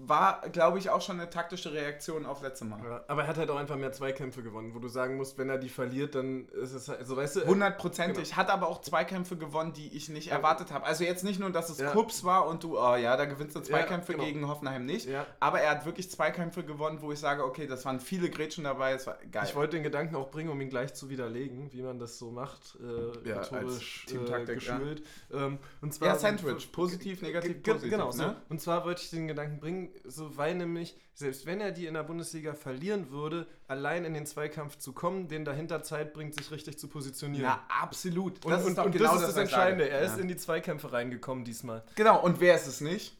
war, 0.09 0.41
glaube 0.51 0.79
ich, 0.79 0.91
auch 0.91 1.01
schon 1.01 1.21
eine 1.21 1.31
taktische 1.31 1.73
Reaktion 1.73 2.27
auf 2.27 2.43
letzte 2.43 2.65
Mal. 2.65 2.83
Ja, 2.85 3.05
aber 3.07 3.23
er 3.23 3.29
hat 3.29 3.37
halt 3.37 3.51
auch 3.51 3.57
einfach 3.57 3.77
mehr 3.77 3.93
Zweikämpfe 3.93 4.43
gewonnen, 4.43 4.75
wo 4.75 4.79
du 4.79 4.89
sagen 4.89 5.17
musst, 5.17 5.39
wenn 5.39 5.49
er 5.49 5.59
die 5.59 5.69
verliert, 5.69 6.15
dann 6.15 6.49
ist 6.49 6.73
es 6.73 6.89
halt, 6.89 7.01
also 7.01 7.17
weißt 7.17 7.37
du. 7.37 7.47
Hundertprozentig. 7.47 8.31
Genau. 8.31 8.37
Hat 8.37 8.51
aber 8.51 8.69
auch 8.69 8.81
Zweikämpfe 8.81 9.37
gewonnen, 9.37 9.73
die 9.73 9.97
ich 9.97 10.09
nicht 10.09 10.29
erwartet 10.29 10.73
habe. 10.73 10.85
Also 10.85 11.05
jetzt 11.05 11.23
nicht 11.23 11.39
nur, 11.39 11.51
dass 11.51 11.71
es 11.71 11.79
ja. 11.79 11.91
Kups 11.91 12.25
war 12.25 12.47
und 12.47 12.65
du, 12.65 12.79
oh 12.79 12.97
ja, 12.97 13.17
da 13.17 13.27
gewinnst 13.27 13.55
du 13.55 13.61
Zweikämpfe 13.61 14.13
ja, 14.13 14.19
genau. 14.19 14.29
gegen 14.29 14.49
Hoffenheim 14.49 14.85
nicht. 14.85 15.09
Ja. 15.09 15.27
Aber 15.39 15.61
er 15.61 15.71
hat 15.71 15.87
wirklich 15.87 16.11
Zweikämpfe 16.11 16.65
gewonnen, 16.65 17.01
wo 17.01 17.13
ich 17.13 17.21
sage, 17.21 17.45
okay, 17.45 17.67
das 17.67 17.85
waren 17.85 18.01
viele 18.01 18.29
Gretchen 18.29 18.65
dabei, 18.65 18.93
es 18.93 19.07
war 19.07 19.19
geil. 19.31 19.45
Ich 19.47 19.55
wollte 19.55 19.77
den 19.77 19.85
Gedanken 19.85 20.17
auch 20.17 20.31
bringen, 20.31 20.51
um 20.51 20.61
ihn 20.61 20.71
gleich 20.71 20.95
zu 20.95 21.11
widerlegen, 21.11 21.73
wie 21.73 21.83
man 21.83 21.99
das 21.99 22.19
so 22.19 22.31
macht, 22.31 22.77
äh, 22.81 23.29
ja, 23.29 23.41
rhetorisch 23.41 24.07
äh, 24.11 24.55
geschult. 24.55 25.03
Ähm, 25.33 25.59
und 25.81 25.95
zwar, 25.95 26.09
ja, 26.09 26.19
Sandwich, 26.19 26.73
positiv, 26.73 27.23
negativ, 27.23 27.63
positiv. 27.63 27.91
Genau, 27.91 28.07
ne? 28.07 28.13
so. 28.13 28.35
Und 28.49 28.61
zwar 28.61 28.85
wollte 28.85 29.03
ich 29.03 29.11
den 29.11 29.29
Gedanken 29.29 29.61
bringen, 29.61 29.92
so 30.05 30.37
weil 30.37 30.55
nämlich, 30.55 30.97
selbst 31.15 31.47
wenn 31.47 31.61
er 31.61 31.73
die 31.73 31.87
in 31.87 31.95
der 31.95 32.03
Bundesliga 32.03 32.55
verlieren 32.55 33.11
würde, 33.11 33.47
allein 33.69 34.05
in 34.05 34.15
den 34.15 34.27
Zweikampf 34.27 34.79
zu 34.79 34.93
kommen, 34.93 35.29
den 35.29 35.45
dahinter 35.45 35.83
Zeit 35.83 36.13
bringt, 36.13 36.35
sich 36.35 36.51
richtig 36.51 36.79
zu 36.79 36.89
positionieren. 36.89 37.45
Ja, 37.45 37.65
absolut. 37.69 38.45
Und 38.45 38.51
das 38.51 38.63
ist, 38.63 38.79
und, 38.79 38.79
und 38.79 38.93
genau 38.93 39.15
das, 39.15 39.23
ist 39.23 39.29
das, 39.29 39.37
Entscheidende. 39.37 39.89
Er 39.89 40.03
ist 40.03 40.19
in 40.19 40.29
die 40.29 40.37
Zweikämpfe 40.37 40.93
reingekommen 40.93 41.45
diesmal. 41.45 41.83
Genau, 41.95 42.23
und 42.23 42.41
wer 42.41 42.55
ist 42.55 42.67
es 42.67 42.81
nicht? 42.81 43.17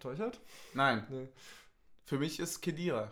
Teuchert? 0.00 0.40
Nein. 0.74 1.06
Nee. 1.08 1.28
Für 2.04 2.18
mich 2.18 2.38
ist 2.38 2.60
Kedira. 2.60 3.10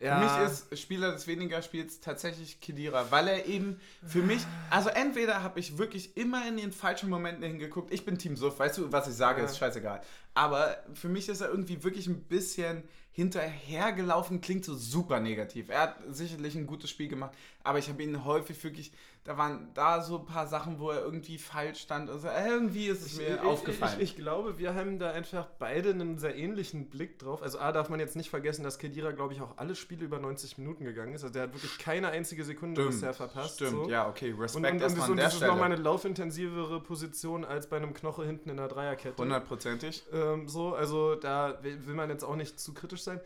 Ja. 0.00 0.18
Für 0.18 0.42
mich 0.42 0.50
ist 0.50 0.78
Spieler 0.78 1.12
des 1.12 1.26
weniger 1.26 1.60
Spiels 1.60 2.00
tatsächlich 2.00 2.60
Kedira, 2.60 3.10
weil 3.10 3.28
er 3.28 3.46
eben 3.46 3.78
für 4.06 4.22
mich, 4.22 4.40
also 4.70 4.88
entweder 4.88 5.42
habe 5.42 5.60
ich 5.60 5.76
wirklich 5.76 6.16
immer 6.16 6.48
in 6.48 6.56
den 6.56 6.72
falschen 6.72 7.10
Momenten 7.10 7.44
hingeguckt, 7.44 7.92
ich 7.92 8.06
bin 8.06 8.16
Team 8.16 8.34
Suff, 8.36 8.58
weißt 8.58 8.78
du, 8.78 8.92
was 8.92 9.08
ich 9.08 9.14
sage, 9.14 9.40
ja. 9.40 9.46
ist 9.46 9.58
scheißegal. 9.58 10.00
Aber 10.32 10.76
für 10.94 11.08
mich 11.08 11.28
ist 11.28 11.42
er 11.42 11.50
irgendwie 11.50 11.82
wirklich 11.84 12.06
ein 12.06 12.22
bisschen 12.22 12.82
hinterhergelaufen, 13.12 14.40
klingt 14.40 14.64
so 14.64 14.74
super 14.74 15.20
negativ. 15.20 15.68
Er 15.68 15.80
hat 15.80 15.96
sicherlich 16.08 16.54
ein 16.54 16.66
gutes 16.66 16.88
Spiel 16.88 17.08
gemacht, 17.08 17.32
aber 17.62 17.78
ich 17.78 17.88
habe 17.88 18.02
ihn 18.02 18.24
häufig 18.24 18.62
wirklich 18.64 18.92
da 19.24 19.36
waren 19.36 19.68
da 19.74 20.00
so 20.00 20.18
ein 20.18 20.24
paar 20.24 20.46
Sachen, 20.46 20.78
wo 20.78 20.90
er 20.90 21.02
irgendwie 21.02 21.36
falsch 21.36 21.80
stand. 21.80 22.08
Also 22.08 22.28
irgendwie 22.28 22.86
ist 22.86 23.04
es 23.04 23.18
mir 23.18 23.34
ich, 23.34 23.40
aufgefallen. 23.40 24.00
Ich, 24.00 24.10
ich, 24.12 24.16
glaube, 24.16 24.58
wir 24.58 24.74
haben 24.74 24.98
da 24.98 25.10
einfach 25.10 25.46
beide 25.58 25.90
einen 25.90 26.18
sehr 26.18 26.34
ähnlichen 26.36 26.88
Blick 26.88 27.18
drauf. 27.18 27.42
Also 27.42 27.58
A, 27.58 27.70
darf 27.70 27.90
man 27.90 28.00
jetzt 28.00 28.16
nicht 28.16 28.30
vergessen, 28.30 28.64
dass 28.64 28.78
Kedira, 28.78 29.10
glaube 29.10 29.34
ich, 29.34 29.42
auch 29.42 29.58
alle 29.58 29.74
Spiele 29.74 30.06
über 30.06 30.18
90 30.18 30.56
Minuten 30.56 30.84
gegangen 30.84 31.12
ist. 31.12 31.22
Also 31.22 31.34
der 31.34 31.42
hat 31.42 31.52
wirklich 31.52 31.76
keine 31.78 32.08
einzige 32.08 32.44
Sekunde 32.44 32.80
stimmt, 32.80 32.94
bisher 32.94 33.12
verpasst. 33.12 33.56
Stimmt, 33.56 33.84
so. 33.84 33.90
ja, 33.90 34.08
okay, 34.08 34.34
Respekt 34.38 34.64
und, 34.64 34.72
und, 34.72 34.82
erstmal 34.82 35.04
und, 35.04 35.10
und 35.12 35.16
das 35.18 35.34
ist 35.34 35.42
nochmal 35.42 35.72
eine 35.72 35.76
laufintensivere 35.76 36.80
Position 36.80 37.44
als 37.44 37.68
bei 37.68 37.76
einem 37.76 37.92
Knoche 37.92 38.24
hinten 38.24 38.48
in 38.48 38.56
der 38.56 38.68
Dreierkette. 38.68 39.22
Hundertprozentig. 39.22 40.02
Ähm, 40.14 40.48
so, 40.48 40.74
also 40.74 41.14
da 41.14 41.58
will 41.62 41.94
man 41.94 42.08
jetzt 42.08 42.24
auch 42.24 42.36
nicht 42.36 42.58
zu 42.58 42.72
kritisch 42.72 43.02
sein. 43.02 43.20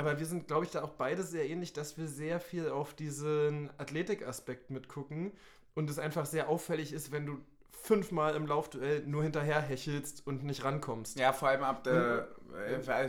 Aber 0.00 0.18
wir 0.18 0.24
sind, 0.24 0.46
glaube 0.46 0.64
ich, 0.64 0.70
da 0.70 0.82
auch 0.82 0.92
beide 0.92 1.22
sehr 1.22 1.46
ähnlich, 1.46 1.74
dass 1.74 1.98
wir 1.98 2.08
sehr 2.08 2.40
viel 2.40 2.70
auf 2.70 2.94
diesen 2.94 3.68
Athletikaspekt 3.76 4.70
mitgucken 4.70 5.32
und 5.74 5.90
es 5.90 5.98
einfach 5.98 6.24
sehr 6.24 6.48
auffällig 6.48 6.94
ist, 6.94 7.12
wenn 7.12 7.26
du 7.26 7.36
fünfmal 7.70 8.34
im 8.34 8.46
Laufduell 8.46 9.06
nur 9.06 9.22
hinterher 9.22 9.60
hechelst 9.60 10.26
und 10.26 10.42
nicht 10.42 10.64
rankommst. 10.64 11.18
Ja, 11.18 11.34
vor 11.34 11.50
allem 11.50 11.62
ab 11.62 11.84
der, 11.84 12.28
äh, 12.30 12.39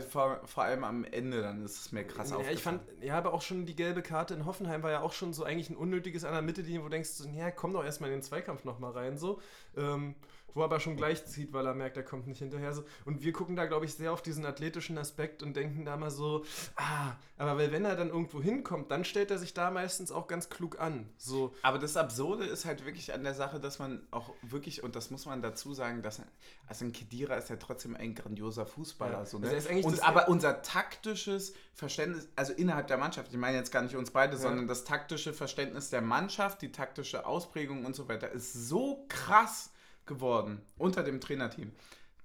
vor, 0.08 0.40
vor, 0.44 0.64
allem 0.64 0.84
am 0.84 1.04
Ende, 1.04 1.42
dann 1.42 1.64
ist 1.64 1.80
es 1.80 1.92
mir 1.92 2.04
krass 2.04 2.30
ja, 2.30 2.38
Ich 2.50 2.62
fand, 2.62 2.82
ja, 3.00 3.18
aber 3.18 3.32
auch 3.32 3.42
schon 3.42 3.66
die 3.66 3.76
gelbe 3.76 4.02
Karte 4.02 4.34
in 4.34 4.46
Hoffenheim 4.46 4.82
war 4.82 4.90
ja 4.90 5.00
auch 5.00 5.12
schon 5.12 5.32
so 5.32 5.44
eigentlich 5.44 5.70
ein 5.70 5.76
unnötiges 5.76 6.24
an 6.24 6.32
der 6.32 6.42
Mittellinie, 6.42 6.80
wo 6.80 6.84
du 6.84 6.90
denkst, 6.90 7.10
so, 7.10 7.28
ja, 7.28 7.50
komm 7.50 7.72
doch 7.72 7.84
erstmal 7.84 8.10
in 8.10 8.16
den 8.16 8.22
Zweikampf 8.22 8.64
nochmal 8.64 8.92
rein, 8.92 9.18
so. 9.18 9.40
Ähm, 9.76 10.14
wo 10.54 10.60
er 10.60 10.64
aber 10.64 10.80
schon 10.80 10.96
gleich 10.96 11.24
zieht, 11.26 11.52
weil 11.52 11.66
er 11.66 11.74
merkt, 11.74 11.96
er 11.96 12.02
kommt 12.02 12.26
nicht 12.26 12.38
hinterher. 12.38 12.72
So. 12.72 12.84
Und 13.04 13.22
wir 13.22 13.32
gucken 13.32 13.56
da, 13.56 13.66
glaube 13.66 13.86
ich, 13.86 13.94
sehr 13.94 14.12
auf 14.12 14.22
diesen 14.22 14.44
athletischen 14.44 14.98
Aspekt 14.98 15.42
und 15.42 15.56
denken 15.56 15.84
da 15.84 15.96
mal 15.96 16.10
so, 16.10 16.44
ah, 16.76 17.12
aber 17.38 17.58
weil 17.58 17.72
wenn 17.72 17.84
er 17.84 17.96
dann 17.96 18.08
irgendwo 18.08 18.42
hinkommt, 18.42 18.90
dann 18.90 19.04
stellt 19.04 19.30
er 19.30 19.38
sich 19.38 19.54
da 19.54 19.70
meistens 19.70 20.12
auch 20.12 20.26
ganz 20.26 20.50
klug 20.50 20.80
an. 20.80 21.08
So. 21.16 21.54
Aber 21.62 21.78
das 21.78 21.96
Absurde 21.96 22.44
ist 22.44 22.64
halt 22.64 22.84
wirklich 22.84 23.12
an 23.12 23.24
der 23.24 23.34
Sache, 23.34 23.60
dass 23.60 23.78
man 23.78 24.06
auch 24.10 24.32
wirklich, 24.42 24.82
und 24.82 24.94
das 24.94 25.10
muss 25.10 25.26
man 25.26 25.42
dazu 25.42 25.74
sagen, 25.74 26.02
dass 26.02 26.20
also 26.66 26.84
ein 26.84 26.92
Kedira 26.92 27.36
ist 27.36 27.50
ja 27.50 27.56
trotzdem 27.56 27.96
ein 27.96 28.14
grandioser 28.14 28.66
Fußballer. 28.66 29.20
Ja. 29.20 29.26
So, 29.32 29.38
ne? 29.38 29.48
also 29.48 29.70
und, 29.70 30.06
aber 30.06 30.28
unser 30.28 30.60
taktisches 30.60 31.54
Verständnis, 31.72 32.28
also 32.36 32.52
innerhalb 32.52 32.86
der 32.86 32.98
Mannschaft, 32.98 33.32
ich 33.32 33.38
meine 33.38 33.56
jetzt 33.56 33.72
gar 33.72 33.82
nicht 33.82 33.96
uns 33.96 34.10
beide, 34.10 34.34
ja. 34.34 34.38
sondern 34.38 34.68
das 34.68 34.84
taktische 34.84 35.32
Verständnis 35.32 35.88
der 35.88 36.02
Mannschaft, 36.02 36.60
die 36.60 36.70
taktische 36.70 37.24
Ausprägung 37.24 37.86
und 37.86 37.96
so 37.96 38.08
weiter, 38.08 38.30
ist 38.30 38.52
so 38.52 39.06
krass 39.08 39.70
geworden 40.04 40.60
unter 40.76 41.02
dem 41.02 41.18
Trainerteam, 41.20 41.72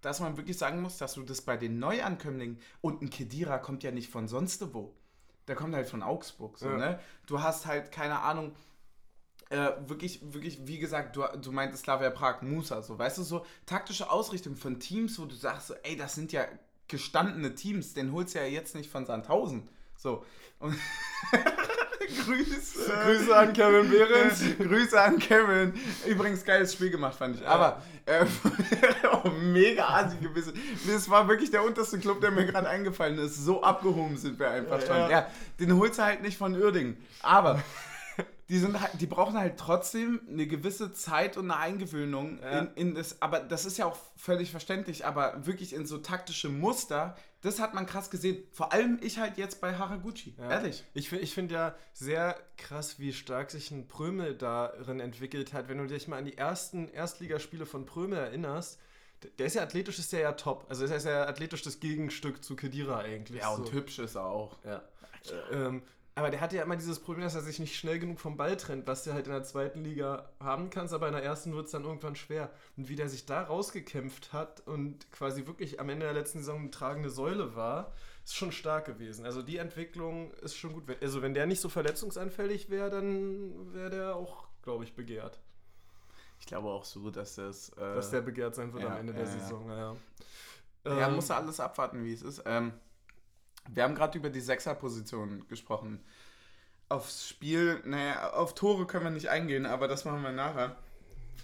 dass 0.01 0.19
man 0.19 0.35
wirklich 0.35 0.57
sagen 0.57 0.81
muss, 0.81 0.97
dass 0.97 1.13
du 1.13 1.23
das 1.23 1.41
bei 1.41 1.55
den 1.55 1.79
Neuankömmlingen 1.79 2.59
und 2.81 3.01
ein 3.01 3.09
Kedira 3.09 3.57
kommt 3.57 3.83
ja 3.83 3.91
nicht 3.91 4.11
von 4.11 4.27
sonst 4.27 4.73
wo. 4.73 4.93
Der 5.47 5.55
kommt 5.55 5.73
halt 5.75 5.87
von 5.87 6.03
Augsburg. 6.03 6.57
So, 6.57 6.67
ja. 6.67 6.77
ne? 6.77 6.99
Du 7.25 7.41
hast 7.41 7.65
halt, 7.67 7.93
keine 7.93 8.19
Ahnung, 8.19 8.53
äh, 9.49 9.71
wirklich, 9.85 10.19
wirklich, 10.33 10.67
wie 10.67 10.77
gesagt, 10.77 11.15
du, 11.15 11.23
du 11.41 11.53
meintest 11.53 11.83
Slavia 11.83 12.09
Prag, 12.09 12.41
Musa, 12.41 12.81
so, 12.81 12.99
weißt 12.99 13.19
du, 13.19 13.23
so 13.23 13.45
taktische 13.65 14.11
Ausrichtung 14.11 14.57
von 14.57 14.77
Teams, 14.81 15.17
wo 15.19 15.25
du 15.25 15.35
sagst, 15.35 15.67
so, 15.67 15.73
ey, 15.83 15.95
das 15.95 16.15
sind 16.15 16.33
ja 16.33 16.45
gestandene 16.87 17.55
Teams, 17.55 17.93
den 17.93 18.11
holst 18.11 18.35
du 18.35 18.39
ja 18.39 18.45
jetzt 18.45 18.75
nicht 18.75 18.89
von 18.89 19.05
Sandhausen. 19.05 19.67
So. 19.95 20.25
Und 20.59 20.75
Grüße. 22.25 22.91
Grüße 23.03 23.35
an 23.35 23.53
Kevin 23.53 23.89
Behrens. 23.89 24.41
Grüße 24.57 25.01
an 25.01 25.19
Kevin. 25.19 25.73
Übrigens 26.05 26.43
geiles 26.43 26.73
Spiel 26.73 26.89
gemacht, 26.89 27.15
fand 27.15 27.35
ich. 27.35 27.47
Aber 27.47 27.81
äh, 28.05 28.25
oh, 29.23 29.29
mega 29.29 29.87
assi 29.87 30.17
gewesen. 30.17 30.53
Das 30.87 31.09
war 31.09 31.27
wirklich 31.27 31.51
der 31.51 31.63
unterste 31.63 31.99
Club, 31.99 32.21
der 32.21 32.31
mir 32.31 32.45
gerade 32.45 32.69
eingefallen 32.69 33.17
ist. 33.19 33.43
So 33.43 33.61
abgehoben 33.61 34.17
sind 34.17 34.39
wir 34.39 34.49
einfach 34.49 34.79
schon. 34.81 34.95
Ja. 34.95 35.09
Ja, 35.09 35.27
den 35.59 35.77
holst 35.77 35.99
du 35.99 36.03
halt 36.03 36.21
nicht 36.21 36.37
von 36.37 36.55
Uerdingen. 36.55 36.97
Aber 37.21 37.61
die, 38.49 38.59
sind 38.59 38.79
halt, 38.79 38.99
die 39.01 39.07
brauchen 39.07 39.37
halt 39.37 39.57
trotzdem 39.57 40.21
eine 40.29 40.47
gewisse 40.47 40.93
Zeit 40.93 41.35
und 41.37 41.51
eine 41.51 41.59
Eingewöhnung 41.59 42.39
Ja. 42.41 42.59
in, 42.59 42.73
in 42.75 42.95
das. 42.95 43.21
Aber 43.21 43.39
das 43.39 43.65
ist 43.65 43.77
ja 43.77 43.85
auch 43.85 43.97
völlig 44.15 44.51
verständlich. 44.51 45.05
Aber 45.05 45.45
wirklich 45.45 45.73
in 45.73 45.85
so 45.85 45.97
taktische 45.97 46.49
Muster, 46.49 47.15
das 47.41 47.59
hat 47.59 47.73
man 47.73 47.85
krass 47.85 48.09
gesehen. 48.09 48.43
Vor 48.51 48.71
allem 48.71 48.99
ich 49.01 49.19
halt 49.19 49.37
jetzt 49.37 49.59
bei 49.59 49.75
Haraguchi. 49.75 50.35
Ja. 50.37 50.49
Ehrlich. 50.51 50.83
Ich 50.93 51.09
finde 51.09 51.23
ich 51.25 51.33
find 51.33 51.51
ja 51.51 51.75
sehr 51.93 52.37
krass, 52.57 52.99
wie 52.99 53.11
stark 53.13 53.51
sich 53.51 53.71
ein 53.71 53.87
Prömel 53.87 54.35
darin 54.35 54.99
entwickelt 54.99 55.53
hat. 55.53 55.67
Wenn 55.67 55.77
du 55.77 55.85
dich 55.87 56.07
mal 56.07 56.17
an 56.17 56.25
die 56.25 56.37
ersten 56.37 56.87
Erstligaspiele 56.87 57.65
von 57.65 57.85
Prömel 57.85 58.17
erinnerst, 58.17 58.79
der 59.39 59.47
ist 59.47 59.55
ja 59.55 59.63
athletisch, 59.63 59.97
ist 59.99 60.13
der 60.13 60.19
ja 60.21 60.31
top. 60.33 60.67
Also 60.69 60.85
er 60.85 60.95
ist 60.95 61.05
ja 61.05 61.27
athletisch 61.27 61.63
das 61.63 61.79
Gegenstück 61.79 62.43
zu 62.43 62.55
Kedira 62.55 62.99
eigentlich. 62.99 63.41
Ja, 63.41 63.49
und 63.49 63.65
so. 63.67 63.73
hübsch 63.73 63.99
ist 63.99 64.15
er 64.15 64.25
auch. 64.25 64.57
Ja. 64.63 64.83
Ähm, 65.51 65.81
aber 66.17 66.31
der 66.31 66.41
hatte 66.41 66.55
ja 66.55 66.63
immer 66.63 66.75
dieses 66.75 66.99
Problem, 66.99 67.23
dass 67.25 67.35
er 67.35 67.43
sich 67.43 67.59
nicht 67.59 67.77
schnell 67.77 67.99
genug 67.99 68.19
vom 68.19 68.37
Ball 68.37 68.57
trennt, 68.57 68.87
was 68.87 69.03
du 69.03 69.13
halt 69.13 69.27
in 69.27 69.33
der 69.33 69.43
zweiten 69.43 69.83
Liga 69.83 70.27
haben 70.39 70.71
kannst, 70.71 70.91
aber 70.91 71.07
in 71.07 71.13
der 71.13 71.23
ersten 71.23 71.53
wird 71.53 71.67
es 71.67 71.71
dann 71.73 71.83
irgendwann 71.83 72.15
schwer. 72.15 72.49
Und 72.75 72.89
wie 72.89 72.95
der 72.95 73.07
sich 73.07 73.27
da 73.27 73.43
rausgekämpft 73.43 74.33
hat 74.33 74.61
und 74.61 75.11
quasi 75.11 75.45
wirklich 75.45 75.79
am 75.79 75.89
Ende 75.89 76.07
der 76.07 76.15
letzten 76.15 76.39
Saison 76.39 76.61
eine 76.61 76.71
tragende 76.71 77.11
Säule 77.11 77.55
war, 77.55 77.93
ist 78.25 78.35
schon 78.35 78.51
stark 78.51 78.85
gewesen. 78.85 79.25
Also 79.25 79.43
die 79.43 79.57
Entwicklung 79.57 80.33
ist 80.41 80.57
schon 80.57 80.73
gut. 80.73 80.85
Also 81.01 81.21
wenn 81.21 81.35
der 81.35 81.45
nicht 81.45 81.61
so 81.61 81.69
verletzungsanfällig 81.69 82.71
wäre, 82.71 82.89
dann 82.89 83.71
wäre 83.75 83.91
der 83.91 84.15
auch, 84.15 84.47
glaube 84.63 84.85
ich, 84.85 84.95
begehrt. 84.95 85.39
Ich 86.39 86.47
glaube 86.47 86.69
auch 86.69 86.83
so, 86.83 87.11
dass 87.11 87.35
das. 87.35 87.69
Äh, 87.77 87.93
Dass 87.93 88.09
der 88.09 88.21
begehrt 88.21 88.55
sein 88.55 88.73
wird 88.73 88.81
ja, 88.81 88.89
am 88.89 88.97
Ende 88.97 89.13
der 89.13 89.25
ja, 89.25 89.29
ja. 89.29 89.39
Saison. 89.39 89.69
Ja, 89.69 89.95
ja, 90.83 91.07
Ähm, 91.07 91.15
muss 91.15 91.29
er 91.29 91.37
alles 91.37 91.59
abwarten, 91.59 92.03
wie 92.03 92.13
es 92.13 92.23
ist. 92.23 92.41
Ähm, 92.47 92.73
wir 93.73 93.83
haben 93.83 93.95
gerade 93.95 94.17
über 94.17 94.29
die 94.29 94.41
Sechserposition 94.41 95.47
gesprochen. 95.47 96.03
Aufs 96.89 97.27
Spiel, 97.27 97.81
naja, 97.85 98.31
auf 98.31 98.55
Tore 98.55 98.87
können 98.87 99.03
wir 99.03 99.11
nicht 99.11 99.29
eingehen, 99.29 99.65
aber 99.65 99.87
das 99.87 100.05
machen 100.05 100.21
wir 100.21 100.31
nachher. 100.31 100.77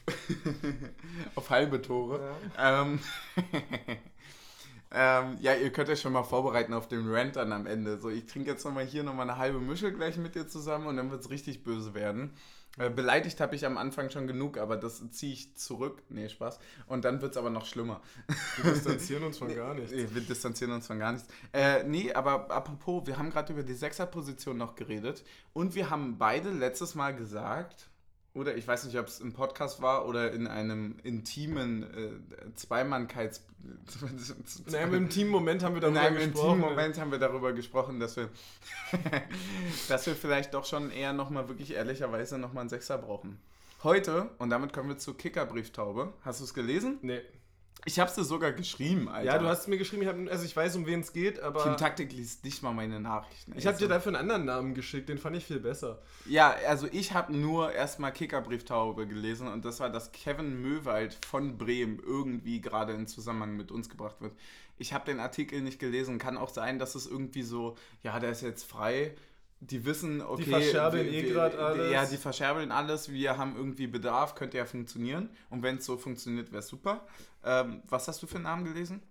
auf 1.35 1.49
halbe 1.49 1.81
Tore. 1.81 2.35
Ähm, 2.57 2.99
ähm, 4.91 5.37
ja, 5.41 5.53
ihr 5.53 5.71
könnt 5.71 5.89
euch 5.89 6.01
schon 6.01 6.13
mal 6.13 6.23
vorbereiten 6.23 6.73
auf 6.73 6.87
den 6.87 7.09
Rant 7.13 7.35
dann 7.35 7.51
am 7.51 7.65
Ende. 7.65 7.97
So, 7.97 8.09
ich 8.09 8.25
trinke 8.25 8.51
jetzt 8.51 8.65
nochmal 8.65 8.85
hier 8.85 9.03
nochmal 9.03 9.29
eine 9.29 9.37
halbe 9.37 9.59
Mische 9.59 9.93
gleich 9.93 10.17
mit 10.17 10.35
dir 10.35 10.47
zusammen 10.47 10.87
und 10.87 10.97
dann 10.97 11.11
wird 11.11 11.21
es 11.21 11.29
richtig 11.29 11.63
böse 11.63 11.93
werden. 11.93 12.33
Äh, 12.79 12.89
beleidigt 12.89 13.39
habe 13.39 13.55
ich 13.55 13.65
am 13.67 13.77
Anfang 13.77 14.09
schon 14.09 14.25
genug, 14.25 14.57
aber 14.57 14.77
das 14.77 15.07
ziehe 15.11 15.33
ich 15.33 15.55
zurück. 15.55 16.01
Nee, 16.09 16.27
Spaß. 16.27 16.59
Und 16.87 17.05
dann 17.05 17.21
wird 17.21 17.31
es 17.31 17.37
aber 17.37 17.51
noch 17.51 17.67
schlimmer. 17.67 18.01
Wir 18.61 18.73
distanzieren 18.73 19.23
uns 19.23 19.37
von 19.37 19.53
gar 19.55 19.75
nichts. 19.75 19.91
Nee, 19.91 20.07
wir 20.11 20.21
distanzieren 20.21 20.73
uns 20.73 20.87
von 20.87 20.97
gar 20.97 21.11
nichts. 21.11 21.27
Äh, 21.51 21.83
nee, 21.83 22.11
aber 22.11 22.49
apropos, 22.49 23.05
wir 23.05 23.17
haben 23.17 23.29
gerade 23.29 23.53
über 23.53 23.63
die 23.63 23.75
Sechserposition 23.75 24.57
noch 24.57 24.75
geredet 24.75 25.23
und 25.53 25.75
wir 25.75 25.91
haben 25.91 26.17
beide 26.17 26.49
letztes 26.49 26.95
Mal 26.95 27.15
gesagt, 27.15 27.89
oder 28.33 28.55
ich 28.55 28.67
weiß 28.67 28.85
nicht, 28.85 28.97
ob 28.97 29.07
es 29.07 29.19
im 29.19 29.33
Podcast 29.33 29.81
war 29.81 30.07
oder 30.07 30.31
in 30.31 30.47
einem 30.47 30.97
intimen 31.03 31.83
äh, 31.83 32.55
Zweimannkeits... 32.55 33.45
In 34.67 34.75
einem 34.75 34.93
intimen 34.95 35.31
Moment 35.31 35.63
haben 35.63 35.75
wir 35.75 35.81
darüber 35.81 36.01
einem 36.01 36.15
gesprochen. 36.17 36.55
intimen 36.55 36.59
Moment 36.59 36.99
haben 36.99 37.11
wir 37.11 37.19
darüber 37.19 37.53
gesprochen, 37.53 37.99
dass 38.01 38.17
wir, 38.17 38.29
dass 39.87 40.05
wir 40.05 40.15
vielleicht 40.15 40.53
doch 40.53 40.65
schon 40.65 40.91
eher 40.91 41.13
nochmal 41.13 41.47
wirklich 41.47 41.71
ehrlicherweise 41.71 42.37
nochmal 42.37 42.61
einen 42.61 42.69
Sechser 42.69 42.97
brauchen. 42.97 43.39
Heute, 43.83 44.29
und 44.37 44.49
damit 44.49 44.73
kommen 44.73 44.89
wir 44.89 44.97
zur 44.97 45.17
Kickerbrieftaube. 45.17 46.11
Hast 46.23 46.41
du 46.41 46.43
es 46.43 46.53
gelesen? 46.53 46.99
Nee. 47.01 47.21
Ich 47.85 47.99
habe 47.99 48.09
es 48.09 48.15
dir 48.15 48.23
sogar 48.23 48.53
geschrieben, 48.53 49.09
Alter. 49.09 49.25
Ja, 49.25 49.37
du 49.37 49.45
hast 49.45 49.67
mir 49.67 49.77
geschrieben, 49.77 50.03
ich 50.03 50.07
hab, 50.07 50.15
also 50.31 50.45
ich 50.45 50.55
weiß, 50.55 50.75
um 50.77 50.85
wen 50.85 51.01
es 51.01 51.11
geht, 51.11 51.41
aber 51.41 51.63
Team 51.63 51.75
Taktik 51.75 52.13
liest 52.13 52.45
nicht 52.45 52.63
mal 52.63 52.71
meine 52.71 52.99
Nachrichten. 52.99 53.53
ich 53.57 53.67
habe 53.67 53.75
ey, 53.75 53.83
dir 53.83 53.89
dafür 53.89 54.11
einen 54.11 54.21
anderen 54.21 54.45
Namen 54.45 54.73
geschickt, 54.73 55.09
den 55.09 55.17
fand 55.17 55.35
ich 55.35 55.45
viel 55.45 55.59
besser. 55.59 56.01
Ja, 56.25 56.55
also 56.67 56.87
ich 56.89 57.13
habe 57.13 57.35
nur 57.35 57.73
erstmal 57.73 58.13
Kickerbrieftaube 58.13 59.05
gelesen 59.05 59.47
und 59.49 59.65
das 59.65 59.81
war, 59.81 59.89
dass 59.89 60.13
Kevin 60.13 60.61
Möwald 60.61 61.17
von 61.25 61.57
Bremen 61.57 61.99
irgendwie 61.99 62.61
gerade 62.61 62.93
in 62.93 63.05
Zusammenhang 63.05 63.57
mit 63.57 63.69
uns 63.69 63.89
gebracht 63.89 64.21
wird. 64.21 64.33
Ich 64.77 64.93
habe 64.93 65.05
den 65.05 65.19
Artikel 65.19 65.61
nicht 65.61 65.79
gelesen. 65.79 66.17
Kann 66.17 66.37
auch 66.37 66.49
sein, 66.49 66.79
dass 66.79 66.95
es 66.95 67.05
irgendwie 67.05 67.43
so, 67.43 67.75
ja, 68.01 68.19
der 68.19 68.31
ist 68.31 68.41
jetzt 68.41 68.63
frei. 68.63 69.15
Die 69.69 69.85
wissen, 69.85 70.21
okay. 70.21 70.43
verscherbeln 70.43 71.05
wir- 71.05 71.13
eh 71.13 71.23
wir- 71.23 71.33
grad 71.33 71.55
alles. 71.57 71.91
Ja, 71.91 72.05
die 72.05 72.17
verscherbeln 72.17 72.71
alles. 72.71 73.09
Wir 73.11 73.37
haben 73.37 73.55
irgendwie 73.55 73.87
Bedarf, 73.87 74.35
könnte 74.35 74.57
ja 74.57 74.65
funktionieren. 74.65 75.29
Und 75.49 75.63
wenn 75.63 75.77
es 75.77 75.85
so 75.85 75.97
funktioniert, 75.97 76.51
wäre 76.51 76.61
super. 76.61 77.07
Ähm, 77.45 77.81
was 77.87 78.07
hast 78.07 78.21
du 78.21 78.27
für 78.27 78.35
einen 78.35 78.43
Namen 78.43 78.65
gelesen? 78.65 79.01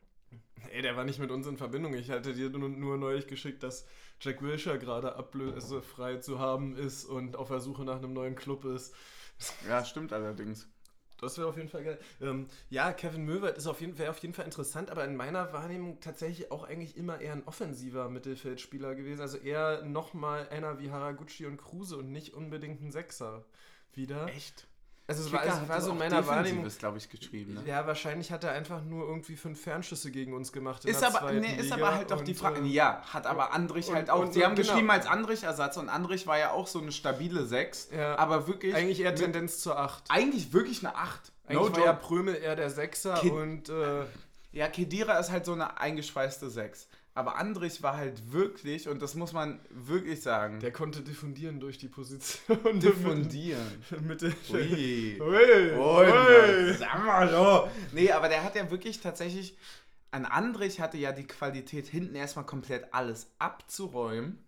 Ey, 0.70 0.82
der 0.82 0.96
war 0.96 1.04
nicht 1.04 1.18
mit 1.18 1.30
uns 1.30 1.46
in 1.46 1.56
Verbindung. 1.56 1.94
Ich 1.94 2.10
hatte 2.10 2.34
dir 2.34 2.50
nur, 2.50 2.68
nur 2.68 2.96
neulich 2.98 3.26
geschickt, 3.26 3.62
dass 3.62 3.86
Jack 4.20 4.42
Wilshere 4.42 4.78
gerade 4.78 5.16
ablösefrei 5.16 6.16
zu 6.18 6.38
haben 6.38 6.76
ist 6.76 7.04
und 7.04 7.34
auf 7.36 7.48
der 7.48 7.60
Suche 7.60 7.84
nach 7.84 7.96
einem 7.96 8.12
neuen 8.12 8.34
Club 8.36 8.64
ist. 8.66 8.94
Ja, 9.68 9.84
stimmt 9.84 10.12
allerdings. 10.12 10.68
Das 11.22 11.38
wäre 11.38 11.46
auf 11.46 11.56
jeden 11.56 11.68
Fall 11.68 11.84
geil. 11.84 11.98
Ähm, 12.20 12.48
ja, 12.68 12.92
Kevin 12.92 13.24
jeden, 13.80 13.96
wäre 13.96 14.10
auf 14.10 14.18
jeden 14.18 14.34
Fall 14.34 14.44
interessant, 14.44 14.90
aber 14.90 15.04
in 15.04 15.14
meiner 15.14 15.52
Wahrnehmung 15.52 16.00
tatsächlich 16.00 16.50
auch 16.50 16.64
eigentlich 16.64 16.96
immer 16.96 17.20
eher 17.20 17.32
ein 17.32 17.44
offensiver 17.46 18.08
Mittelfeldspieler 18.08 18.96
gewesen. 18.96 19.20
Also 19.20 19.38
eher 19.38 19.84
nochmal 19.84 20.48
einer 20.48 20.80
wie 20.80 20.90
Haraguchi 20.90 21.46
und 21.46 21.58
Kruse 21.58 21.96
und 21.96 22.10
nicht 22.10 22.34
unbedingt 22.34 22.82
ein 22.82 22.90
Sechser 22.90 23.44
wieder. 23.94 24.26
Echt? 24.26 24.66
Also 25.08 25.24
es 25.24 25.32
war, 25.32 25.44
es 25.44 25.68
war 25.68 25.80
so 25.80 25.90
in 25.90 25.98
meiner 25.98 26.26
Wahrnehmung. 26.26 26.66
glaube 26.78 26.96
ich, 26.96 27.08
geschrieben. 27.10 27.54
Ne? 27.54 27.62
Ja, 27.66 27.86
wahrscheinlich 27.86 28.30
hat 28.30 28.44
er 28.44 28.52
einfach 28.52 28.82
nur 28.82 29.06
irgendwie 29.06 29.36
fünf 29.36 29.60
Fernschüsse 29.60 30.10
gegen 30.10 30.32
uns 30.32 30.52
gemacht. 30.52 30.84
in 30.84 30.92
Ist 30.92 31.00
der 31.00 31.08
aber, 31.08 31.18
zweiten 31.18 31.40
nee, 31.40 31.56
ist 31.56 31.72
aber 31.72 31.94
halt 31.94 32.10
doch 32.10 32.22
die 32.22 32.34
Frage. 32.34 32.60
äh, 32.60 32.66
Ja, 32.66 33.02
hat 33.12 33.26
aber 33.26 33.52
Andrich 33.52 33.88
und- 33.88 33.96
halt 33.96 34.10
auch. 34.10 34.20
und- 34.20 34.32
Sie 34.32 34.44
haben 34.44 34.52
und 34.52 34.56
genau. 34.56 34.68
geschrieben 34.72 34.90
als 34.90 35.06
Andrich-Ersatz 35.06 35.76
und 35.76 35.88
Andrich 35.88 36.26
war 36.26 36.38
ja 36.38 36.52
auch 36.52 36.66
so 36.68 36.80
eine 36.80 36.92
stabile 36.92 37.44
6. 37.44 37.88
Ja. 37.94 38.16
aber 38.16 38.46
wirklich. 38.46 38.74
Eigentlich 38.74 39.00
eher 39.00 39.10
mit- 39.10 39.18
Tendenz 39.20 39.58
zur 39.58 39.78
8. 39.78 40.04
Eigentlich 40.08 40.52
wirklich 40.52 40.84
eine 40.86 40.94
8. 40.96 41.32
Eigentlich 41.48 41.76
war 41.76 41.84
ja 41.84 41.92
Prömel 41.92 42.36
eher 42.36 42.54
der 42.56 42.70
Sechser 42.70 43.14
Kid- 43.14 43.32
und 43.32 43.68
äh, 43.68 44.04
Ja, 44.52 44.68
Kedira 44.68 45.18
ist 45.18 45.30
halt 45.30 45.44
so 45.46 45.52
eine 45.54 45.80
eingeschweißte 45.80 46.48
6. 46.50 46.86
Aber 47.14 47.36
Andrich 47.36 47.82
war 47.82 47.96
halt 47.96 48.32
wirklich, 48.32 48.88
und 48.88 49.02
das 49.02 49.14
muss 49.14 49.34
man 49.34 49.60
wirklich 49.68 50.22
sagen, 50.22 50.60
der 50.60 50.72
konnte 50.72 51.02
diffundieren 51.02 51.60
durch 51.60 51.76
die 51.76 51.88
Position. 51.88 52.58
diffundieren. 52.80 53.84
Mitte. 54.00 54.32
Ui. 54.50 55.20
Ui, 55.20 55.70
Und, 55.72 56.08
ui. 56.08 56.72
sag 56.72 57.04
mal 57.04 57.28
so. 57.28 57.68
Nee, 57.92 58.10
aber 58.12 58.28
der 58.28 58.42
hat 58.42 58.56
ja 58.56 58.70
wirklich 58.70 59.00
tatsächlich, 59.00 59.58
an 60.10 60.24
Andrich 60.24 60.80
hatte 60.80 60.96
ja 60.96 61.12
die 61.12 61.26
Qualität, 61.26 61.86
hinten 61.86 62.14
erstmal 62.14 62.46
komplett 62.46 62.94
alles 62.94 63.30
abzuräumen, 63.38 64.38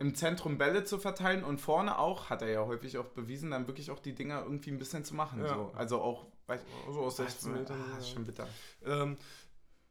im 0.00 0.14
Zentrum 0.16 0.58
Bälle 0.58 0.82
zu 0.82 0.98
verteilen 0.98 1.44
und 1.44 1.60
vorne 1.60 1.98
auch, 1.98 2.30
hat 2.30 2.42
er 2.42 2.48
ja 2.48 2.66
häufig 2.66 2.98
auch 2.98 3.06
bewiesen, 3.06 3.52
dann 3.52 3.68
wirklich 3.68 3.92
auch 3.92 4.00
die 4.00 4.14
Dinger 4.14 4.42
irgendwie 4.42 4.70
ein 4.70 4.78
bisschen 4.78 5.04
zu 5.04 5.14
machen. 5.14 5.40
Ja. 5.40 5.48
So. 5.54 5.72
Also 5.76 6.00
auch, 6.00 6.26
weiß, 6.48 6.60
So 6.92 7.00
aus 7.00 7.16
16 7.16 7.52
Metern. 7.52 7.80
Ah, 7.94 7.98
ist 7.98 8.10
schon 8.10 8.24
bitter. 8.24 8.48
Ähm, 8.84 9.16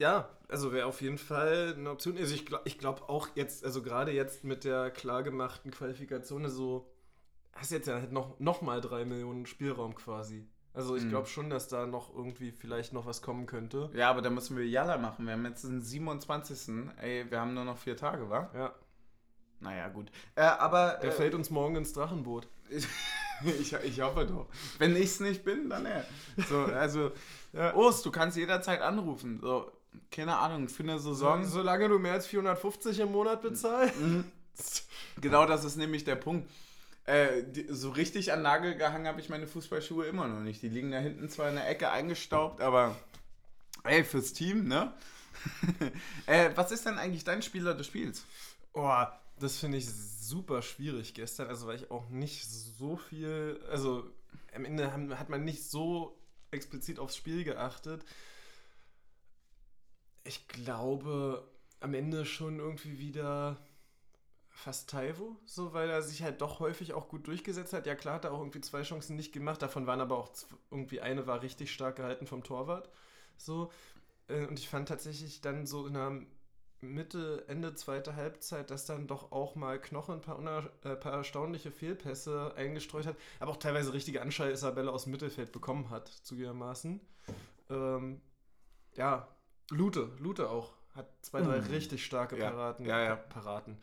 ja, 0.02 0.28
also 0.48 0.72
wäre 0.72 0.86
auf 0.86 1.00
jeden 1.00 1.16
Fall 1.18 1.74
eine 1.78 1.90
Option. 1.90 2.18
Also 2.18 2.34
ich 2.34 2.44
glaube 2.44 2.64
ich 2.66 2.78
glaub 2.78 3.08
auch 3.08 3.28
jetzt, 3.36 3.64
also 3.64 3.82
gerade 3.82 4.10
jetzt 4.12 4.42
mit 4.44 4.64
der 4.64 4.90
klargemachten 4.90 5.70
Qualifikation, 5.70 6.48
so 6.50 6.90
hast 7.54 7.70
jetzt 7.70 7.86
ja 7.86 7.94
halt 7.94 8.12
noch, 8.12 8.38
noch 8.40 8.60
mal 8.62 8.80
drei 8.80 9.04
Millionen 9.04 9.46
Spielraum 9.46 9.94
quasi. 9.94 10.46
Also 10.74 10.96
ich 10.96 11.04
Mhm. 11.04 11.10
glaube 11.10 11.28
schon, 11.28 11.50
dass 11.50 11.68
da 11.68 11.86
noch 11.86 12.14
irgendwie 12.14 12.50
vielleicht 12.50 12.92
noch 12.92 13.06
was 13.06 13.22
kommen 13.22 13.46
könnte. 13.46 13.90
Ja, 13.94 14.10
aber 14.10 14.22
da 14.22 14.30
müssen 14.30 14.56
wir 14.56 14.66
Jalla 14.66 14.96
machen. 14.98 15.26
Wir 15.26 15.34
haben 15.34 15.44
jetzt 15.44 15.64
den 15.64 15.80
27. 15.82 16.90
Ey, 17.00 17.30
wir 17.30 17.40
haben 17.40 17.54
nur 17.54 17.64
noch 17.64 17.76
vier 17.78 17.96
Tage, 17.96 18.28
wa? 18.30 18.50
Ja, 18.54 18.74
Naja, 19.60 19.88
gut. 19.88 20.10
Äh, 20.34 20.42
aber. 20.42 20.98
der 21.02 21.10
äh, 21.10 21.12
fällt 21.12 21.34
uns 21.34 21.50
morgen 21.50 21.76
ins 21.76 21.92
Drachenboot. 21.92 22.48
ich, 23.60 23.72
ich 23.72 24.00
hoffe 24.00 24.26
doch. 24.26 24.46
Wenn 24.78 24.96
ich 24.96 25.04
es 25.04 25.20
nicht 25.20 25.44
bin, 25.44 25.68
dann 25.70 25.86
er. 25.86 26.04
So, 26.48 26.58
also, 26.64 27.12
Ja. 27.52 27.74
Urs, 27.74 28.02
du 28.02 28.10
kannst 28.10 28.36
jederzeit 28.38 28.80
anrufen. 28.80 29.38
So, 29.42 29.70
keine 30.10 30.36
Ahnung, 30.36 30.68
für 30.68 30.82
eine 30.82 30.98
Saison. 30.98 31.44
So, 31.44 31.50
solange 31.50 31.88
du 31.88 31.98
mehr 31.98 32.12
als 32.12 32.26
450 32.26 33.00
im 33.00 33.12
Monat 33.12 33.42
bezahlst. 33.42 33.98
Mhm. 34.00 34.24
Genau 35.20 35.46
das 35.46 35.64
ist 35.64 35.76
nämlich 35.76 36.04
der 36.04 36.16
Punkt. 36.16 36.48
Äh, 37.04 37.42
die, 37.44 37.66
so 37.68 37.90
richtig 37.90 38.32
an 38.32 38.42
Nagel 38.42 38.76
gehangen 38.76 39.06
habe 39.06 39.20
ich 39.20 39.28
meine 39.28 39.46
Fußballschuhe 39.46 40.06
immer 40.06 40.28
noch 40.28 40.40
nicht. 40.40 40.62
Die 40.62 40.68
liegen 40.68 40.90
da 40.92 40.98
hinten 40.98 41.28
zwar 41.28 41.48
in 41.48 41.56
der 41.56 41.68
Ecke 41.68 41.90
eingestaubt, 41.90 42.60
aber 42.60 42.96
ey, 43.84 44.04
fürs 44.04 44.32
Team, 44.32 44.68
ne? 44.68 44.92
äh, 46.26 46.50
was 46.54 46.70
ist 46.70 46.86
denn 46.86 46.98
eigentlich 46.98 47.24
dein 47.24 47.42
Spieler 47.42 47.74
des 47.74 47.86
Spiels? 47.86 48.24
Oh, 48.74 49.04
das 49.40 49.58
finde 49.58 49.78
ich 49.78 49.88
super 49.90 50.62
schwierig 50.62 51.14
gestern, 51.14 51.48
also 51.48 51.66
weil 51.66 51.76
ich 51.76 51.90
auch 51.90 52.08
nicht 52.08 52.46
so 52.46 52.96
viel, 52.96 53.60
also 53.70 54.04
am 54.54 54.64
Ende 54.64 54.92
haben, 54.92 55.18
hat 55.18 55.28
man 55.28 55.44
nicht 55.44 55.68
so 55.68 56.16
explizit 56.52 56.98
aufs 56.98 57.16
Spiel 57.16 57.42
geachtet. 57.42 58.04
Ich 60.24 60.48
glaube 60.48 61.48
am 61.80 61.94
Ende 61.94 62.24
schon 62.24 62.58
irgendwie 62.58 62.98
wieder 62.98 63.58
fast 64.48 64.90
Taivo, 64.90 65.36
so, 65.46 65.72
weil 65.72 65.90
er 65.90 66.02
sich 66.02 66.22
halt 66.22 66.40
doch 66.40 66.60
häufig 66.60 66.92
auch 66.92 67.08
gut 67.08 67.26
durchgesetzt 67.26 67.72
hat. 67.72 67.86
Ja, 67.86 67.94
klar, 67.94 68.14
hat 68.14 68.24
er 68.24 68.32
auch 68.32 68.40
irgendwie 68.40 68.60
zwei 68.60 68.82
Chancen 68.82 69.16
nicht 69.16 69.32
gemacht. 69.32 69.62
Davon 69.62 69.86
waren 69.86 70.00
aber 70.00 70.16
auch 70.18 70.30
irgendwie 70.70 71.00
eine 71.00 71.26
war 71.26 71.42
richtig 71.42 71.72
stark 71.72 71.96
gehalten 71.96 72.26
vom 72.26 72.44
Torwart. 72.44 72.88
So. 73.36 73.72
Äh, 74.28 74.46
und 74.46 74.58
ich 74.58 74.68
fand 74.68 74.88
tatsächlich 74.88 75.40
dann 75.40 75.66
so 75.66 75.86
in 75.86 75.94
der 75.94 76.22
Mitte, 76.80 77.44
Ende 77.48 77.74
zweite 77.74 78.16
Halbzeit, 78.16 78.70
dass 78.70 78.86
dann 78.86 79.06
doch 79.06 79.30
auch 79.32 79.54
mal 79.54 79.80
Knochen 79.80 80.16
ein 80.16 80.20
paar, 80.20 80.70
äh, 80.84 80.96
paar 80.96 81.12
erstaunliche 81.12 81.70
Fehlpässe 81.70 82.54
eingestreut 82.56 83.06
hat, 83.06 83.16
aber 83.38 83.52
auch 83.52 83.56
teilweise 83.56 83.92
richtige 83.92 84.20
Anschall-Isabelle 84.20 84.90
aus 84.90 85.04
dem 85.04 85.12
Mittelfeld 85.12 85.52
bekommen 85.52 85.90
hat, 85.90 86.08
zugegebenermaßen. 86.08 87.00
Ähm, 87.70 88.20
ja, 88.94 89.28
Lute, 89.72 90.10
Lute 90.18 90.50
auch. 90.50 90.72
Hat 90.94 91.08
zwei, 91.22 91.40
drei 91.40 91.60
mm. 91.60 91.66
richtig 91.66 92.04
starke 92.04 92.36
Paraden. 92.36 92.84
Ja, 92.84 93.02
ja. 93.02 93.16
Paraden. 93.16 93.78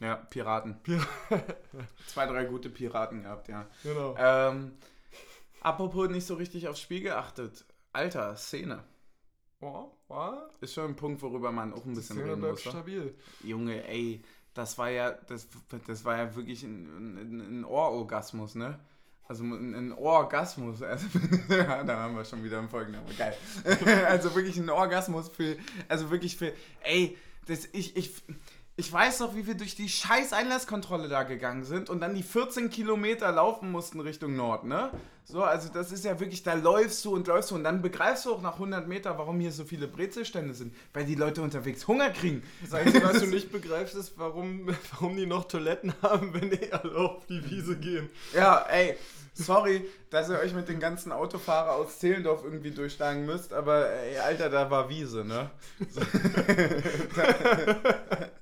Ja, 0.00 0.16
Piraten. 0.16 0.82
Pir 0.82 1.00
Zwei, 2.08 2.26
drei 2.26 2.44
gute 2.46 2.70
Piraten 2.70 3.22
gehabt, 3.22 3.48
ja. 3.48 3.66
Genau. 3.84 4.16
Ähm, 4.18 4.72
apropos 5.60 6.08
nicht 6.08 6.26
so 6.26 6.34
richtig 6.34 6.66
aufs 6.66 6.80
Spiel 6.80 7.02
geachtet. 7.02 7.64
Alter, 7.92 8.34
Szene. 8.36 8.82
Oh, 9.60 9.90
oh. 10.08 10.32
Ist 10.60 10.74
schon 10.74 10.86
ein 10.86 10.96
Punkt, 10.96 11.22
worüber 11.22 11.52
man 11.52 11.72
auch 11.72 11.84
ein 11.84 11.94
bisschen 11.94 12.16
Szene 12.16 12.32
reden 12.32 12.40
muss. 12.40 12.62
stabil. 12.62 13.14
Junge, 13.44 13.86
ey, 13.86 14.24
das 14.54 14.76
war 14.76 14.90
ja, 14.90 15.12
das, 15.12 15.46
das 15.86 16.04
war 16.04 16.16
ja 16.18 16.34
wirklich 16.34 16.64
ein, 16.64 17.18
ein, 17.18 17.60
ein 17.60 17.64
Ohrorgasmus, 17.64 18.56
ne? 18.56 18.80
Also 19.28 19.44
ein, 19.44 19.92
Orgasmus. 19.92 20.82
Also, 20.82 21.06
ja, 21.48 21.82
da 21.84 21.98
haben 21.98 22.16
wir 22.16 22.24
schon 22.24 22.44
wieder 22.44 22.58
einen 22.58 22.68
Folgennamen. 22.68 23.06
Geil. 23.16 23.36
also 24.08 24.34
wirklich 24.34 24.56
ein 24.58 24.68
Orgasmus 24.68 25.28
für, 25.28 25.56
also 25.88 26.10
wirklich 26.10 26.36
für, 26.36 26.52
ey, 26.82 27.16
das, 27.46 27.68
ich, 27.72 27.96
ich, 27.96 28.12
ich 28.76 28.90
weiß 28.90 29.20
noch, 29.20 29.34
wie 29.34 29.46
wir 29.46 29.54
durch 29.54 29.74
die 29.74 29.88
scheiß 29.88 30.32
Einlasskontrolle 30.32 31.08
da 31.08 31.24
gegangen 31.24 31.64
sind 31.64 31.90
und 31.90 32.00
dann 32.00 32.14
die 32.14 32.22
14 32.22 32.70
Kilometer 32.70 33.30
laufen 33.30 33.70
mussten 33.70 34.00
Richtung 34.00 34.34
Nord, 34.34 34.64
ne? 34.64 34.90
So, 35.24 35.44
also 35.44 35.68
das 35.68 35.92
ist 35.92 36.06
ja 36.06 36.18
wirklich, 36.18 36.42
da 36.42 36.54
läufst 36.54 37.04
du 37.04 37.14
und 37.14 37.26
läufst 37.26 37.50
du 37.50 37.54
und 37.54 37.64
dann 37.64 37.82
begreifst 37.82 38.24
du 38.24 38.32
auch 38.32 38.40
nach 38.40 38.54
100 38.54 38.88
Meter, 38.88 39.18
warum 39.18 39.38
hier 39.40 39.52
so 39.52 39.64
viele 39.64 39.88
Brezelstände 39.88 40.54
sind, 40.54 40.74
weil 40.94 41.04
die 41.04 41.14
Leute 41.14 41.42
unterwegs 41.42 41.86
Hunger 41.86 42.10
kriegen. 42.10 42.42
Das 42.62 42.72
Einzige, 42.72 43.04
was 43.04 43.20
du 43.20 43.26
nicht 43.26 43.52
begreifst, 43.52 43.94
ist, 43.94 44.14
warum, 44.16 44.66
warum 44.92 45.16
die 45.16 45.26
noch 45.26 45.44
Toiletten 45.44 45.92
haben, 46.02 46.32
wenn 46.32 46.50
die 46.50 46.72
alle 46.72 46.96
auf 46.96 47.26
die 47.26 47.48
Wiese 47.50 47.76
gehen. 47.76 48.08
Ja, 48.34 48.64
ey, 48.70 48.96
sorry, 49.34 49.86
dass 50.08 50.30
ihr 50.30 50.38
euch 50.38 50.54
mit 50.54 50.68
den 50.68 50.80
ganzen 50.80 51.12
Autofahrer 51.12 51.72
aus 51.72 51.98
Zehlendorf 51.98 52.42
irgendwie 52.42 52.70
durchschlagen 52.70 53.26
müsst, 53.26 53.52
aber 53.52 53.90
ey, 53.90 54.18
Alter, 54.18 54.48
da 54.48 54.70
war 54.70 54.88
Wiese, 54.88 55.26
ne? 55.26 55.50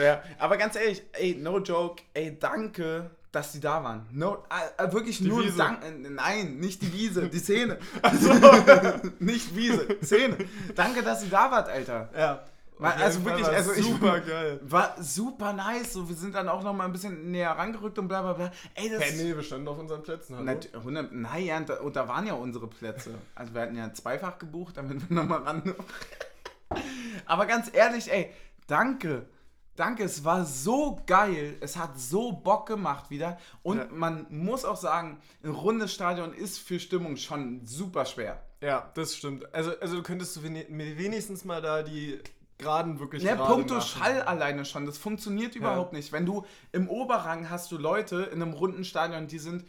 ja, 0.00 0.22
aber 0.38 0.56
ganz 0.56 0.76
ehrlich, 0.76 1.02
ey, 1.12 1.34
no 1.34 1.58
joke, 1.58 2.02
ey, 2.14 2.38
danke, 2.38 3.10
dass 3.32 3.52
sie 3.52 3.60
da 3.60 3.82
waren. 3.82 4.06
No, 4.12 4.44
äh 4.76 4.92
wirklich 4.92 5.18
die 5.18 5.28
nur 5.28 5.42
Wiese. 5.42 5.56
Dank, 5.56 5.82
äh, 5.84 5.90
nein, 5.90 6.58
nicht 6.58 6.82
die 6.82 6.92
Wiese, 6.92 7.28
die 7.28 7.38
Szene. 7.40 7.78
Also, 8.02 8.32
nicht 9.18 9.56
Wiese, 9.56 9.96
Szene. 10.02 10.36
Danke, 10.74 11.02
dass 11.02 11.22
sie 11.22 11.30
da 11.30 11.50
wart, 11.50 11.68
Alter. 11.68 12.10
Ja. 12.16 12.44
War, 12.78 12.96
also 12.96 13.24
wirklich, 13.24 13.46
also 13.46 13.72
super 13.74 14.18
ich, 14.18 14.26
geil. 14.26 14.60
War 14.64 14.96
super 15.00 15.52
nice. 15.52 15.92
So, 15.92 16.08
wir 16.08 16.16
sind 16.16 16.34
dann 16.34 16.48
auch 16.48 16.64
noch 16.64 16.72
mal 16.72 16.84
ein 16.84 16.92
bisschen 16.92 17.30
näher 17.30 17.52
rangerückt 17.52 17.96
und 17.98 18.08
bla 18.08 18.22
bla 18.22 18.32
bla. 18.32 18.52
Ey, 18.74 18.90
das 18.90 19.00
hey, 19.00 19.12
nee, 19.22 19.36
wir 19.36 19.42
standen 19.42 19.68
auf 19.68 19.78
unseren 19.78 20.02
Plätzen. 20.02 20.36
Hallo? 20.36 20.58
Na, 20.72 20.78
100, 20.78 21.12
naja, 21.12 21.58
und 21.58 21.68
da, 21.68 21.74
und 21.80 21.94
da 21.94 22.08
waren 22.08 22.26
ja 22.26 22.34
unsere 22.34 22.66
Plätze. 22.66 23.14
Also 23.36 23.54
wir 23.54 23.62
hatten 23.62 23.76
ja 23.76 23.92
zweifach 23.92 24.38
gebucht, 24.38 24.76
damit 24.76 25.08
wir 25.08 25.14
nochmal 25.14 25.42
ran. 25.42 25.62
Aber 27.26 27.46
ganz 27.46 27.70
ehrlich, 27.72 28.10
ey, 28.10 28.30
Danke. 28.66 29.26
Danke, 29.74 30.04
es 30.04 30.22
war 30.24 30.44
so 30.44 31.00
geil. 31.06 31.56
Es 31.60 31.76
hat 31.76 31.98
so 31.98 32.32
Bock 32.32 32.66
gemacht 32.66 33.10
wieder. 33.10 33.38
Und 33.62 33.78
ja. 33.78 33.86
man 33.90 34.26
muss 34.28 34.64
auch 34.64 34.76
sagen, 34.76 35.18
ein 35.42 35.50
rundes 35.50 35.92
Stadion 35.92 36.34
ist 36.34 36.58
für 36.58 36.78
Stimmung 36.78 37.16
schon 37.16 37.66
super 37.66 38.04
schwer. 38.04 38.42
Ja, 38.60 38.90
das 38.94 39.16
stimmt. 39.16 39.52
Also, 39.54 39.72
also 39.80 39.96
du 39.96 40.02
könntest 40.02 40.36
du 40.36 40.42
wenigstens 40.42 41.44
mal 41.44 41.62
da 41.62 41.82
die 41.82 42.20
Geraden 42.58 43.00
wirklich 43.00 43.22
Ja, 43.22 43.34
Punkto 43.34 43.80
Schall 43.80 44.22
alleine 44.22 44.64
schon. 44.64 44.86
Das 44.86 44.98
funktioniert 44.98 45.56
überhaupt 45.56 45.92
ja. 45.92 45.98
nicht. 45.98 46.12
Wenn 46.12 46.26
du 46.26 46.44
im 46.70 46.88
Oberrang 46.88 47.50
hast 47.50 47.72
du 47.72 47.78
Leute 47.78 48.22
in 48.32 48.42
einem 48.42 48.52
runden 48.52 48.84
Stadion, 48.84 49.26
die 49.26 49.38
sind 49.38 49.64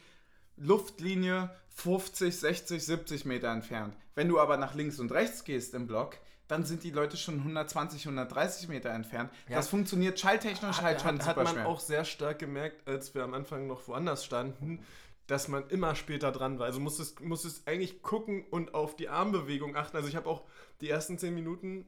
Luftlinie 0.57 1.49
50, 1.69 2.37
60, 2.37 2.85
70 2.85 3.25
Meter 3.25 3.49
entfernt. 3.49 3.95
Wenn 4.15 4.29
du 4.29 4.39
aber 4.39 4.57
nach 4.57 4.75
links 4.75 4.99
und 4.99 5.11
rechts 5.11 5.43
gehst 5.43 5.73
im 5.73 5.87
Block, 5.87 6.17
dann 6.53 6.65
sind 6.65 6.83
die 6.83 6.91
Leute 6.91 7.17
schon 7.17 7.39
120, 7.39 8.05
130 8.05 8.67
Meter 8.67 8.91
entfernt. 8.91 9.31
Ja. 9.49 9.55
Das 9.55 9.69
funktioniert 9.69 10.19
schalltechnisch 10.19 10.81
halt 10.81 11.01
schon 11.01 11.15
hat, 11.15 11.23
super 11.23 11.35
Hat 11.39 11.43
man 11.45 11.53
schwer. 11.55 11.67
auch 11.67 11.79
sehr 11.79 12.05
stark 12.05 12.37
gemerkt, 12.37 12.87
als 12.87 13.15
wir 13.15 13.23
am 13.23 13.33
Anfang 13.33 13.65
noch 13.65 13.87
woanders 13.87 14.23
standen, 14.23 14.85
dass 15.25 15.47
man 15.47 15.67
immer 15.69 15.95
später 15.95 16.31
dran 16.31 16.59
war. 16.59 16.67
Also 16.67 16.79
musstest, 16.79 17.21
musstest 17.21 17.67
eigentlich 17.67 18.03
gucken 18.03 18.45
und 18.51 18.75
auf 18.75 18.95
die 18.95 19.09
Armbewegung 19.09 19.75
achten. 19.75 19.97
Also 19.97 20.07
ich 20.07 20.15
habe 20.15 20.29
auch 20.29 20.43
die 20.79 20.89
ersten 20.89 21.17
10 21.17 21.33
Minuten 21.33 21.87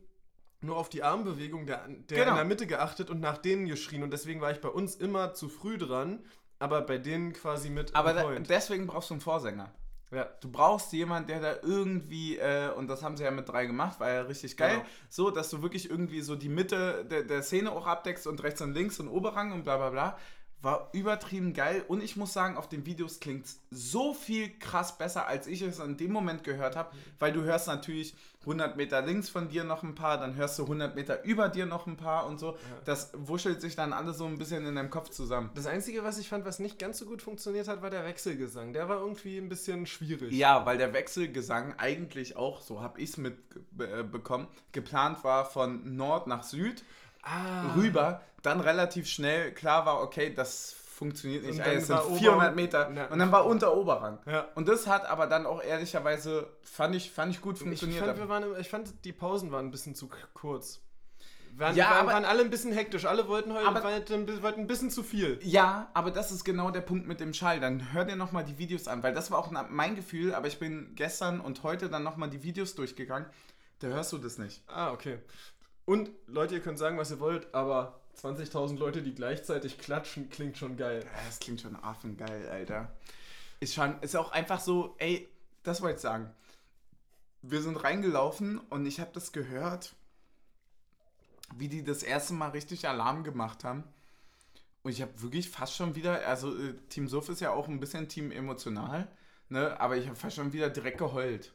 nur 0.61 0.77
auf 0.77 0.89
die 0.89 1.03
Armbewegung 1.03 1.67
der, 1.67 1.87
der 1.87 2.17
genau. 2.17 2.31
in 2.31 2.35
der 2.37 2.45
Mitte 2.45 2.65
geachtet 2.65 3.11
und 3.11 3.19
nach 3.19 3.37
denen 3.37 3.67
geschrien. 3.67 4.01
Und 4.01 4.11
deswegen 4.11 4.41
war 4.41 4.49
ich 4.49 4.61
bei 4.61 4.69
uns 4.69 4.95
immer 4.95 5.35
zu 5.35 5.47
früh 5.47 5.77
dran, 5.77 6.23
aber 6.57 6.81
bei 6.81 6.97
denen 6.97 7.33
quasi 7.33 7.69
mit. 7.69 7.93
Aber 7.93 8.13
da, 8.13 8.39
deswegen 8.39 8.87
brauchst 8.87 9.11
du 9.11 9.13
einen 9.13 9.21
Vorsänger. 9.21 9.71
Ja, 10.11 10.29
du 10.39 10.51
brauchst 10.51 10.93
jemanden, 10.93 11.27
der 11.27 11.39
da 11.41 11.55
irgendwie, 11.61 12.37
äh, 12.37 12.69
und 12.71 12.87
das 12.87 13.03
haben 13.03 13.17
sie 13.17 13.23
ja 13.23 13.31
mit 13.31 13.49
drei 13.49 13.65
gemacht, 13.65 13.99
war 13.99 14.11
ja 14.11 14.21
richtig 14.21 14.55
geil, 14.55 14.77
genau. 14.77 14.89
so, 15.09 15.31
dass 15.31 15.49
du 15.49 15.61
wirklich 15.61 15.89
irgendwie 15.89 16.21
so 16.21 16.35
die 16.35 16.49
Mitte 16.49 17.05
der, 17.09 17.23
der 17.23 17.41
Szene 17.41 17.71
auch 17.71 17.87
abdeckst 17.87 18.27
und 18.27 18.41
rechts 18.43 18.61
und 18.61 18.73
links 18.73 18.99
und 18.99 19.07
Oberrang 19.07 19.51
und 19.51 19.63
bla 19.63 19.77
bla 19.77 19.89
bla. 19.89 20.17
War 20.65 20.89
übertrieben 20.93 21.53
geil 21.53 21.85
und 21.87 22.01
ich 22.01 22.15
muss 22.15 22.33
sagen, 22.33 22.57
auf 22.57 22.67
den 22.67 22.87
Videos 22.87 23.19
klingt 23.19 23.45
es 23.45 23.59
so 23.69 24.15
viel 24.15 24.49
krass 24.57 24.97
besser, 24.97 25.27
als 25.27 25.45
ich 25.45 25.61
es 25.61 25.77
in 25.77 25.95
dem 25.95 26.11
Moment 26.11 26.43
gehört 26.43 26.75
habe, 26.75 26.89
weil 27.19 27.31
du 27.31 27.43
hörst 27.43 27.67
natürlich 27.67 28.15
100 28.41 28.75
Meter 28.75 29.03
links 29.03 29.29
von 29.29 29.47
dir 29.47 29.63
noch 29.63 29.83
ein 29.83 29.93
paar, 29.93 30.17
dann 30.19 30.35
hörst 30.35 30.57
du 30.57 30.63
100 30.63 30.95
Meter 30.95 31.23
über 31.23 31.49
dir 31.49 31.67
noch 31.67 31.85
ein 31.85 31.97
paar 31.97 32.25
und 32.25 32.39
so. 32.39 32.53
Ja. 32.53 32.57
Das 32.83 33.11
wuschelt 33.13 33.61
sich 33.61 33.75
dann 33.75 33.93
alles 33.93 34.17
so 34.17 34.25
ein 34.25 34.39
bisschen 34.39 34.65
in 34.65 34.73
deinem 34.73 34.89
Kopf 34.89 35.09
zusammen. 35.09 35.51
Das 35.53 35.67
Einzige, 35.67 36.03
was 36.03 36.17
ich 36.17 36.29
fand, 36.29 36.45
was 36.45 36.57
nicht 36.57 36.79
ganz 36.79 36.97
so 36.97 37.05
gut 37.05 37.21
funktioniert 37.21 37.67
hat, 37.67 37.83
war 37.83 37.91
der 37.91 38.03
Wechselgesang. 38.03 38.73
Der 38.73 38.89
war 38.89 38.99
irgendwie 39.01 39.37
ein 39.37 39.49
bisschen 39.49 39.85
schwierig. 39.85 40.31
Ja, 40.33 40.65
weil 40.65 40.79
der 40.79 40.93
Wechselgesang 40.93 41.75
eigentlich 41.77 42.37
auch, 42.37 42.61
so 42.61 42.81
habe 42.81 42.99
ich 42.99 43.11
es 43.11 43.17
mitbekommen, 43.17 44.47
geplant 44.71 45.23
war 45.23 45.45
von 45.45 45.95
Nord 45.95 46.25
nach 46.25 46.43
Süd 46.43 46.83
ah. 47.25 47.73
rüber, 47.75 48.21
dann 48.41 48.59
relativ 48.61 49.07
schnell 49.07 49.51
klar 49.53 49.85
war, 49.85 50.01
okay, 50.01 50.33
das 50.33 50.75
funktioniert 50.95 51.43
nicht. 51.43 51.59
Also 51.59 51.93
es 51.93 52.05
sind 52.07 52.17
400 52.19 52.55
Meter 52.55 52.91
ja. 52.91 53.07
und 53.07 53.19
dann 53.19 53.31
war 53.31 53.45
unter 53.45 53.75
Oberrang. 53.75 54.19
Ja. 54.25 54.47
Und 54.55 54.67
das 54.67 54.87
hat 54.87 55.05
aber 55.05 55.27
dann 55.27 55.45
auch 55.45 55.61
ehrlicherweise, 55.61 56.47
fand 56.63 56.95
ich, 56.95 57.11
fand 57.11 57.33
ich 57.33 57.41
gut 57.41 57.57
funktioniert. 57.57 58.01
Ich 58.01 58.07
fand, 58.07 58.17
wir 58.17 58.29
waren, 58.29 58.59
ich 58.59 58.69
fand, 58.69 59.03
die 59.03 59.11
Pausen 59.11 59.51
waren 59.51 59.65
ein 59.65 59.71
bisschen 59.71 59.95
zu 59.95 60.09
kurz. 60.33 60.79
Waren, 61.57 61.75
ja, 61.75 61.89
waren, 61.89 61.99
aber, 61.99 62.13
waren 62.13 62.25
alle 62.25 62.41
ein 62.41 62.49
bisschen 62.49 62.73
hektisch. 62.73 63.05
Alle 63.05 63.27
wollten 63.27 63.53
heute 63.53 63.65
aber, 63.65 63.83
wollten, 63.83 64.43
wollten 64.43 64.61
ein 64.61 64.67
bisschen 64.67 64.89
zu 64.89 65.03
viel. 65.03 65.39
Ja, 65.41 65.89
aber 65.93 66.11
das 66.11 66.31
ist 66.31 66.43
genau 66.43 66.69
der 66.69 66.81
Punkt 66.81 67.07
mit 67.07 67.19
dem 67.19 67.33
Schall. 67.33 67.59
Dann 67.59 67.93
hör 67.93 68.03
dir 68.03 68.17
nochmal 68.17 68.43
die 68.43 68.57
Videos 68.57 68.87
an, 68.87 69.03
weil 69.03 69.13
das 69.13 69.31
war 69.31 69.39
auch 69.39 69.51
mein 69.69 69.95
Gefühl, 69.95 70.33
aber 70.33 70.47
ich 70.47 70.59
bin 70.59 70.95
gestern 70.95 71.39
und 71.39 71.63
heute 71.63 71.89
dann 71.89 72.03
nochmal 72.03 72.29
die 72.29 72.43
Videos 72.43 72.75
durchgegangen. 72.75 73.27
Da 73.79 73.87
hörst 73.87 74.11
du 74.13 74.17
das 74.17 74.37
nicht. 74.37 74.63
Ah, 74.67 74.91
okay. 74.91 75.19
Und 75.85 76.09
Leute, 76.25 76.55
ihr 76.55 76.61
könnt 76.61 76.79
sagen, 76.79 76.97
was 76.97 77.11
ihr 77.11 77.19
wollt, 77.19 77.53
aber 77.53 77.99
20.000 78.19 78.77
Leute, 78.77 79.01
die 79.03 79.13
gleichzeitig 79.13 79.77
klatschen, 79.77 80.29
klingt 80.29 80.57
schon 80.57 80.77
geil. 80.77 81.05
Das 81.27 81.39
klingt 81.39 81.61
schon 81.61 81.75
affengeil, 81.75 82.49
Alter. 82.49 82.91
Ist 83.59 83.75
schon, 83.75 84.01
ist 84.01 84.15
auch 84.15 84.31
einfach 84.31 84.59
so, 84.59 84.95
ey, 84.97 85.29
das 85.63 85.81
wollte 85.81 85.95
ich 85.95 86.01
sagen. 86.01 86.33
Wir 87.41 87.61
sind 87.61 87.83
reingelaufen 87.83 88.57
und 88.57 88.85
ich 88.85 88.99
habe 88.99 89.11
das 89.13 89.31
gehört, 89.31 89.93
wie 91.55 91.67
die 91.67 91.83
das 91.83 92.01
erste 92.01 92.33
Mal 92.33 92.49
richtig 92.49 92.87
Alarm 92.87 93.23
gemacht 93.23 93.63
haben. 93.63 93.83
Und 94.81 94.91
ich 94.91 95.01
habe 95.01 95.21
wirklich 95.21 95.49
fast 95.49 95.75
schon 95.75 95.95
wieder, 95.95 96.27
also 96.27 96.55
äh, 96.55 96.73
Team 96.89 97.07
Suff 97.07 97.29
ist 97.29 97.41
ja 97.41 97.51
auch 97.51 97.67
ein 97.67 97.79
bisschen 97.79 98.07
Team 98.07 98.31
emotional, 98.31 99.07
ne? 99.49 99.79
aber 99.79 99.97
ich 99.97 100.05
habe 100.05 100.15
fast 100.15 100.35
schon 100.35 100.53
wieder 100.53 100.69
direkt 100.69 100.99
geheult. 100.99 101.54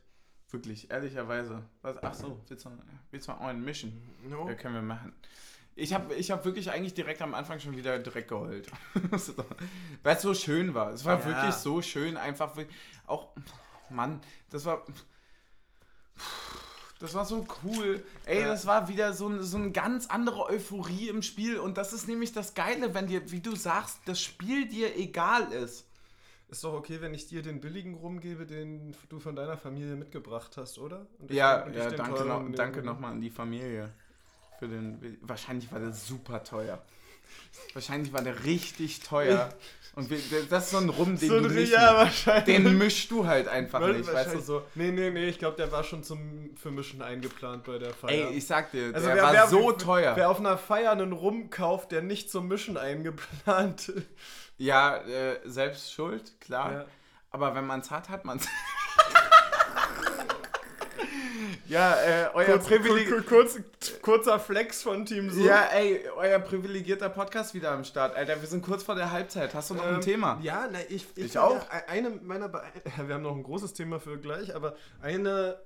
Wirklich, 0.50 0.90
ehrlicherweise. 0.90 1.62
Was, 1.82 2.02
ach 2.02 2.14
so, 2.14 2.40
willst 2.48 2.64
du, 2.64 2.70
willst 3.10 3.28
du 3.28 3.32
auch 3.32 3.40
einen 3.40 3.64
mischen? 3.64 4.02
No. 4.28 4.48
Ja, 4.48 4.54
können 4.54 4.74
wir 4.74 4.82
machen. 4.82 5.12
Ich 5.76 5.94
habe 5.94 6.14
ich 6.14 6.30
hab 6.30 6.44
wirklich 6.44 6.70
eigentlich 6.70 6.94
direkt 6.94 7.22
am 7.22 7.34
Anfang 7.34 7.60
schon 7.60 7.76
wieder 7.76 7.98
direkt 7.98 8.28
geheult. 8.28 8.70
Weil 10.02 10.16
es 10.16 10.22
so 10.22 10.34
schön 10.34 10.74
war. 10.74 10.92
Es 10.92 11.04
war 11.04 11.20
ja. 11.20 11.24
wirklich 11.24 11.54
so 11.54 11.80
schön, 11.80 12.16
einfach 12.16 12.52
auch, 13.06 13.28
Mann, 13.88 14.20
das 14.50 14.64
war. 14.64 14.84
Das 16.98 17.14
war 17.14 17.24
so 17.24 17.46
cool. 17.64 18.04
Ey, 18.26 18.44
das 18.44 18.66
war 18.66 18.88
wieder 18.88 19.14
so, 19.14 19.40
so 19.42 19.56
eine 19.56 19.70
ganz 19.70 20.08
andere 20.08 20.44
Euphorie 20.44 21.08
im 21.08 21.22
Spiel. 21.22 21.58
Und 21.58 21.78
das 21.78 21.94
ist 21.94 22.08
nämlich 22.08 22.32
das 22.32 22.52
Geile, 22.52 22.92
wenn 22.92 23.06
dir, 23.06 23.30
wie 23.30 23.40
du 23.40 23.56
sagst, 23.56 24.00
das 24.04 24.20
Spiel 24.20 24.68
dir 24.68 24.94
egal 24.98 25.50
ist. 25.50 25.86
Ist 26.50 26.64
doch 26.64 26.72
okay, 26.74 27.00
wenn 27.00 27.14
ich 27.14 27.26
dir 27.28 27.42
den 27.42 27.60
billigen 27.60 27.94
rumgebe, 27.94 28.44
den 28.44 28.94
du 29.08 29.20
von 29.20 29.36
deiner 29.36 29.56
Familie 29.56 29.94
mitgebracht 29.94 30.56
hast, 30.56 30.78
oder? 30.78 31.06
ja, 31.28 31.68
ja 31.68 31.90
danke, 31.90 32.24
no, 32.24 32.48
danke 32.54 32.82
nochmal 32.82 33.12
an 33.12 33.20
die 33.20 33.30
Familie. 33.30 33.90
Für 34.58 34.66
den, 34.68 35.16
wahrscheinlich 35.22 35.70
war 35.72 35.78
der 35.78 35.92
super 35.92 36.42
teuer. 36.44 36.82
Wahrscheinlich 37.72 38.12
war 38.12 38.22
der 38.22 38.44
richtig 38.44 39.00
teuer. 39.00 39.48
Und 39.94 40.08
wir, 40.10 40.18
das 40.48 40.64
ist 40.66 40.70
so 40.70 40.78
ein 40.78 40.88
Rum, 40.88 41.16
den 41.18 41.28
So 41.28 41.40
du 41.40 41.48
nicht, 41.48 41.72
ja, 41.72 41.94
wahrscheinlich. 41.96 42.44
den 42.44 42.78
mischst 42.78 43.10
du 43.10 43.26
halt 43.26 43.48
einfach 43.48 43.80
Weil- 43.80 43.98
nicht, 43.98 44.12
weißt 44.12 44.34
du 44.34 44.40
so. 44.40 44.62
Nee, 44.74 44.90
nee, 44.92 45.10
nee, 45.10 45.28
ich 45.28 45.38
glaube, 45.38 45.56
der 45.56 45.70
war 45.72 45.82
schon 45.84 46.02
zum 46.04 46.50
für 46.56 46.70
Mischen 46.70 47.00
eingeplant 47.02 47.64
bei 47.64 47.78
der 47.78 47.90
Feier. 47.94 48.28
Ey, 48.30 48.36
ich 48.36 48.46
sag 48.46 48.70
dir, 48.72 48.90
Also 48.94 49.06
der 49.06 49.16
wer- 49.16 49.22
war 49.22 49.32
wer- 49.32 49.48
so 49.48 49.68
wer- 49.68 49.78
teuer. 49.78 50.16
Wer 50.16 50.30
auf 50.30 50.38
einer 50.40 50.58
Feier 50.58 50.92
einen 50.92 51.12
Rum 51.12 51.50
kauft, 51.50 51.92
der 51.92 52.02
nicht 52.02 52.30
zum 52.30 52.48
Mischen 52.48 52.76
eingeplant 52.76 53.88
ist. 53.88 54.06
Ja, 54.60 54.96
äh, 54.98 55.40
selbst 55.44 55.92
schuld, 55.92 56.40
klar. 56.40 56.72
Ja. 56.72 56.84
Aber 57.30 57.54
wenn 57.54 57.66
man 57.66 57.80
es 57.80 57.90
hat, 57.90 58.08
hat 58.08 58.24
man 58.24 58.38
es. 58.38 58.46
ja, 61.68 61.94
äh, 62.02 62.30
euer 62.34 62.46
Kurz, 62.58 62.66
Privileg... 62.66 63.08
kur- 63.08 63.22
kur- 63.22 63.44
kurz, 63.44 63.60
kurzer 64.02 64.40
Flex 64.40 64.82
von 64.82 65.06
Team 65.06 65.30
Zoom. 65.30 65.44
Ja, 65.46 65.66
ey, 65.72 66.04
euer 66.16 66.38
privilegierter 66.40 67.08
Podcast 67.08 67.54
wieder 67.54 67.70
am 67.72 67.84
Start. 67.84 68.16
Alter, 68.16 68.40
wir 68.40 68.48
sind 68.48 68.62
kurz 68.64 68.82
vor 68.82 68.94
der 68.96 69.12
Halbzeit. 69.12 69.54
Hast 69.54 69.70
du 69.70 69.74
noch 69.74 69.86
ein 69.86 69.94
Ähm, 69.96 70.00
Thema? 70.00 70.38
Ja, 70.42 70.68
na, 70.70 70.80
ich, 70.88 71.06
ich, 71.16 71.26
Ich 71.26 71.38
auch. 71.38 71.56
e- 71.56 71.88
Eine 71.88 72.10
meiner, 72.10 72.48
Bee- 72.48 72.60
wir 73.06 73.14
haben 73.14 73.22
noch 73.22 73.36
ein 73.36 73.42
großes 73.42 73.72
Thema 73.74 74.00
für 74.00 74.18
gleich, 74.18 74.54
aber 74.54 74.74
eine 75.00 75.60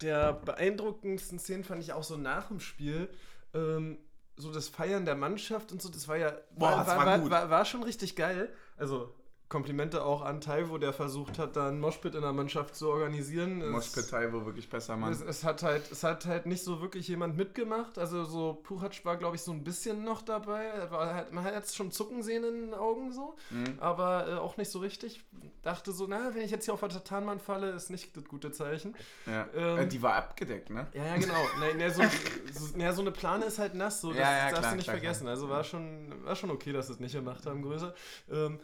der 0.00 0.32
beeindruckendsten 0.32 1.38
Szenen 1.38 1.64
fand 1.64 1.82
ich 1.82 1.92
auch 1.92 2.04
so 2.04 2.16
nach 2.16 2.48
dem 2.48 2.60
Spiel. 2.60 3.08
Ähm, 3.54 3.98
so 4.36 4.52
das 4.52 4.68
Feiern 4.68 5.04
der 5.04 5.14
Mannschaft 5.14 5.72
und 5.72 5.80
so, 5.80 5.88
das 5.88 6.08
war 6.08 6.16
ja 6.16 6.32
Boah, 6.56 6.76
das 6.76 6.86
war 6.86 7.06
war, 7.06 7.30
war, 7.30 7.50
war 7.50 7.64
schon 7.64 7.82
richtig 7.82 8.16
geil. 8.16 8.52
Also 8.76 9.14
Komplimente 9.48 10.04
auch 10.04 10.22
an 10.22 10.40
Taiwo, 10.40 10.76
der 10.76 10.92
versucht 10.92 11.38
hat, 11.38 11.54
da 11.54 11.68
einen 11.68 11.78
Moshpit 11.78 12.16
in 12.16 12.22
der 12.22 12.32
Mannschaft 12.32 12.74
zu 12.74 12.88
organisieren. 12.88 13.70
Moschpitei, 13.70 14.32
wo 14.32 14.44
wirklich 14.44 14.68
besser, 14.68 14.96
Mann. 14.96 15.12
es, 15.12 15.20
es, 15.20 15.44
hat 15.44 15.62
halt, 15.62 15.88
es 15.92 16.02
hat 16.02 16.26
halt 16.26 16.46
nicht 16.46 16.64
so 16.64 16.80
wirklich 16.80 17.06
jemand 17.06 17.36
mitgemacht. 17.36 17.96
Also 17.96 18.24
so 18.24 18.54
Puchac 18.64 19.04
war, 19.04 19.16
glaube 19.16 19.36
ich, 19.36 19.42
so 19.42 19.52
ein 19.52 19.62
bisschen 19.62 20.02
noch 20.02 20.22
dabei. 20.22 20.90
War 20.90 21.14
halt, 21.14 21.32
man 21.32 21.44
hat 21.44 21.54
jetzt 21.54 21.76
schon 21.76 21.92
Zucken 21.92 22.24
sehen 22.24 22.42
in 22.42 22.60
den 22.66 22.74
Augen 22.74 23.12
so, 23.12 23.36
Mhm. 23.50 23.78
aber 23.78 24.26
äh, 24.28 24.34
auch 24.34 24.56
nicht 24.56 24.70
so 24.70 24.80
richtig. 24.80 25.22
Dachte 25.62 25.92
so, 25.92 26.06
na, 26.08 26.34
wenn 26.34 26.42
ich 26.42 26.50
jetzt 26.50 26.64
hier 26.64 26.74
auf 26.74 26.80
der 26.80 26.88
Tatanmann 26.88 27.38
falle, 27.38 27.70
ist 27.70 27.88
nicht 27.88 28.16
das 28.16 28.24
gute 28.24 28.50
Zeichen. 28.50 28.96
Ja. 29.26 29.46
ähm, 29.54 29.78
äh, 29.78 29.86
die 29.86 30.02
war 30.02 30.14
abgedeckt, 30.14 30.70
ne? 30.70 30.88
Ja, 30.92 31.04
ja, 31.04 31.16
genau. 31.18 31.34
na, 31.60 31.66
na, 31.78 31.90
so, 31.90 32.02
so, 32.52 32.74
na, 32.76 32.92
so 32.92 33.00
eine 33.02 33.12
Plane 33.12 33.44
ist 33.44 33.60
halt 33.60 33.74
nass, 33.74 34.00
so, 34.00 34.08
das, 34.10 34.18
Ja, 34.18 34.32
ja, 34.32 34.38
darfst 34.50 34.58
klar, 34.58 34.70
du 34.72 34.76
nicht 34.76 34.84
klar, 34.86 34.96
vergessen. 34.96 35.20
klar. 35.22 35.34
Also 35.34 35.48
war 35.48 35.62
schon, 35.62 36.12
war 36.24 36.34
schon 36.34 36.50
okay, 36.50 36.72
dass 36.72 36.88
sie 36.88 36.94
es 36.94 37.00
nicht 37.00 37.12
gemacht 37.14 37.46
haben, 37.46 37.62
größer. 37.62 37.94
Ähm, 38.30 38.58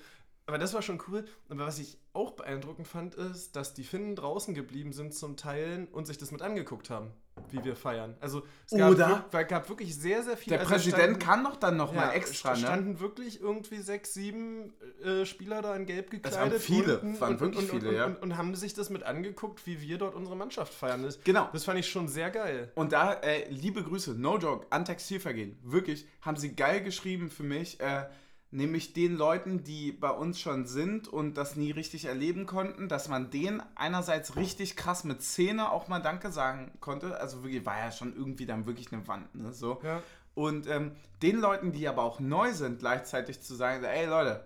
aber 0.47 0.59
das 0.59 0.75
war 0.75 0.83
schon 0.83 1.01
cool. 1.09 1.25
Aber 1.49 1.67
was 1.67 1.79
ich 1.79 1.99
auch 2.13 2.33
beeindruckend 2.33 2.89
fand, 2.89 3.15
ist, 3.15 3.57
dass 3.57 3.75
die 3.75 3.85
Finnen 3.85 4.17
draußen 4.17 4.55
geblieben 4.55 4.93
sind 4.93 5.15
zum 5.15 5.37
Teilen 5.37 5.87
und 5.89 6.07
sich 6.07 6.19
das 6.19 6.31
mit 6.33 6.43
angeguckt 6.43 6.91
haben, 6.91 7.11
wie 7.51 7.65
wir 7.65 7.75
feiern. 7.77 8.17
Also 8.21 8.43
es 8.71 8.77
gab, 8.77 8.91
Oder? 8.91 9.25
wir- 9.31 9.45
gab 9.45 9.69
wirklich 9.71 9.97
sehr, 9.97 10.23
sehr 10.23 10.37
viele. 10.37 10.57
Der 10.59 10.61
also 10.61 10.73
Präsident 10.73 11.01
standen- 11.03 11.19
kann 11.21 11.45
doch 11.45 11.57
dann 11.57 11.77
noch 11.79 11.95
ja, 11.95 12.01
mal 12.03 12.11
extra, 12.11 12.51
ne? 12.53 12.59
standen 12.59 13.01
wirklich 13.01 13.41
irgendwie 13.41 13.79
sechs, 13.79 14.13
sieben 14.13 14.75
äh, 15.03 15.25
Spieler 15.25 15.63
da 15.63 15.75
in 15.75 15.87
Gelb 15.87 16.11
gekleidet. 16.11 16.39
waren 16.39 16.61
viele, 16.61 16.99
unten 17.01 17.21
waren 17.21 17.33
und, 17.35 17.41
wirklich 17.41 17.73
und, 17.73 17.79
viele, 17.81 17.89
und, 17.91 17.95
ja. 17.97 18.05
Und, 18.07 18.17
und, 18.23 18.37
haben 18.37 18.55
sich 18.55 18.75
das 18.75 18.91
mit 18.91 19.05
angeguckt, 19.05 19.67
wie 19.67 19.81
wir 19.81 19.97
dort 19.97 20.15
unsere 20.15 20.37
Mannschaft 20.37 20.75
feiern. 20.75 21.03
Das, 21.03 21.23
Genau. 21.25 21.49
das 21.53 21.65
fand 21.65 21.79
ich 21.79 21.89
schon 21.89 22.09
sehr 22.09 22.31
geil. 22.31 22.71
Und 22.75 22.93
da, 22.93 23.15
äh, 23.15 23.49
liebe 23.49 23.83
Grüße, 23.83 24.13
no 24.21 24.37
joke, 24.39 24.67
an 24.71 24.85
Textilvergehen. 24.85 25.57
Wirklich, 25.63 26.07
haben 26.21 26.37
sie 26.37 26.55
geil 26.55 26.83
geschrieben 26.83 27.31
für 27.31 27.45
mich. 27.45 27.81
Äh, 27.81 28.07
nämlich 28.53 28.93
den 28.93 29.17
Leuten, 29.17 29.65
die 29.65 29.93
bei 29.93 30.11
uns 30.11 30.39
schon 30.39 30.67
sind 30.67 31.09
und 31.09 31.35
das 31.35 31.57
nie 31.57 31.71
richtig 31.71 32.05
erleben 32.05 32.47
konnten, 32.47 32.89
dass 32.89 33.09
man 33.09 33.31
denen 33.31 33.63
einerseits 33.75 34.37
richtig 34.37 34.77
krass 34.77 35.05
mit 35.05 35.23
Szene 35.23 35.71
auch 35.73 35.89
mal 35.89 36.01
Danke 36.01 36.31
sagen 36.31 36.71
konnte. 36.81 37.19
Also 37.19 37.43
wirklich, 37.43 37.65
war 37.67 37.79
ja 37.79 37.91
schon 37.91 38.15
irgendwie 38.15 38.47
dann 38.47 38.67
wirklich 38.67 38.93
eine 38.93 39.07
Wand, 39.09 39.35
ne? 39.35 39.53
So. 39.53 39.81
Ja. 39.83 40.03
Und 40.35 40.67
ähm, 40.67 40.93
den 41.23 41.41
Leuten, 41.41 41.73
die 41.73 41.89
aber 41.89 42.03
auch 42.03 42.21
neu 42.21 42.53
sind, 42.53 42.79
gleichzeitig 42.79 43.41
zu 43.43 43.55
sagen, 43.55 43.83
ey 43.85 44.07
Leute, 44.07 44.45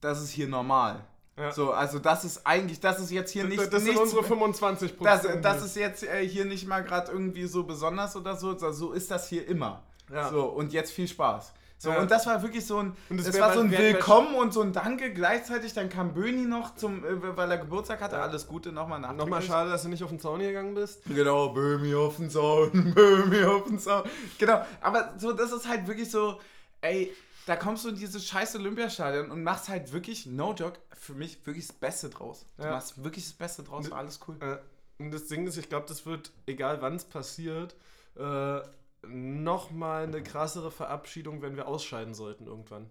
das 0.00 0.20
ist 0.20 0.30
hier 0.30 0.48
normal. 0.48 1.04
Ja. 1.38 1.52
So, 1.52 1.72
also 1.72 1.98
das 1.98 2.24
ist 2.24 2.46
eigentlich, 2.46 2.80
das 2.80 3.00
ist 3.00 3.10
jetzt 3.10 3.30
hier 3.30 3.44
nicht 3.44 3.58
das 3.58 3.70
das 3.70 3.82
sind 3.84 3.94
nichts- 3.94 4.02
unsere 4.02 4.24
25 4.24 4.96
das, 5.00 5.26
das 5.40 5.64
ist 5.64 5.76
jetzt 5.76 6.02
äh, 6.02 6.26
hier 6.28 6.44
nicht 6.44 6.66
mal 6.66 6.84
gerade 6.84 7.10
irgendwie 7.10 7.46
so 7.46 7.64
besonders 7.64 8.14
oder 8.16 8.36
so, 8.36 8.56
so 8.58 8.70
so 8.72 8.92
ist 8.92 9.10
das 9.10 9.28
hier 9.28 9.46
immer. 9.48 9.82
Ja. 10.12 10.28
So, 10.28 10.44
und 10.44 10.72
jetzt 10.72 10.92
viel 10.92 11.08
Spaß. 11.08 11.54
So, 11.82 11.90
Ja. 11.90 11.98
und 11.98 12.12
das 12.12 12.26
war 12.28 12.40
wirklich 12.42 12.64
so 12.64 12.78
ein, 12.78 12.96
Und 13.10 13.16
das 13.16 13.26
das 13.26 13.40
war 13.40 13.54
so 13.54 13.58
ein 13.58 13.72
Willkommen 13.72 14.36
und 14.36 14.52
so 14.54 14.60
ein 14.62 14.72
Danke. 14.72 15.12
Gleichzeitig 15.12 15.72
dann 15.74 15.88
kam 15.88 16.14
Böni 16.14 16.42
noch 16.46 16.76
zum, 16.76 17.04
äh, 17.04 17.36
weil 17.36 17.50
er 17.50 17.58
Geburtstag 17.58 18.00
hatte. 18.00 18.20
Alles 18.22 18.46
Gute 18.46 18.70
nochmal 18.70 19.00
nach. 19.00 19.12
Nochmal 19.12 19.42
schade, 19.42 19.68
dass 19.68 19.82
du 19.82 19.88
nicht 19.88 20.04
auf 20.04 20.10
den 20.10 20.20
Zaun 20.20 20.38
gegangen 20.38 20.74
bist. 20.74 21.02
Genau, 21.06 21.48
Böhmi 21.48 21.92
auf 21.96 22.18
den 22.18 22.30
Zaun, 22.30 22.70
Böhmi 22.94 23.42
auf 23.42 23.64
den 23.64 23.80
Zaun. 23.80 24.04
Genau, 24.38 24.64
aber 24.80 25.14
so, 25.18 25.32
das 25.32 25.50
ist 25.50 25.66
halt 25.66 25.88
wirklich 25.88 26.08
so, 26.08 26.38
ey, 26.82 27.12
da 27.46 27.56
kommst 27.56 27.84
du 27.84 27.88
in 27.88 27.96
dieses 27.96 28.24
scheiß 28.28 28.54
Olympiastadion 28.54 29.32
und 29.32 29.42
machst 29.42 29.68
halt 29.68 29.92
wirklich, 29.92 30.26
no 30.26 30.54
joke, 30.54 30.78
für 30.96 31.14
mich 31.14 31.44
wirklich 31.44 31.66
das 31.66 31.74
Beste 31.74 32.10
draus. 32.10 32.46
Du 32.58 32.62
Ja. 32.62 32.70
machst 32.70 33.02
wirklich 33.02 33.24
das 33.24 33.32
Beste 33.32 33.64
draus, 33.64 33.90
war 33.90 33.98
alles 33.98 34.20
cool. 34.28 34.36
Äh, 34.38 35.02
und 35.02 35.10
das 35.10 35.26
Ding 35.26 35.48
ist, 35.48 35.56
ich 35.56 35.68
glaube, 35.68 35.86
das 35.88 36.06
wird, 36.06 36.30
egal 36.46 36.80
wann 36.80 36.94
es 36.94 37.04
passiert, 37.04 37.74
äh, 38.16 38.60
nochmal 39.06 40.04
eine 40.04 40.22
krassere 40.22 40.70
Verabschiedung, 40.70 41.42
wenn 41.42 41.56
wir 41.56 41.66
ausscheiden 41.68 42.14
sollten 42.14 42.46
irgendwann. 42.46 42.90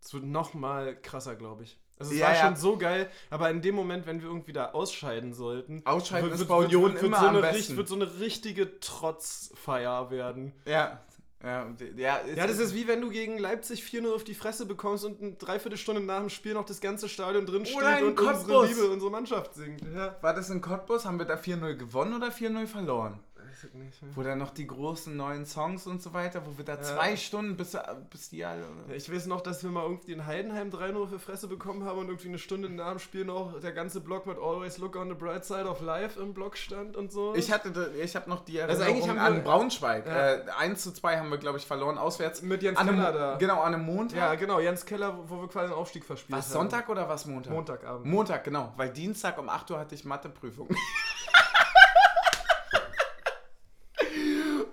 Es 0.00 0.14
wird 0.14 0.24
nochmal 0.24 0.94
krasser, 1.00 1.34
glaube 1.36 1.64
ich. 1.64 1.78
Also 1.98 2.12
es 2.12 2.18
Ja, 2.18 2.26
war 2.26 2.34
ja. 2.34 2.44
schon 2.46 2.56
so 2.56 2.76
geil, 2.76 3.10
aber 3.30 3.50
in 3.50 3.62
dem 3.62 3.74
Moment, 3.74 4.06
wenn 4.06 4.20
wir 4.20 4.28
irgendwie 4.28 4.52
da 4.52 4.72
ausscheiden 4.72 5.32
sollten, 5.32 5.82
Ausscheiden 5.86 6.24
wird, 6.30 6.34
ist 6.34 6.40
wird, 6.40 6.48
bei 6.50 6.58
wird, 6.58 6.66
Union 6.74 6.92
wird, 6.92 7.02
immer 7.02 7.18
so 7.18 7.26
am 7.26 7.28
eine, 7.30 7.40
besten. 7.40 7.56
richt- 7.56 7.76
wird 7.76 7.88
so 7.88 7.94
eine 7.94 8.20
richtige 8.20 8.78
Trotzfeier 8.80 10.10
werden. 10.10 10.52
Ja, 10.66 11.00
ja, 11.42 11.66
ja. 11.96 12.20
Ja, 12.34 12.46
das 12.46 12.58
ist 12.58 12.74
wie 12.74 12.86
wenn 12.86 13.00
du 13.00 13.10
gegen 13.10 13.38
Leipzig 13.38 13.82
4-0 13.82 14.14
auf 14.14 14.24
die 14.24 14.34
Fresse 14.34 14.66
bekommst 14.66 15.04
und 15.04 15.20
eine 15.22 15.32
Dreiviertelstunde 15.32 16.00
nach 16.02 16.20
dem 16.20 16.28
Spiel 16.30 16.54
noch 16.54 16.64
das 16.64 16.80
ganze 16.80 17.08
Stadion 17.08 17.46
drin 17.46 17.64
steht 17.66 17.76
Oder 17.78 17.98
in 17.98 18.04
und 18.06 18.18
unsere 18.20 18.32
Cottbus. 18.34 18.68
Liebe, 18.68 18.90
unsere 18.90 19.10
Mannschaft 19.10 19.54
singt. 19.54 19.82
Ja. 19.94 20.16
War 20.22 20.34
das 20.34 20.50
in 20.50 20.60
Cottbus? 20.60 21.04
Haben 21.06 21.18
wir 21.18 21.26
da 21.26 21.34
4-0 21.36 21.74
gewonnen 21.76 22.14
oder 22.14 22.28
4-0 22.30 22.66
verloren? 22.66 23.20
Weiß 23.56 23.64
ich 23.64 23.74
nicht. 23.74 23.98
Wo 24.16 24.22
dann 24.22 24.38
noch 24.38 24.50
die 24.50 24.66
großen 24.66 25.16
neuen 25.16 25.46
Songs 25.46 25.86
und 25.86 26.02
so 26.02 26.12
weiter, 26.12 26.42
wo 26.44 26.58
wir 26.58 26.64
da 26.66 26.80
zwei 26.82 27.16
Stunden 27.16 27.56
bis, 27.56 27.74
bis 28.10 28.28
die 28.28 28.44
alle. 28.44 28.60
Ja, 28.88 28.94
ich 28.94 29.10
weiß 29.10 29.26
noch, 29.26 29.40
dass 29.40 29.62
wir 29.62 29.70
mal 29.70 29.82
irgendwie 29.84 30.12
in 30.12 30.26
Heidenheim 30.26 30.68
3-0 30.68 31.08
für 31.08 31.18
Fresse 31.18 31.48
bekommen 31.48 31.84
haben 31.84 31.98
und 31.98 32.08
irgendwie 32.08 32.28
eine 32.28 32.38
Stunde 32.38 32.68
nach 32.68 32.90
dem 32.90 32.98
Spiel 32.98 33.24
noch 33.24 33.58
der 33.60 33.72
ganze 33.72 34.00
Block 34.00 34.26
mit 34.26 34.36
Always 34.38 34.76
Look 34.76 34.94
on 34.96 35.08
the 35.08 35.14
Bright 35.14 35.46
Side 35.46 35.64
of 35.64 35.80
Life 35.80 36.20
im 36.20 36.34
Block 36.34 36.58
stand 36.58 36.96
und 36.96 37.10
so. 37.10 37.34
Ich 37.34 37.50
hatte, 37.50 37.92
ich 38.02 38.14
habe 38.14 38.28
noch 38.28 38.44
die 38.44 38.60
Also 38.60 38.82
Erinnerung 38.82 39.08
eigentlich 39.08 39.08
haben 39.08 39.32
wir- 39.34 39.38
an 39.38 39.44
Braunschweig. 39.44 40.06
Ja. 40.06 40.32
Äh, 40.34 40.44
1 40.58 40.82
zu 40.82 40.92
2 40.92 41.16
haben 41.18 41.30
wir, 41.30 41.38
glaube 41.38 41.56
ich, 41.56 41.64
verloren, 41.66 41.96
auswärts. 41.96 42.42
mit 42.42 42.62
Jens 42.62 42.78
An 42.78 42.88
einem, 42.90 42.98
Keller 42.98 43.12
da. 43.12 43.36
Genau, 43.38 43.62
an 43.62 43.72
einem 43.74 43.86
Montag. 43.86 44.18
Ja, 44.18 44.34
genau, 44.34 44.60
Jens 44.60 44.84
Keller, 44.84 45.18
wo 45.28 45.40
wir 45.40 45.48
quasi 45.48 45.68
den 45.70 45.78
Aufstieg 45.78 46.04
verspielt 46.04 46.38
Was, 46.38 46.46
haben. 46.48 46.52
Sonntag 46.68 46.88
oder 46.90 47.08
was 47.08 47.24
Montag? 47.24 47.52
Montagabend. 47.54 48.06
Montag, 48.06 48.44
genau. 48.44 48.72
Weil 48.76 48.90
Dienstag 48.90 49.38
um 49.38 49.48
8 49.48 49.70
Uhr 49.70 49.78
hatte 49.78 49.94
ich 49.94 50.04
Matheprüfung. 50.04 50.68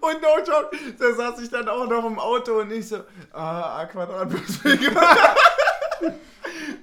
Und 0.04 0.22
no 0.22 0.38
joke, 0.46 0.76
da 1.00 1.14
saß 1.14 1.42
ich 1.42 1.50
dann 1.50 1.70
auch 1.70 1.88
noch 1.88 2.06
im 2.06 2.20
Auto 2.20 2.60
und 2.60 2.72
ich 2.72 2.90
so, 2.90 3.04
ah, 3.32 3.80
A 3.80 3.86
Quadrat 3.86 4.30
plus 4.30 4.60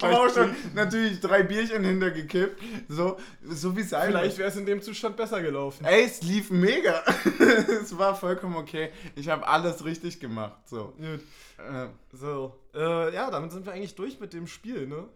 Aber 0.00 0.20
auch 0.22 0.32
schon 0.32 0.56
natürlich 0.74 1.20
drei 1.20 1.42
Bierchen 1.42 1.84
hintergekippt. 1.84 2.58
So, 2.88 3.18
so 3.44 3.76
wie 3.76 3.82
es 3.82 3.90
sein 3.90 4.08
Vielleicht 4.08 4.38
wäre 4.38 4.48
es 4.48 4.56
in 4.56 4.64
dem 4.64 4.80
Zustand 4.80 5.18
besser 5.18 5.42
gelaufen. 5.42 5.84
Ey, 5.84 6.04
es 6.04 6.22
lief 6.22 6.50
mega. 6.50 7.04
es 7.82 7.98
war 7.98 8.14
vollkommen 8.14 8.56
okay. 8.56 8.90
Ich 9.14 9.28
habe 9.28 9.46
alles 9.46 9.84
richtig 9.84 10.18
gemacht. 10.18 10.56
So. 10.64 10.94
Gut. 10.96 11.20
Äh, 11.58 11.88
So. 12.12 12.58
Äh, 12.74 13.14
ja, 13.14 13.30
damit 13.30 13.52
sind 13.52 13.66
wir 13.66 13.74
eigentlich 13.74 13.94
durch 13.94 14.18
mit 14.18 14.32
dem 14.32 14.46
Spiel, 14.46 14.86
ne? 14.86 15.06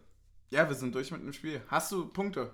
ja, 0.50 0.68
wir 0.68 0.76
sind 0.76 0.94
durch 0.94 1.10
mit 1.10 1.22
dem 1.22 1.32
Spiel. 1.32 1.60
Hast 1.68 1.90
du 1.90 2.06
Punkte? 2.06 2.50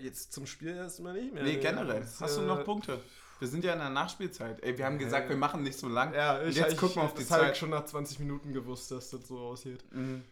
Jetzt 0.00 0.32
zum 0.32 0.46
Spiel 0.46 0.76
erstmal 0.76 1.14
nicht 1.14 1.34
mehr. 1.34 1.42
Nee, 1.42 1.56
generell. 1.56 2.02
Hast 2.20 2.36
du 2.36 2.42
äh, 2.42 2.46
noch 2.46 2.64
Punkte? 2.64 3.00
Wir 3.40 3.48
sind 3.48 3.64
ja 3.64 3.72
in 3.72 3.78
der 3.78 3.88
Nachspielzeit. 3.88 4.62
Ey, 4.62 4.76
wir 4.76 4.84
haben 4.84 4.98
gesagt, 4.98 5.30
wir 5.30 5.36
machen 5.36 5.62
nicht 5.62 5.78
so 5.78 5.88
lang. 5.88 6.12
Ja, 6.12 6.42
ich, 6.42 6.56
jetzt 6.56 6.76
gucken 6.76 6.96
wir 6.96 7.04
auf 7.04 7.14
die 7.14 7.24
habe 7.24 7.42
Zeit. 7.42 7.52
ich 7.52 7.58
schon 7.58 7.70
nach 7.70 7.86
20 7.86 8.18
Minuten 8.20 8.52
gewusst, 8.52 8.90
dass 8.90 9.10
das 9.10 9.26
so 9.26 9.38
aussieht. 9.38 9.82
Mhm. 9.92 10.24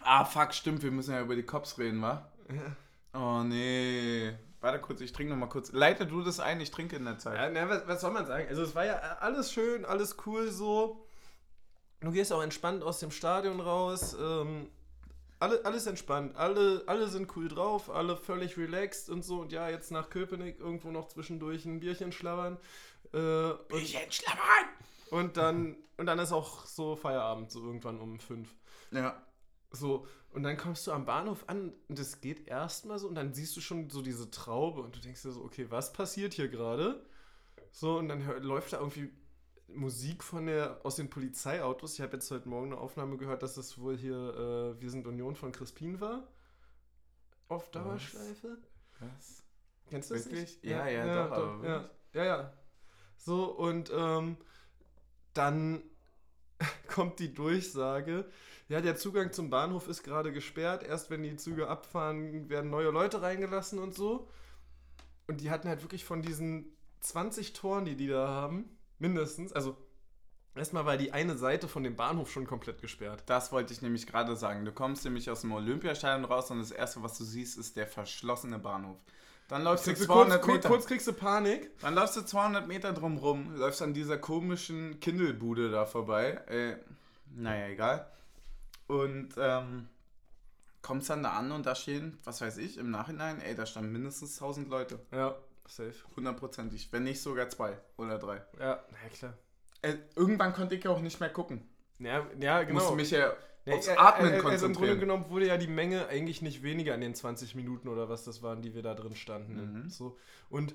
Ah, 0.00 0.24
fuck, 0.24 0.54
stimmt. 0.54 0.82
Wir 0.82 0.90
müssen 0.90 1.12
ja 1.12 1.20
über 1.20 1.36
die 1.36 1.42
Cops 1.42 1.78
reden, 1.78 2.00
wa? 2.00 2.30
Oh, 3.12 3.42
nee. 3.42 4.32
Warte 4.60 4.80
kurz, 4.80 5.02
ich 5.02 5.12
trinke 5.12 5.32
noch 5.32 5.38
mal 5.38 5.48
kurz. 5.48 5.72
Leite 5.72 6.06
du 6.06 6.22
das 6.22 6.40
ein, 6.40 6.58
ich 6.60 6.70
trinke 6.70 6.96
in 6.96 7.04
der 7.04 7.18
Zeit. 7.18 7.36
Ja, 7.36 7.50
na, 7.50 7.68
was, 7.68 7.86
was 7.86 8.00
soll 8.00 8.12
man 8.12 8.26
sagen? 8.26 8.46
Also 8.48 8.62
es 8.62 8.74
war 8.74 8.86
ja 8.86 8.94
alles 9.20 9.52
schön, 9.52 9.84
alles 9.84 10.16
cool 10.24 10.50
so. 10.50 11.06
Du 12.00 12.12
gehst 12.12 12.32
auch 12.32 12.42
entspannt 12.42 12.82
aus 12.82 12.98
dem 12.98 13.10
Stadion 13.10 13.60
raus. 13.60 14.16
Ähm, 14.18 14.70
alle, 15.38 15.64
alles 15.64 15.86
entspannt. 15.86 16.36
Alle, 16.36 16.82
alle 16.86 17.08
sind 17.08 17.34
cool 17.36 17.48
drauf, 17.48 17.90
alle 17.90 18.16
völlig 18.16 18.56
relaxed 18.56 19.10
und 19.10 19.24
so. 19.24 19.40
Und 19.40 19.52
ja, 19.52 19.68
jetzt 19.68 19.90
nach 19.90 20.10
Köpenick 20.10 20.58
irgendwo 20.58 20.90
noch 20.90 21.08
zwischendurch 21.08 21.64
ein 21.64 21.80
Bierchen 21.80 22.12
schlabbern. 22.12 22.58
Äh, 23.12 23.18
und, 23.18 23.68
Bierchen 23.68 24.10
schlabbern! 24.10 24.66
und, 25.10 25.36
dann, 25.36 25.76
und 25.96 26.06
dann 26.06 26.18
ist 26.18 26.32
auch 26.32 26.66
so 26.66 26.96
Feierabend, 26.96 27.50
so 27.50 27.64
irgendwann 27.64 28.00
um 28.00 28.18
fünf. 28.18 28.54
Ja. 28.90 29.22
So, 29.70 30.06
und 30.30 30.42
dann 30.42 30.56
kommst 30.56 30.86
du 30.86 30.92
am 30.92 31.06
Bahnhof 31.06 31.44
an 31.48 31.72
und 31.88 31.98
es 31.98 32.20
geht 32.20 32.46
erstmal 32.48 32.98
so 32.98 33.08
und 33.08 33.14
dann 33.14 33.34
siehst 33.34 33.56
du 33.56 33.60
schon 33.60 33.90
so 33.90 34.00
diese 34.00 34.30
Traube 34.30 34.80
und 34.80 34.96
du 34.96 35.00
denkst 35.00 35.22
dir 35.22 35.32
so, 35.32 35.42
okay, 35.42 35.66
was 35.70 35.92
passiert 35.92 36.34
hier 36.34 36.48
gerade? 36.48 37.04
So, 37.72 37.98
und 37.98 38.08
dann 38.08 38.24
läuft 38.42 38.72
da 38.72 38.78
irgendwie 38.78 39.10
Musik 39.68 40.22
von 40.22 40.46
der, 40.46 40.80
aus 40.84 40.96
den 40.96 41.10
Polizeiautos. 41.10 41.94
Ich 41.94 42.00
habe 42.00 42.14
jetzt 42.14 42.30
heute 42.30 42.48
Morgen 42.48 42.72
eine 42.72 42.80
Aufnahme 42.80 43.16
gehört, 43.16 43.42
dass 43.42 43.56
es 43.56 43.78
wohl 43.78 43.96
hier 43.96 44.16
äh, 44.16 44.80
Wir 44.80 44.90
sind 44.90 45.06
Union 45.06 45.36
von 45.36 45.52
Crispin 45.52 46.00
war. 46.00 46.26
Auf 47.48 47.70
Dauerschleife. 47.70 48.58
Was? 49.00 49.42
Kennst 49.88 50.10
du 50.10 50.14
das 50.14 50.26
Wirklich? 50.26 50.62
nicht? 50.62 50.64
Ja, 50.64 50.88
ja, 50.88 51.26
doch, 51.26 51.36
aber 51.36 51.68
ja, 51.68 51.90
ja, 52.12 52.24
ja. 52.24 52.52
So, 53.16 53.44
und 53.44 53.90
ähm, 53.94 54.36
dann 55.34 55.82
kommt 56.88 57.18
die 57.18 57.32
Durchsage, 57.32 58.26
ja, 58.68 58.80
der 58.80 58.96
Zugang 58.96 59.32
zum 59.32 59.48
Bahnhof 59.48 59.86
ist 59.86 60.02
gerade 60.02 60.32
gesperrt. 60.32 60.82
Erst 60.82 61.10
wenn 61.10 61.22
die 61.22 61.36
Züge 61.36 61.68
abfahren, 61.68 62.48
werden 62.48 62.70
neue 62.70 62.90
Leute 62.90 63.22
reingelassen 63.22 63.78
und 63.78 63.94
so. 63.94 64.28
Und 65.28 65.40
die 65.40 65.50
hatten 65.50 65.68
halt 65.68 65.82
wirklich 65.82 66.04
von 66.04 66.22
diesen 66.22 66.76
20 67.00 67.52
Toren, 67.52 67.84
die 67.84 67.96
die 67.96 68.08
da 68.08 68.26
haben, 68.28 68.75
mindestens, 68.98 69.52
also 69.52 69.76
erstmal 70.54 70.86
war 70.86 70.96
die 70.96 71.12
eine 71.12 71.36
Seite 71.36 71.68
von 71.68 71.82
dem 71.82 71.96
Bahnhof 71.96 72.30
schon 72.30 72.46
komplett 72.46 72.80
gesperrt. 72.80 73.22
Das 73.26 73.52
wollte 73.52 73.72
ich 73.72 73.82
nämlich 73.82 74.06
gerade 74.06 74.36
sagen. 74.36 74.64
Du 74.64 74.72
kommst 74.72 75.04
nämlich 75.04 75.30
aus 75.30 75.42
dem 75.42 75.52
Olympiastadion 75.52 76.24
raus 76.24 76.50
und 76.50 76.58
das 76.60 76.70
erste, 76.70 77.02
was 77.02 77.18
du 77.18 77.24
siehst, 77.24 77.58
ist 77.58 77.76
der 77.76 77.86
verschlossene 77.86 78.58
Bahnhof. 78.58 78.98
Dann 79.48 79.62
läufst 79.62 79.86
du 79.86 79.90
Kriegst 79.90 80.04
du 80.04 80.06
kurz, 80.08 80.26
200 80.28 80.42
kurz, 80.42 80.56
Meter. 80.56 80.68
kurz 80.68 80.86
kriegst 80.86 81.06
du 81.06 81.12
Panik. 81.12 81.78
Dann 81.80 81.94
läufst 81.94 82.16
du 82.16 82.22
200 82.22 82.66
Meter 82.66 82.92
drum 82.92 83.16
rum, 83.18 83.54
läufst 83.56 83.80
an 83.80 83.94
dieser 83.94 84.18
komischen 84.18 84.98
Kindelbude 84.98 85.70
da 85.70 85.86
vorbei. 85.86 86.40
Äh, 86.48 86.76
naja, 87.34 87.68
egal. 87.68 88.10
Und 88.88 89.34
ähm, 89.38 89.88
kommst 90.82 91.10
dann 91.10 91.22
da 91.22 91.30
an 91.32 91.52
und 91.52 91.66
da 91.66 91.74
stehen, 91.74 92.18
was 92.24 92.40
weiß 92.40 92.58
ich, 92.58 92.78
im 92.78 92.90
Nachhinein, 92.90 93.40
ey, 93.40 93.54
da 93.54 93.66
standen 93.66 93.92
mindestens 93.92 94.34
1000 94.40 94.68
Leute. 94.68 94.98
Ja, 95.12 95.36
safe. 95.68 95.94
Hundertprozentig. 96.16 96.92
Wenn 96.92 97.04
nicht 97.04 97.20
sogar 97.20 97.48
zwei 97.48 97.78
oder 97.96 98.18
drei. 98.18 98.42
Ja, 98.58 98.84
na 98.90 99.08
klar. 99.12 99.34
Äh, 99.82 99.94
irgendwann 100.14 100.52
konnte 100.52 100.74
ich 100.74 100.84
ja 100.84 100.90
auch 100.90 101.00
nicht 101.00 101.20
mehr 101.20 101.30
gucken. 101.30 101.68
Ja, 101.98 102.26
ja 102.40 102.60
Ich 102.60 102.68
genau. 102.68 102.80
musste 102.80 102.96
mich 102.96 103.10
ja 103.10 103.32
aufs 103.68 103.88
äh, 103.88 103.94
äh, 103.94 103.96
Atmen 103.96 104.32
äh, 104.32 104.36
Also 104.36 104.36
im 104.36 104.40
Grunde 104.42 104.58
konzentrieren. 104.58 105.00
genommen 105.00 105.30
wurde 105.30 105.46
ja 105.46 105.56
die 105.56 105.66
Menge 105.66 106.08
eigentlich 106.08 106.42
nicht 106.42 106.62
weniger 106.62 106.94
in 106.94 107.00
den 107.00 107.14
20 107.14 107.54
Minuten 107.54 107.88
oder 107.88 108.08
was 108.08 108.24
das 108.24 108.42
waren, 108.42 108.62
die 108.62 108.74
wir 108.74 108.82
da 108.82 108.94
drin 108.94 109.16
standen. 109.16 109.82
Mhm. 109.82 109.90
So. 109.90 110.18
Und, 110.50 110.74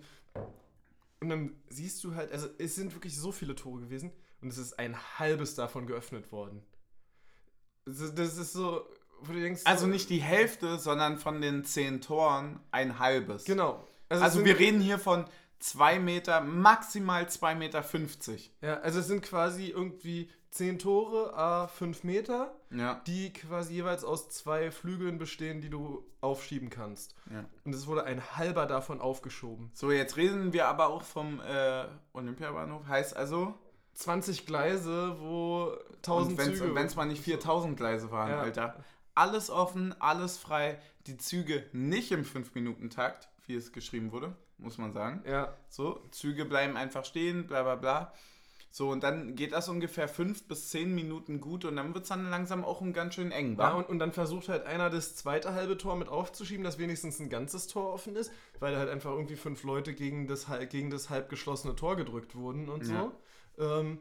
und 1.20 1.30
dann 1.30 1.56
siehst 1.70 2.04
du 2.04 2.16
halt, 2.16 2.32
also 2.32 2.48
es 2.58 2.76
sind 2.76 2.94
wirklich 2.94 3.18
so 3.18 3.32
viele 3.32 3.56
Tore 3.56 3.82
gewesen 3.82 4.12
und 4.42 4.50
es 4.50 4.58
ist 4.58 4.80
ein 4.80 4.98
halbes 5.20 5.56
davon 5.56 5.88
geöffnet 5.88 6.32
worden. 6.32 6.64
Das 7.86 8.00
ist, 8.00 8.18
das 8.18 8.38
ist 8.38 8.54
so, 8.54 8.86
wo 9.22 9.34
du 9.34 9.39
denkst. 9.39 9.62
Also 9.66 9.86
so, 9.86 9.92
nicht 9.92 10.10
die 10.10 10.22
Hälfte, 10.22 10.78
sondern 10.78 11.18
von 11.18 11.42
den 11.42 11.64
zehn 11.64 12.02
Toren 12.02 12.60
ein 12.72 13.00
halbes. 13.00 13.46
Genau. 13.46 13.88
Also 14.20 14.38
sind- 14.38 14.45
wir 14.45 14.59
reden 14.59 14.82
hier 14.82 14.99
von 14.99 15.26
2 15.59 15.99
Meter, 15.99 16.41
maximal 16.41 17.28
2,50 17.30 17.55
Meter. 17.55 17.84
Ja, 18.62 18.80
also 18.82 18.99
es 18.99 19.07
sind 19.07 19.22
quasi 19.22 19.68
irgendwie 19.68 20.30
10 20.49 20.80
Tore, 20.80 21.34
a 21.38 21.68
5 21.68 22.03
Meter, 22.03 22.53
Ja. 22.72 23.01
die 23.07 23.32
quasi 23.32 23.76
jeweils 23.76 24.03
aus 24.03 24.28
zwei 24.30 24.70
Flügeln 24.72 25.18
bestehen, 25.18 25.62
die 25.62 25.70
du 25.70 26.03
aufschieben 26.20 26.70
kannst. 26.70 27.16
ja. 27.32 27.45
Und 27.64 27.74
es 27.74 27.88
wurde 27.88 28.03
ein 28.03 28.22
halber 28.36 28.66
davon 28.66 28.99
aufgeschoben. 28.99 29.72
So, 29.74 29.91
jetzt 29.91 30.18
reden 30.18 30.51
wir 30.51 30.68
aber 30.68 30.88
auch 30.89 31.03
vom 31.03 31.39
äh, 31.41 31.86
Olympiabahnhof. 32.14 32.86
Heißt 32.88 33.16
also, 33.16 33.53
20 33.93 34.45
Gleise, 34.45 35.18
wo 35.20 35.72
1000 36.01 36.39
und 36.39 36.45
Züge. 36.57 36.76
wenn 36.76 36.86
es 36.86 36.95
mal 36.95 37.05
nicht 37.05 37.24
4000 37.24 37.78
Gleise 37.78 38.09
waren, 38.12 38.30
Ja. 38.32 38.39
Alter. 38.41 38.84
Alles 39.16 39.49
offen, 39.49 39.93
alles 40.01 40.38
frei. 40.38 40.80
Die 41.07 41.18
Züge 41.18 41.66
nicht 41.74 42.12
im 42.12 42.24
5-Minuten-Takt, 42.24 43.28
wie 43.52 43.58
es 43.58 43.72
geschrieben 43.72 44.12
wurde, 44.12 44.36
muss 44.58 44.78
man 44.78 44.93
sagen. 44.93 45.24
Ja, 45.28 45.54
So, 45.70 46.02
Züge 46.12 46.45
bleiben 46.45 46.78
einfach 46.78 47.06
stehen, 47.06 47.47
bla 47.47 47.64
bla 47.64 47.76
bla. 47.76 48.14
So, 48.74 48.89
und 48.89 49.04
dann 49.04 49.36
geht 49.36 49.52
das 49.52 49.68
ungefähr 49.68 50.08
5 50.08 50.47
bis 50.47 50.70
10 50.70 50.95
Minuten 50.95 51.41
gut 51.41 51.66
und 51.66 51.76
dann 51.76 51.93
wird 51.93 52.04
es 52.04 52.10
dann 52.10 52.30
langsam 52.30 52.64
auch 52.64 52.80
ein 52.80 52.93
ganz 52.93 53.16
schön 53.16 53.32
eng, 53.34 53.52
ja 53.54 53.58
wa? 53.58 53.70
und, 53.72 53.89
und 53.89 53.99
dann 53.99 54.14
versucht 54.14 54.47
halt 54.47 54.66
einer 54.66 54.89
das 54.89 55.18
zweite 55.18 55.54
halbe 55.54 55.78
Tor 55.78 55.97
mit 55.97 56.08
aufzuschieben, 56.08 56.64
dass 56.64 56.78
wenigstens 56.80 57.20
ein 57.20 57.30
ganzes 57.30 57.68
Tor 57.68 57.93
offen 57.93 58.16
ist, 58.16 58.32
weil 58.62 58.72
da 58.72 58.80
halt 58.80 58.89
einfach 58.89 59.12
irgendwie 59.12 59.36
fünf 59.36 59.64
Leute 59.64 59.93
gegen 59.93 60.26
das, 60.26 60.47
halb- 60.47 60.70
gegen 60.70 60.89
das 60.89 61.10
halb 61.10 61.28
geschlossene 61.28 61.76
Tor 61.76 61.97
gedrückt 61.97 62.34
wurden 62.34 62.70
und 62.70 62.86
so. 62.86 63.12
Ähm, 63.58 63.99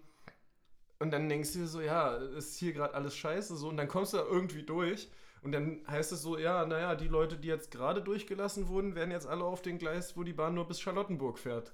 und 1.01 1.11
dann 1.11 1.29
denkst 1.29 1.53
du 1.55 1.61
dir 1.61 1.67
so, 1.67 1.81
ja, 1.81 2.15
ist 2.17 2.57
hier 2.59 2.73
gerade 2.73 2.95
alles 2.95 3.17
scheiße 3.17 3.57
so 3.57 3.69
und 3.71 3.77
dann 3.77 3.89
kommst 3.89 4.13
du 4.13 4.19
da 4.19 4.25
irgendwie 4.25 4.63
durch 4.63 5.09
und 5.43 5.53
dann 5.53 5.81
heißt 5.89 6.13
es 6.13 6.23
so, 6.23 6.39
ja, 6.39 6.67
naja, 6.67 6.95
die 6.95 7.09
Leute, 7.09 7.37
die 7.37 7.49
jetzt 7.49 7.71
gerade 7.71 8.03
durchgelassen 8.03 8.69
wurden, 8.69 8.95
werden 8.95 9.11
jetzt 9.11 9.27
alle 9.27 9.45
auf 9.45 9.63
den 9.63 9.79
Gleis, 9.79 10.17
wo 10.17 10.23
die 10.23 10.33
Bahn 10.33 10.55
nur 10.55 10.67
bis 10.67 10.81
Charlottenburg 10.81 11.39
fährt, 11.39 11.73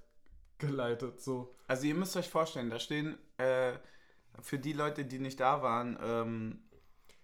geleitet, 0.58 1.20
so. 1.20 1.54
Also 1.66 1.86
ihr 1.86 1.94
müsst 1.94 2.16
euch 2.16 2.28
vorstellen, 2.28 2.70
da 2.70 2.78
stehen, 2.78 3.18
äh, 3.38 3.72
für 4.40 4.58
die 4.58 4.72
Leute, 4.72 5.04
die 5.04 5.18
nicht 5.18 5.40
da 5.40 5.62
waren, 5.62 5.98
ähm, 6.02 6.58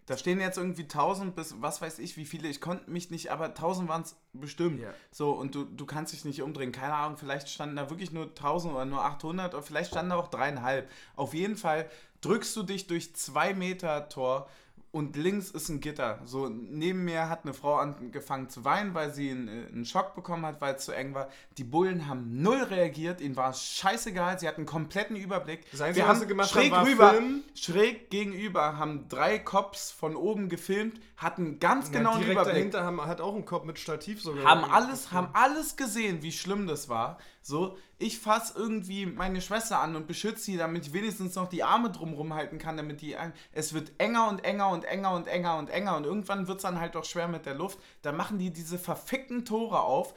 da 0.07 0.16
stehen 0.16 0.40
jetzt 0.40 0.59
irgendwie 0.59 0.82
1000 0.82 1.36
bis 1.36 1.55
was 1.61 1.80
weiß 1.80 2.01
ich 2.01 2.16
wie 2.16 2.24
viele, 2.24 2.49
ich 2.49 2.61
konnte 2.61 2.90
mich 2.90 3.11
nicht, 3.11 3.30
aber 3.30 3.47
1000 3.47 3.88
waren 3.88 4.03
es 4.03 4.16
bestimmt. 4.32 4.80
Ja. 4.80 4.93
So, 5.12 5.30
und 5.30 5.55
du, 5.55 5.64
du 5.64 5.86
kannst 5.86 6.12
dich 6.12 6.24
nicht 6.24 6.43
umdrehen. 6.43 6.72
Keine 6.72 6.95
Ahnung, 6.95 7.16
vielleicht 7.16 7.49
standen 7.49 7.76
da 7.76 7.88
wirklich 7.88 8.11
nur 8.11 8.24
1000 8.24 8.74
oder 8.74 8.84
nur 8.84 9.05
800 9.05 9.55
oder 9.55 9.62
vielleicht 9.62 9.93
standen 9.93 10.11
da 10.11 10.16
auch 10.16 10.28
dreieinhalb. 10.28 10.90
Auf 11.14 11.34
jeden 11.34 11.57
Fall 11.57 11.88
drückst 12.20 12.57
du 12.57 12.62
dich 12.64 12.88
durch 12.88 13.14
2 13.14 13.55
Meter 13.55 14.09
Tor 14.09 14.49
und 14.93 15.16
links 15.16 15.51
ist 15.51 15.70
ein 15.70 15.80
Gitter. 15.80 16.20
So, 16.26 16.51
neben 16.51 17.05
mir 17.05 17.30
hat 17.30 17.45
eine 17.45 17.55
Frau 17.55 17.76
angefangen 17.76 18.51
zu 18.51 18.64
weinen, 18.66 18.93
weil 18.93 19.12
sie 19.12 19.30
einen, 19.30 19.49
äh, 19.49 19.66
einen 19.72 19.84
Schock 19.86 20.14
bekommen 20.14 20.45
hat, 20.45 20.61
weil 20.61 20.74
es 20.74 20.84
zu 20.84 20.93
eng 20.93 21.14
war. 21.14 21.28
Die 21.57 21.64
Bullen 21.64 22.07
haben 22.09 22.43
null 22.43 22.62
reagiert, 22.62 23.22
ihnen 23.22 23.34
war 23.34 23.51
es 23.51 23.62
scheißegal, 23.64 24.38
sie 24.38 24.47
hatten 24.47 24.61
einen 24.61 24.66
kompletten 24.66 25.16
Überblick. 25.16 25.68
Das 25.70 25.80
Einzige, 25.80 26.05
Wir 26.05 26.09
haben 26.09 26.20
sie 26.20 26.26
gemacht 26.26 26.51
schräg 26.51 26.72
haben, 26.72 26.86
rüber, 26.86 27.11
filmen. 27.11 27.43
schräg 27.55 28.11
gegenüber 28.11 28.76
haben 28.76 29.09
drei 29.09 29.38
Cops 29.38 29.90
von 29.90 30.14
oben 30.14 30.51
gefilmt, 30.51 31.01
hatten 31.16 31.59
ganz 31.59 31.90
genau 31.90 32.11
ja, 32.11 32.16
einen 32.16 32.24
direkt 32.24 32.40
Überblick 32.40 32.55
dahinter 32.55 32.84
haben, 32.84 33.01
hat 33.07 33.22
auch 33.22 33.34
ein 33.34 33.47
Kopf 33.47 33.64
mit 33.64 33.78
Stativ 33.78 34.22
sogar. 34.22 34.45
haben 34.45 34.64
alles, 34.64 35.11
haben 35.11 35.28
alles 35.32 35.76
gesehen, 35.76 36.22
wie 36.22 36.32
schlimm 36.32 36.66
das 36.66 36.90
war. 36.90 37.16
So, 37.43 37.76
ich 37.99 38.18
fasse 38.20 38.55
irgendwie 38.57 39.05
meine 39.07 39.40
Schwester 39.40 39.80
an 39.80 39.97
und 39.97 40.07
beschütze 40.07 40.45
sie, 40.45 40.57
damit 40.57 40.86
ich 40.86 40.93
wenigstens 40.93 41.34
noch 41.34 41.49
die 41.49 41.64
Arme 41.64 41.90
drumrum 41.90 42.34
halten 42.34 42.59
kann, 42.59 42.76
damit 42.76 43.01
die. 43.01 43.16
Es 43.53 43.74
wird 43.74 43.93
enger 43.99 44.28
und 44.28 44.45
enger 44.45 44.70
und 44.70 44.84
enger 44.84 45.14
und 45.14 45.26
enger 45.26 45.59
und 45.59 45.68
enger 45.70 45.97
und 45.97 46.05
irgendwann 46.05 46.47
wird 46.47 46.59
es 46.59 46.62
dann 46.62 46.78
halt 46.80 46.95
doch 46.95 47.05
schwer 47.05 47.28
mit 47.28 47.45
der 47.47 47.55
Luft. 47.55 47.78
Da 48.03 48.12
machen 48.12 48.38
die 48.38 48.51
diese 48.53 48.78
verfickten 48.78 49.45
Tore 49.45 49.80
auf. 49.80 50.14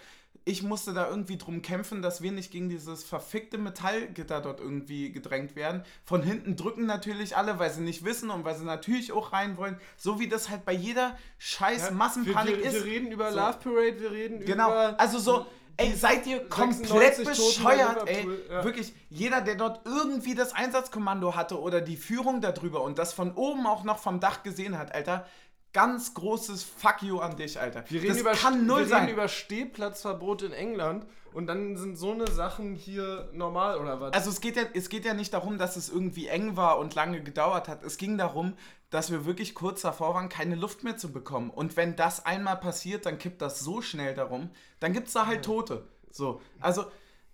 Ich 0.48 0.62
musste 0.62 0.94
da 0.94 1.10
irgendwie 1.10 1.38
drum 1.38 1.64
kämpfen, 1.64 2.04
dass 2.04 2.22
wir 2.22 2.32
nicht 2.32 2.52
gegen 2.52 2.70
dieses 2.70 3.04
verfickte 3.04 3.58
Metallgitter 3.58 4.42
dort 4.42 4.60
irgendwie 4.60 5.12
gedrängt 5.12 5.56
werden. 5.56 5.82
Von 6.04 6.22
hinten 6.22 6.56
drücken 6.56 6.86
natürlich 6.86 7.36
alle, 7.36 7.58
weil 7.58 7.72
sie 7.72 7.82
nicht 7.82 8.06
wissen 8.06 8.30
und 8.30 8.46
weil 8.46 8.54
sie 8.56 8.64
natürlich 8.66 9.12
auch 9.12 9.34
rein 9.34 9.58
wollen. 9.58 9.80
So 9.98 10.20
wie 10.20 10.28
das 10.28 10.50
halt 10.52 10.64
bei 10.64 10.74
jeder 10.74 11.18
scheiß 11.40 11.90
Massenpanik 11.92 12.58
wir, 12.58 12.64
wir, 12.64 12.70
ist. 12.70 12.76
Wir 12.76 12.86
reden 12.86 13.12
über 13.12 13.32
So. 13.32 13.40
Love 13.40 13.58
Parade, 13.64 14.00
wir 14.00 14.12
reden 14.12 14.46
Genau, 14.46 14.68
über. 14.68 15.00
also 15.00 15.18
so, 15.18 15.48
ey, 15.78 15.94
seid 15.94 16.26
ihr 16.28 16.48
komplett 16.48 17.16
96 17.16 17.26
Toten 17.26 17.64
bei 17.64 17.76
bescheuert, 17.76 18.10
ey. 18.10 18.28
Ja. 18.50 18.64
Wirklich, 18.64 18.94
jeder, 19.10 19.42
der 19.42 19.56
dort 19.56 19.86
irgendwie 19.86 20.36
das 20.36 20.54
Einsatzkommando 20.54 21.36
hatte 21.36 21.60
oder 21.60 21.82
die 21.82 21.98
Führung 21.98 22.42
darüber 22.42 22.82
und 22.82 22.98
das 22.98 23.14
von 23.14 23.34
oben 23.34 23.68
auch 23.68 23.84
noch 23.84 24.00
vom 24.00 24.20
Dach 24.20 24.44
gesehen 24.44 24.78
hat, 24.78 24.94
Alter, 24.94 25.26
ganz 25.74 26.14
großes 26.14 26.64
Fuck 26.64 27.04
you 27.04 27.20
an 27.20 27.36
dich, 27.36 27.60
Alter. 27.60 27.84
Wir 27.90 28.02
reden, 28.02 28.14
das 28.14 28.22
über, 28.22 28.32
kann 28.32 28.66
null 28.66 28.80
wir 28.80 28.88
sein. 28.88 29.02
reden 29.02 29.14
über 29.14 29.28
Stehplatzverbot 29.28 30.44
in 30.44 30.54
England 30.54 31.06
und 31.34 31.48
dann 31.48 31.76
sind 31.76 31.98
so 31.98 32.14
eine 32.14 32.28
Sachen 32.28 32.76
hier 32.76 33.30
normal 33.34 33.78
oder 33.78 34.00
was? 34.00 34.14
Also 34.14 34.30
es 34.30 34.40
geht, 34.40 34.56
ja, 34.56 34.64
es 34.74 34.88
geht 34.88 35.04
ja 35.04 35.14
nicht 35.14 35.34
darum, 35.34 35.58
dass 35.58 35.76
es 35.76 35.90
irgendwie 35.90 36.28
eng 36.28 36.56
war 36.56 36.80
und 36.80 36.96
lange 36.96 37.22
gedauert 37.22 37.68
hat. 37.68 37.84
Es 37.84 37.98
ging 37.98 38.18
darum, 38.18 38.54
dass 38.90 39.12
wir 39.12 39.26
wirklich 39.26 39.54
kurz 39.54 39.82
davor 39.82 40.14
waren, 40.14 40.30
keine 40.30 40.56
Luft 40.56 40.86
mehr 40.86 40.96
zu 40.96 41.12
bekommen. 41.12 41.50
Und 41.50 41.76
wenn 41.76 41.98
das 41.98 42.26
einmal 42.26 42.56
passiert, 42.56 43.06
dann 43.06 43.18
kippt 43.18 43.42
das 43.42 43.60
so 43.60 43.82
schnell 43.82 44.14
darum, 44.14 44.52
dann 44.86 44.94
gibt 44.94 45.08
es 45.08 45.14
da 45.14 45.26
halt 45.26 45.44
Tote. 45.44 45.88
So, 46.12 46.40
also 46.60 46.86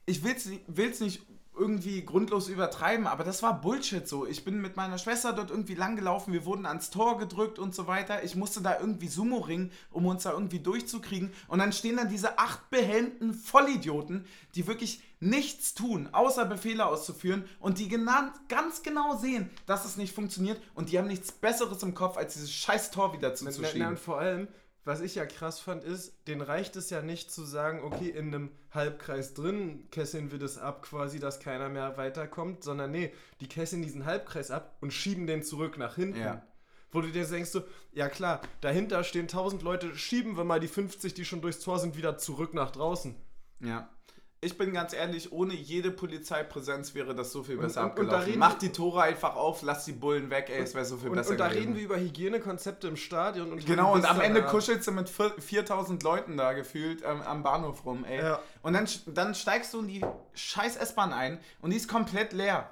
ich 0.06 0.24
will 0.24 0.32
es 0.38 0.50
will's 0.68 1.02
nicht 1.02 1.22
irgendwie 1.54 2.06
grundlos 2.06 2.48
übertreiben, 2.48 3.08
aber 3.08 3.26
das 3.26 3.44
war 3.44 3.60
Bullshit 3.60 4.08
so. 4.08 4.26
Ich 4.26 4.46
bin 4.46 4.62
mit 4.62 4.78
meiner 4.78 4.98
Schwester 4.98 5.34
dort 5.34 5.50
irgendwie 5.50 5.76
lang 5.76 5.98
gelaufen, 5.98 6.32
wir 6.32 6.46
wurden 6.46 6.66
ans 6.66 6.92
Tor 6.92 7.18
gedrückt 7.18 7.60
und 7.60 7.76
so 7.76 7.88
weiter. 7.88 8.24
Ich 8.24 8.38
musste 8.38 8.62
da 8.62 8.80
irgendwie 8.80 9.10
Sumo 9.10 9.40
ringen, 9.40 9.70
um 9.92 10.06
uns 10.06 10.24
da 10.24 10.32
irgendwie 10.32 10.60
durchzukriegen. 10.60 11.34
Und 11.50 11.60
dann 11.60 11.74
stehen 11.74 11.98
dann 11.98 12.08
diese 12.08 12.40
acht 12.40 12.70
behelmten 12.70 13.34
Vollidioten, 13.34 14.26
die 14.56 14.66
wirklich 14.66 15.04
nichts 15.20 15.74
tun, 15.74 16.08
außer 16.14 16.46
Befehle 16.46 16.86
auszuführen 16.86 17.44
und 17.60 17.80
die 17.80 17.90
genannt, 17.90 18.32
ganz 18.48 18.82
genau 18.82 19.18
sehen, 19.18 19.50
dass 19.66 19.84
es 19.84 19.98
nicht 19.98 20.16
funktioniert 20.16 20.62
und 20.74 20.90
die 20.90 20.98
haben 20.98 21.08
nichts 21.08 21.34
Besseres 21.34 21.84
im 21.84 21.96
Kopf, 21.96 22.16
als 22.16 22.34
dieses 22.36 22.54
scheiß 22.54 22.92
Tor 22.92 23.12
wieder 23.12 23.36
zuzuschieben. 23.36 23.90
und 23.90 24.00
vor 24.00 24.20
allem, 24.20 24.48
was 24.84 25.02
ich 25.02 25.16
ja 25.16 25.26
krass 25.26 25.60
fand, 25.60 25.84
ist, 25.84 26.28
denen 26.28 26.42
reicht 26.42 26.76
es 26.76 26.90
ja 26.90 27.02
nicht 27.02 27.32
zu 27.32 27.44
sagen, 27.44 27.82
okay, 27.84 28.10
in 28.10 28.28
einem 28.28 28.52
Halbkreis 28.72 29.34
drin 29.34 29.88
kesseln 29.92 30.32
wir 30.32 30.40
das 30.40 30.58
ab, 30.58 30.84
quasi, 30.84 31.20
dass 31.20 31.40
keiner 31.40 31.70
mehr 31.70 31.98
weiterkommt, 31.98 32.64
sondern 32.64 32.92
nee, 32.92 33.14
die 33.42 33.48
kesseln 33.48 33.84
diesen 33.84 34.06
Halbkreis 34.06 34.50
ab 34.50 34.78
und 34.82 34.92
schieben 34.92 35.28
den 35.28 35.44
zurück 35.44 35.78
nach 35.78 35.96
hinten. 35.96 36.20
Ja. 36.20 36.46
Wo 36.92 37.02
du 37.02 37.10
dir 37.10 37.26
denkst, 37.26 37.52
so, 37.52 37.64
ja 37.94 38.10
klar, 38.10 38.42
dahinter 38.60 39.04
stehen 39.04 39.24
1000 39.24 39.62
Leute, 39.62 39.96
schieben 39.96 40.36
wir 40.36 40.44
mal 40.44 40.60
die 40.60 40.68
50, 40.68 41.14
die 41.14 41.26
schon 41.26 41.42
durchs 41.42 41.60
Tor 41.60 41.80
sind, 41.80 41.96
wieder 41.96 42.18
zurück 42.18 42.54
nach 42.54 42.72
draußen. 42.72 43.16
Ja. 43.60 43.90
Ich 44.44 44.58
bin 44.58 44.74
ganz 44.74 44.94
ehrlich, 44.94 45.32
ohne 45.32 45.54
jede 45.54 45.92
Polizeipräsenz 45.92 46.96
wäre 46.96 47.14
das 47.14 47.32
so 47.32 47.44
viel 47.44 47.58
Und- 47.58 47.62
besser 47.62 47.82
und- 47.82 47.86
und 47.86 47.92
abgelaufen. 47.92 48.26
reden 48.26 48.40
Mach 48.40 48.56
die 48.56 48.72
Tore 48.72 49.04
einfach 49.04 49.36
auf, 49.36 49.62
lass 49.62 49.86
die 49.86 49.92
Bullen 49.92 50.32
weg, 50.32 50.50
ey, 50.52 50.64
es 50.64 50.74
wäre 50.74 50.84
so 50.84 50.98
viel 50.98 51.10
Und, 51.10 51.16
besser 51.16 51.30
und 51.32 51.38
da 51.40 51.48
gewesen. 51.48 51.60
reden 51.62 51.76
wir 51.76 51.84
über 51.84 51.98
Hygienekonzepte 52.00 52.88
im 52.88 52.96
Stadion. 52.96 53.52
Und 53.52 53.66
Genau, 53.68 53.94
und 53.94 54.04
am 54.10 54.20
Ende 54.20 54.42
kuschelst 54.44 54.88
du 54.88 54.92
mit 54.94 55.10
vier- 55.10 55.36
4000 55.38 56.02
Leuten 56.02 56.38
da 56.38 56.54
gefühlt 56.54 57.04
ähm, 57.06 57.22
am 57.22 57.44
Bahnhof 57.44 57.86
rum, 57.86 58.04
ey. 58.04 58.20
Ja. 58.20 58.40
Und 58.64 58.74
dann, 58.74 58.88
dann 59.06 59.36
steigst 59.36 59.74
du 59.76 59.80
in 59.82 59.88
die 59.88 60.02
scheiß 60.34 60.76
S-Bahn 60.78 61.14
ein 61.14 61.40
und 61.62 61.70
die 61.70 61.78
ist 61.78 61.88
komplett 61.88 62.34
leer. 62.34 62.68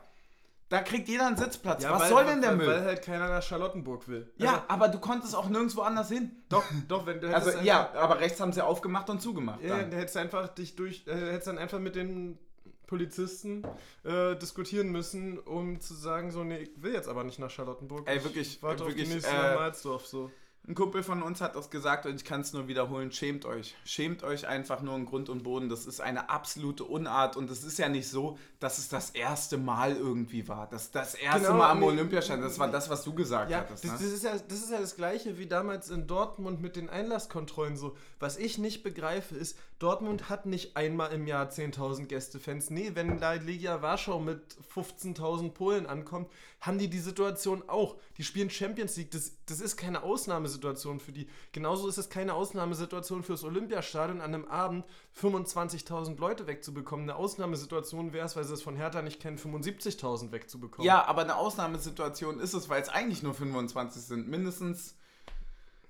Da 0.69 0.81
kriegt 0.81 1.07
jeder 1.07 1.25
einen 1.27 1.35
Sitzplatz. 1.37 1.83
Ja, 1.83 1.91
Was 1.93 2.01
weil- 2.03 2.09
soll 2.09 2.25
denn 2.25 2.41
der 2.41 2.51
weil, 2.51 2.57
Müll? 2.57 2.67
Weil 2.67 2.83
halt 2.85 3.01
keiner 3.01 3.27
nach 3.27 3.41
Charlottenburg 3.43 4.07
will. 4.07 4.31
ja, 4.37 4.63
aber 4.67 4.87
du 4.87 4.99
konntest 4.99 5.35
auch 5.35 5.49
nirgendwo 5.49 5.81
anders 5.81 6.09
hin. 6.09 6.31
Doch, 6.47 6.63
doch, 6.87 7.05
wenn 7.07 7.19
du 7.19 7.33
Also 7.33 7.49
hättest 7.49 7.65
ja, 7.65 7.91
aber 7.95 8.19
rechts 8.19 8.39
haben 8.39 8.53
sie 8.53 8.63
aufgemacht 8.63 9.09
und 9.09 9.19
zugemacht. 9.21 9.61
Ja, 9.61 9.77
dann. 9.79 9.89
du 9.91 9.97
hättest 9.97 10.15
einfach 10.17 10.47
dich 10.49 10.75
durch, 10.75 11.05
äh, 11.07 11.13
hättest 11.15 11.47
dann 11.47 11.57
einfach 11.57 11.79
mit 11.79 11.95
den 11.95 12.37
Polizisten 12.85 13.63
äh, 14.03 14.35
diskutieren 14.35 14.89
müssen, 14.91 15.37
um 15.39 15.79
zu 15.79 15.93
sagen, 15.93 16.31
so, 16.31 16.43
nee, 16.43 16.57
ich 16.57 16.71
will 16.81 16.93
jetzt 16.93 17.07
aber 17.07 17.23
nicht 17.23 17.37
nach 17.39 17.49
Charlottenburg. 17.51 18.07
Ey, 18.07 18.17
Ich 18.17 18.23
wirklich, 18.23 18.63
warte 18.63 18.85
wirklich, 18.85 19.03
auf 19.03 19.07
die 19.09 19.13
nächste 19.15 19.31
äh, 19.35 19.55
Malzdorf, 19.55 20.05
so. 20.07 20.31
Ein 20.67 20.75
Kumpel 20.75 21.01
von 21.01 21.23
uns 21.23 21.41
hat 21.41 21.55
das 21.55 21.71
gesagt 21.71 22.05
und 22.05 22.15
ich 22.15 22.23
kann 22.25 22.41
es 22.41 22.53
nur 22.53 22.67
wiederholen. 22.67 23.11
Schämt 23.11 23.43
euch. 23.45 23.75
Schämt 23.85 24.21
euch 24.21 24.45
einfach 24.47 24.81
nur 24.83 24.95
in 24.97 25.07
Grund 25.07 25.27
und 25.29 25.41
Boden. 25.41 25.67
Das 25.67 25.87
ist 25.87 25.99
eine 25.99 26.29
absolute 26.29 26.83
Unart 26.83 27.37
und 27.37 27.49
es 27.49 27.63
ist 27.63 27.79
ja 27.79 27.89
nicht 27.89 28.07
so, 28.07 28.37
dass 28.59 28.77
es 28.77 28.87
das 28.87 29.09
erste 29.09 29.57
Mal 29.57 29.95
irgendwie 29.95 30.47
war. 30.47 30.67
Das, 30.69 30.91
das 30.91 31.15
erste 31.15 31.41
Genau, 31.47 31.57
Mal 31.57 31.71
am 31.71 31.79
nee, 31.79 31.87
Olympiastand. 31.87 32.43
Das 32.43 32.59
war 32.59 32.67
das, 32.69 32.87
was 32.87 33.03
du 33.03 33.15
gesagt 33.15 33.49
Ja, 33.49 33.59
hattest. 33.61 33.83
das, 33.83 33.91
Ne? 33.93 33.97
das, 33.99 34.07
ist 34.11 34.23
ja, 34.23 34.31
das 34.37 34.59
ist 34.59 34.69
ja 34.71 34.79
das 34.79 34.95
Gleiche 34.95 35.39
wie 35.39 35.47
damals 35.47 35.89
in 35.89 36.05
Dortmund 36.05 36.61
mit 36.61 36.75
den 36.75 36.87
Einlasskontrollen. 36.87 37.75
So, 37.75 37.97
was 38.19 38.37
ich 38.37 38.57
nicht 38.57 38.83
begreife, 38.83 39.35
ist, 39.35 39.57
Dortmund 39.79 40.29
hat 40.29 40.45
nicht 40.45 40.75
einmal 40.75 41.13
im 41.13 41.25
Jahr 41.25 41.49
10.000 41.49 42.07
Gästefans. 42.07 42.69
Nee, 42.69 42.91
wenn 42.93 43.19
da 43.19 43.33
Legia 43.33 43.81
Warschau 43.81 44.19
mit 44.19 44.41
15.000 44.75 45.51
Polen 45.51 45.85
ankommt, 45.85 46.29
haben 46.59 46.77
die 46.77 46.89
die 46.89 46.99
Situation 46.99 47.63
auch. 47.67 47.95
Die 48.17 48.25
spielen 48.25 48.49
Champions 48.49 48.97
League. 48.97 49.11
Das, 49.11 49.37
das 49.45 49.61
ist 49.61 49.77
keine 49.77 50.03
Ausnahmesituation 50.03 50.99
für 50.99 51.13
die. 51.13 51.29
Genauso 51.53 51.87
ist 51.87 51.97
es 51.97 52.09
keine 52.09 52.33
Ausnahmesituation 52.33 53.23
fürs 53.23 53.45
Olympiastadion 53.45 54.19
an 54.19 54.33
einem 54.33 54.45
Abend 54.45 54.85
25.000 55.21 56.19
Leute 56.19 56.45
wegzubekommen. 56.45 57.09
Eine 57.09 57.17
Ausnahmesituation 57.17 58.11
wäre 58.11 58.25
es, 58.25 58.35
weil 58.35 58.43
sie 58.43 58.53
es 58.53 58.61
von 58.61 58.75
Hertha 58.75 59.01
nicht 59.01 59.21
kennen, 59.21 59.37
75.000 59.37 60.33
wegzubekommen. 60.33 60.85
ja, 60.85 61.05
aber 61.05 61.21
eine 61.21 61.37
Ausnahmesituation 61.37 62.41
ist 62.41 62.53
es, 62.53 62.67
weil 62.67 62.81
es 62.81 62.89
eigentlich 62.89 63.23
nur 63.23 63.33
25 63.33 64.01
sind. 64.01 64.27
Mindestens. 64.27 64.95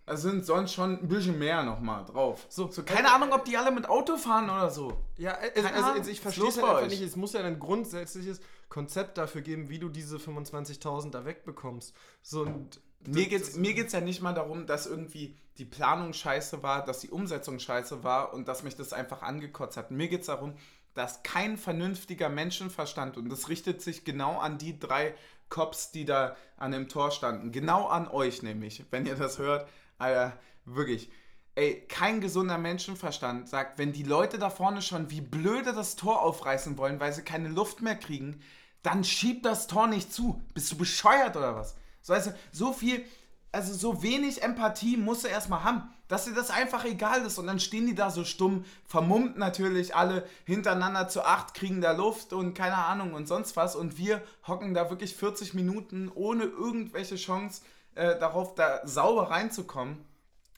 Es 0.10 0.22
sind 0.22 0.45
sonst 0.45 0.74
schon 0.74 0.99
ein 0.99 1.07
bisschen 1.07 1.38
mehr 1.38 1.64
nochmal 1.64 2.05
drauf. 2.05 2.45
So, 2.49 2.70
So, 2.72 2.84
keine 2.84 3.12
Ahnung, 3.14 3.32
ob 3.32 3.45
die 3.45 3.57
alle 3.57 3.72
mit 3.72 3.88
Auto 3.88 4.18
fahren 4.18 4.49
oder 4.49 4.70
so. 4.70 4.93
Ja, 5.18 5.34
also, 5.34 5.53
Keine 5.53 5.68
also, 5.74 5.86
Ahnung, 5.86 5.99
also 5.99 6.12
ich 6.12 6.22
verstehe 6.22 6.47
es 6.47 6.55
halt 6.57 6.66
einfach 6.66 6.82
euch? 6.84 6.89
nicht. 6.89 7.01
Es 7.01 7.16
muss 7.16 7.34
ja 7.34 7.41
ein 7.41 7.60
grundsätzliches 7.60 8.39
Konzept 8.70 9.18
dafür 9.18 9.41
geben, 9.41 9.70
wie 9.70 9.80
du 9.80 9.89
diese 9.89 10.18
25.000 10.18 11.12
da 11.12 11.26
wegbekommst. 11.26 11.93
So 12.22 12.41
und 12.41 12.82
Mir 13.07 13.28
geht's, 13.28 13.55
mir 13.55 13.74
geht's 13.74 13.93
ja 13.93 14.01
nicht 14.01 14.22
mal 14.22 14.34
darum, 14.34 14.66
dass 14.66 14.86
irgendwie 14.86 15.38
die 15.57 15.66
Planung 15.66 16.14
scheiße 16.14 16.64
war, 16.64 16.86
dass 16.86 16.99
die 16.99 17.10
Umsetzung 17.10 17.60
scheiße 17.60 18.03
war 18.03 18.34
und 18.34 18.47
dass 18.47 18.64
mich 18.64 18.76
das 18.76 18.93
einfach 18.93 19.22
angekotzt 19.22 19.78
hat. 19.78 19.91
Mir 19.91 20.07
geht's 20.07 20.28
darum, 20.28 20.53
dass 20.93 21.24
kein 21.24 21.57
vernünftiger 21.57 22.30
Menschenverstand, 22.30 23.16
und 23.18 23.30
das 23.30 23.47
richtet 23.47 23.82
sich 23.82 24.03
genau 24.05 24.38
an 24.39 24.57
die 24.57 24.80
drei 24.80 25.14
Cops, 25.49 25.91
die 25.91 26.05
da 26.05 26.36
an 26.57 26.72
dem 26.72 26.89
Tor 26.89 27.12
standen, 27.12 27.51
genau 27.51 27.88
an 27.88 28.07
euch 28.07 28.43
nämlich, 28.43 28.86
wenn 28.91 29.05
ihr 29.05 29.16
das 29.16 29.38
hört, 29.39 29.68
Alter, 30.00 30.34
wirklich. 30.66 31.12
Ey, 31.56 31.86
kein 31.88 32.22
gesunder 32.22 32.58
Menschenverstand 32.58 33.50
sagt, 33.50 33.78
wenn 33.78 33.91
die 33.91 34.04
Leute 34.04 34.39
da 34.39 34.50
vorne 34.50 34.82
schon 34.82 35.12
wie 35.12 35.22
blöde 35.22 35.74
das 35.74 35.97
Tor 35.97 36.22
aufreißen 36.22 36.78
wollen, 36.78 37.00
weil 37.00 37.12
sie 37.14 37.22
keine 37.22 37.50
Luft 37.50 37.82
mehr 37.82 37.95
kriegen, 37.95 38.41
dann 38.82 39.04
schieb 39.04 39.43
das 39.43 39.68
Tor 39.68 39.88
nicht 39.88 40.14
zu. 40.14 40.41
Bist 40.54 40.72
du 40.72 40.78
bescheuert 40.78 41.36
oder 41.36 41.56
was? 41.56 41.76
So, 42.02 42.14
also, 42.14 42.32
so 42.54 42.72
viel, 42.72 43.04
also 43.52 43.74
so 43.74 44.02
wenig 44.02 44.41
Empathie 44.41 44.95
musst 44.95 45.26
du 45.26 45.28
erstmal 45.28 45.66
haben, 45.66 45.89
dass 46.08 46.26
dir 46.26 46.34
das 46.34 46.50
einfach 46.50 46.86
egal 46.86 47.26
ist. 47.26 47.38
Und 47.38 47.47
dann 47.47 47.60
stehen 47.60 47.88
die 47.88 47.95
da 47.95 48.10
so 48.10 48.24
stumm, 48.24 48.64
vermummt 48.86 49.38
natürlich 49.38 49.95
alle 49.95 50.26
hintereinander 50.45 51.10
zu 51.10 51.26
acht, 51.26 51.54
kriegen 51.56 51.82
da 51.82 51.91
Luft 51.91 52.32
und 52.32 52.54
keine 52.54 52.78
Ahnung 52.78 53.14
und 53.14 53.28
sonst 53.28 53.58
was. 53.58 53.76
Und 53.76 53.97
wir 53.97 54.22
hocken 54.47 54.74
da 54.74 54.89
wirklich 54.89 55.14
40 55.14 55.56
Minuten 55.56 56.10
ohne 56.14 56.45
irgendwelche 56.45 57.18
Chance 57.18 57.64
äh, 57.96 58.18
darauf, 58.20 58.56
da 58.56 58.86
sauber 58.88 59.30
reinzukommen. 59.32 60.06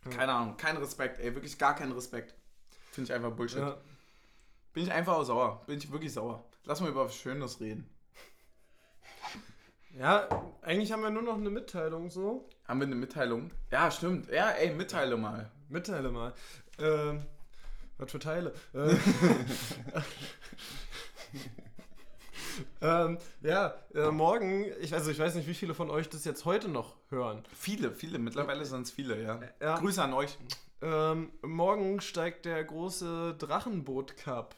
Keine 0.09 0.33
Ahnung, 0.33 0.57
kein 0.57 0.77
Respekt, 0.77 1.19
ey, 1.19 1.35
wirklich 1.35 1.57
gar 1.59 1.75
kein 1.75 1.91
Respekt. 1.91 2.33
Finde 2.91 3.09
ich 3.09 3.13
einfach 3.13 3.31
Bullshit. 3.31 3.59
ja, 3.59 3.77
Bin 4.73 4.83
ich 4.83 4.91
einfach 4.91 5.13
auch 5.13 5.23
sauer. 5.23 5.61
Bin 5.67 5.77
ich 5.77 5.91
wirklich 5.91 6.11
sauer. 6.13 6.43
Lass 6.65 6.81
mal 6.81 6.89
über 6.89 7.05
was 7.05 7.15
Schönes 7.15 7.59
reden. 7.59 7.87
ja, 9.97 10.27
eigentlich 10.61 10.91
haben 10.91 11.03
wir 11.03 11.09
nur 11.11 11.21
noch 11.21 11.35
eine 11.37 11.49
Mitteilung 11.49 12.09
so. 12.09 12.49
Haben 12.67 12.79
wir 12.79 12.87
eine 12.87 12.95
Mitteilung? 12.95 13.51
Ja, 13.71 13.91
stimmt. 13.91 14.29
Ja, 14.31 14.49
ey, 14.51 14.73
mitteile 14.73 15.17
mal. 15.17 15.51
Mitteile 15.69 16.09
mal. 16.09 16.33
Ähm, 16.79 17.25
was 17.97 18.11
für 18.11 18.19
Teile? 18.19 18.53
Äh, 18.73 18.95
ähm, 22.81 23.17
ja, 23.41 23.73
äh, 23.93 24.09
morgen, 24.11 24.65
ich, 24.79 24.93
also 24.93 25.11
ich 25.11 25.19
weiß 25.19 25.35
nicht, 25.35 25.47
wie 25.47 25.53
viele 25.53 25.73
von 25.73 25.89
euch 25.89 26.09
das 26.09 26.25
jetzt 26.25 26.45
heute 26.45 26.67
noch 26.67 26.95
hören. 27.09 27.43
Viele, 27.55 27.91
viele. 27.91 28.19
Mittlerweile 28.19 28.65
sind 28.65 28.83
es 28.83 28.91
viele, 28.91 29.21
ja. 29.21 29.39
Ja. 29.61 29.77
Grüße 29.79 30.01
an 30.01 30.13
euch. 30.13 30.37
Ähm, 30.83 31.29
morgen 31.43 32.01
steigt 32.01 32.45
der 32.45 32.63
große 32.63 33.35
Drachenboot 33.37 34.17
Cup, 34.17 34.55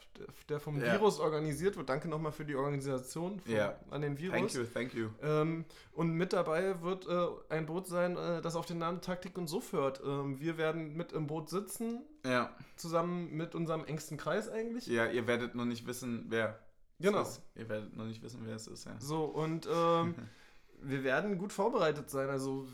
der- 0.48 0.58
vom 0.58 0.80
Ja. 0.80 0.92
Virus 0.94 1.20
organisiert 1.20 1.76
wird. 1.76 1.90
Danke 1.90 2.08
nochmal 2.08 2.32
für 2.32 2.46
die 2.46 2.54
Organisation 2.56 3.40
von, 3.40 3.52
Ja. 3.54 3.76
an 3.90 4.00
den 4.00 4.16
Virus. 4.18 4.32
Thank 4.38 4.54
you, 4.54 4.64
thank 4.72 4.94
you. 4.94 5.08
Ähm, 5.22 5.66
und 5.92 6.12
mit 6.14 6.32
dabei 6.32 6.80
wird 6.80 7.06
äh, 7.06 7.26
ein 7.50 7.66
Boot 7.66 7.86
sein, 7.88 8.16
äh, 8.16 8.40
das 8.40 8.56
auf 8.56 8.64
den 8.64 8.78
Namen 8.78 9.02
Taktik 9.02 9.36
und 9.36 9.48
Suff 9.48 9.74
hört. 9.74 10.00
Ähm, 10.02 10.40
wir 10.40 10.56
werden 10.56 10.94
mit 10.96 11.12
im 11.12 11.26
Boot 11.26 11.50
sitzen, 11.50 12.00
Ja. 12.24 12.50
zusammen 12.76 13.30
mit 13.32 13.54
unserem 13.54 13.84
engsten 13.84 14.16
Kreis 14.16 14.48
eigentlich. 14.48 14.86
Ja, 14.86 15.04
ihr 15.04 15.26
werdet 15.26 15.54
noch 15.54 15.66
nicht 15.66 15.86
wissen, 15.86 16.24
wer. 16.30 16.58
Genau. 17.04 17.22
Ist. 17.22 17.40
Ihr 17.54 17.68
werdet 17.68 17.96
noch 17.96 18.04
nicht 18.06 18.22
wissen, 18.22 18.40
wer 18.44 18.56
es 18.56 18.66
ist, 18.66 18.84
ja. 18.86 18.92
So, 18.98 19.24
und 19.24 19.68
ähm, 19.72 20.14
wir 20.82 21.04
werden 21.04 21.38
gut 21.38 21.52
vorbereitet 21.52 22.10
sein. 22.10 22.28
Also 22.30 22.66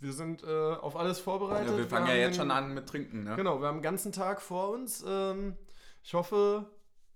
wir 0.00 0.12
sind 0.12 0.42
äh, 0.44 0.46
auf 0.74 0.96
alles 0.96 1.18
vorbereitet. 1.18 1.70
ja 1.70 1.76
wir 1.76 1.86
fangen 1.88 2.06
ja 2.06 2.12
haben 2.12 2.18
jetzt 2.20 2.34
den- 2.34 2.40
schon 2.42 2.50
an 2.50 2.74
mit 2.74 2.88
Trinken, 2.88 3.24
ne? 3.24 3.36
Genau, 3.36 3.60
wir 3.60 3.66
haben 3.68 3.76
einen 3.76 3.82
ganzen 3.82 4.12
Tag 4.12 4.40
vor 4.40 4.70
uns. 4.70 5.04
Ähm, 5.06 5.56
ich 6.04 6.14
hoffe, 6.14 6.66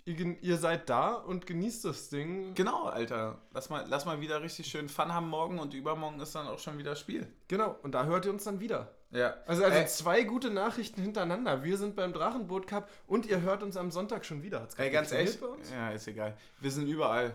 ihr, 0.04 0.42
ihr 0.42 0.56
seid 0.56 0.88
da 0.90 1.14
und 1.14 1.46
genießt 1.46 1.84
das 1.84 2.08
Ding. 2.10 2.54
Genau, 2.54 2.84
Alter. 2.84 3.40
Lass 3.52 3.70
mal, 3.70 3.84
lass 3.88 4.04
mal 4.04 4.20
wieder 4.20 4.42
richtig 4.42 4.66
schön 4.66 4.88
Fun 4.88 5.12
haben 5.14 5.28
morgen 5.28 5.58
und 5.60 5.74
übermorgen 5.74 6.18
ist 6.20 6.34
dann 6.34 6.48
auch 6.48 6.58
schon 6.58 6.78
wieder 6.78 6.96
Spiel. 6.96 7.26
Genau, 7.48 7.76
und 7.82 7.92
da 7.92 8.04
hört 8.04 8.24
ihr 8.24 8.32
uns 8.32 8.44
dann 8.44 8.58
wieder. 8.60 8.92
Ja. 9.12 9.34
Also, 9.46 9.62
also 9.62 9.76
Ey. 9.76 9.86
zwei 9.86 10.22
gute 10.24 10.50
Nachrichten 10.50 11.02
hintereinander. 11.02 11.62
Wir 11.62 11.76
sind 11.76 11.94
beim 11.94 12.12
Drachenboot 12.12 12.66
Cup 12.66 12.90
und 13.06 13.26
ihr 13.26 13.42
hört 13.42 13.62
uns 13.62 13.76
am 13.76 13.90
Sonntag 13.90 14.24
schon 14.24 14.42
wieder. 14.42 14.62
Hat's 14.62 14.74
Ey, 14.76 14.90
ganz 14.90 15.12
echt? 15.12 15.40
bei 15.40 15.46
uns? 15.46 15.70
Ja, 15.70 15.90
ist 15.90 16.08
egal. 16.08 16.36
Wir 16.60 16.70
sind 16.70 16.88
überall. 16.88 17.34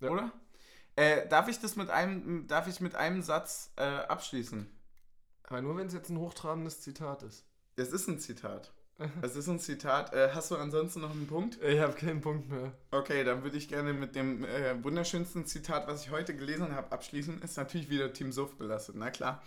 Ja. 0.00 0.10
Oder? 0.10 0.32
Äh, 0.96 1.26
darf 1.28 1.48
ich 1.48 1.58
das 1.58 1.74
mit 1.76 1.90
einem, 1.90 2.46
darf 2.46 2.68
ich 2.68 2.80
mit 2.80 2.94
einem 2.94 3.22
Satz 3.22 3.72
äh, 3.76 3.82
abschließen? 3.82 4.70
Aber 5.44 5.62
nur 5.62 5.76
wenn 5.76 5.86
es 5.86 5.94
jetzt 5.94 6.10
ein 6.10 6.18
hochtrabendes 6.18 6.82
Zitat 6.82 7.22
ist. 7.22 7.44
Es 7.76 7.90
ist 7.90 8.06
ein 8.06 8.18
Zitat. 8.18 8.72
Es 9.22 9.34
ist 9.34 9.48
ein 9.48 9.58
Zitat. 9.58 10.12
Äh, 10.14 10.30
hast 10.34 10.50
du 10.50 10.56
ansonsten 10.56 11.00
noch 11.00 11.10
einen 11.10 11.26
Punkt? 11.26 11.60
Ich 11.62 11.80
habe 11.80 11.94
keinen 11.94 12.20
Punkt 12.20 12.48
mehr. 12.48 12.72
Okay, 12.92 13.24
dann 13.24 13.42
würde 13.42 13.56
ich 13.56 13.68
gerne 13.68 13.92
mit 13.92 14.14
dem 14.14 14.44
äh, 14.44 14.82
wunderschönsten 14.84 15.46
Zitat, 15.46 15.88
was 15.88 16.04
ich 16.04 16.10
heute 16.10 16.36
gelesen 16.36 16.74
habe, 16.74 16.92
abschließen. 16.92 17.42
Ist 17.42 17.56
natürlich 17.56 17.90
wieder 17.90 18.12
Team 18.12 18.30
Suff 18.30 18.54
belastet, 18.56 18.94
na 18.96 19.10
klar. 19.10 19.42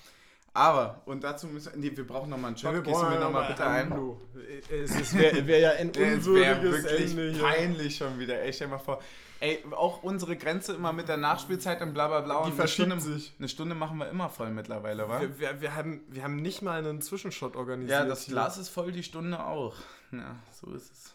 Aber, 0.57 1.03
und 1.05 1.23
dazu 1.23 1.45
müssen 1.45 1.71
wir, 1.73 1.79
nee, 1.91 1.95
wir 1.95 2.07
brauchen 2.07 2.31
nochmal 2.31 2.47
einen 2.47 2.57
Shot. 2.57 2.83
Gehst 2.83 2.99
du 2.99 3.05
mir 3.05 3.19
nochmal 3.19 3.47
bitte 3.47 3.63
ein? 3.63 3.93
Es 4.71 5.15
wäre 5.15 5.45
wär 5.45 5.59
ja 5.59 5.71
ein 5.73 5.89
Es 5.95 6.25
wäre 6.25 6.55
unwürdiges 6.55 6.83
wirklich 6.83 7.11
Ende 7.11 7.31
hier. 7.31 7.43
peinlich 7.43 7.97
schon 7.97 8.17
wieder. 8.17 8.41
Ey, 8.41 8.51
stell 8.51 8.67
mal 8.67 8.79
vor. 8.79 8.99
Ey, 9.39 9.63
auch 9.69 10.01
unsere 10.01 10.35
Grenze 10.35 10.73
immer 10.73 10.93
mit 10.93 11.09
der 11.09 11.17
Nachspielzeit 11.17 11.79
und 11.83 11.93
bla 11.93 12.07
bla 12.07 12.21
bla. 12.21 12.41
Die 12.41 12.49
und 12.49 12.55
verschiebt 12.55 12.91
eine 12.91 12.99
Stunde, 12.99 13.19
sich. 13.19 13.33
Eine 13.37 13.49
Stunde 13.49 13.75
machen 13.75 13.99
wir 13.99 14.09
immer 14.09 14.29
voll 14.29 14.49
mittlerweile, 14.49 15.07
wa? 15.07 15.21
Wir, 15.21 15.39
wir, 15.39 15.61
wir, 15.61 15.75
haben, 15.75 16.01
wir 16.09 16.23
haben 16.23 16.37
nicht 16.37 16.63
mal 16.63 16.79
einen 16.79 17.03
Zwischenshot 17.03 17.55
organisiert. 17.55 17.99
Ja, 17.99 18.05
das 18.05 18.23
hier. 18.23 18.33
Glas 18.33 18.57
ist 18.57 18.69
voll, 18.69 18.91
die 18.91 19.03
Stunde 19.03 19.45
auch. 19.45 19.75
Ja, 20.11 20.37
so 20.59 20.73
ist 20.73 20.91
es. 20.91 21.13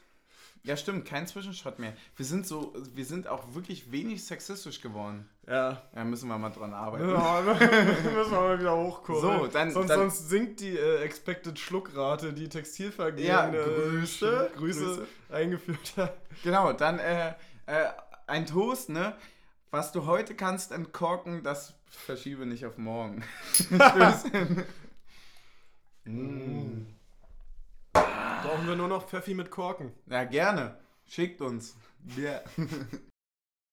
Ja, 0.65 0.77
stimmt, 0.77 1.05
kein 1.07 1.27
Zwischenshot 1.27 1.81
mehr. 1.81 1.93
Wir 2.17 2.25
sind 2.25 2.47
so, 2.47 2.73
wir 2.95 3.05
sind 3.05 3.27
auch 3.27 3.53
wirklich 3.55 3.91
wenig 3.91 4.25
sexistisch 4.25 4.81
geworden. 4.81 5.29
Ja. 5.49 5.83
Ja, 5.93 6.05
müssen 6.05 6.29
wir 6.29 6.39
mal 6.39 6.51
dran 6.51 6.73
arbeiten. 6.73 7.09
Ja, 7.11 7.41
müssen 8.15 8.31
wir 8.31 8.41
mal 8.41 8.61
wieder 8.61 8.77
hochkommen. 8.77 9.21
So, 9.21 9.47
dann- 9.49 9.73
sonst, 9.73 9.89
dann- 9.91 9.99
sonst 9.99 10.29
sinkt 10.29 10.61
die 10.61 10.77
äh, 10.77 10.99
Expected 11.03 11.59
Schluckrate, 11.59 12.33
die 12.33 12.49
Textilvergehen 12.49 13.27
Ja, 13.29 13.49
äh, 13.49 13.53
Grüße, 13.53 14.51
Grüße, 14.57 14.85
Grüße. 14.85 15.07
eingeführt 15.31 15.95
hat. 15.97 16.17
Genau, 16.45 16.73
dann 16.73 17.01
äh, 17.01 17.31
äh, 17.67 17.89
ein 18.29 18.47
Toast, 18.47 18.89
ne? 18.89 19.17
Was 19.73 19.91
du 19.91 20.07
heute 20.07 20.37
kannst 20.37 20.71
entkorken, 20.71 21.43
das 21.43 21.75
verschiebe 21.91 22.47
nicht 22.47 22.67
auf 22.67 22.79
morgen. 22.79 23.25
Tschüss. 23.53 24.25
Mm. 26.05 26.87
Brauchen 28.43 28.67
wir 28.67 28.77
nur 28.77 28.89
noch 28.89 29.07
Pfeffi 29.07 29.35
mit 29.35 29.51
Korken. 29.51 29.93
Ja, 30.07 30.25
gerne. 30.25 30.79
Schickt 31.07 31.41
uns. 31.41 31.77
Wir. 32.03 32.43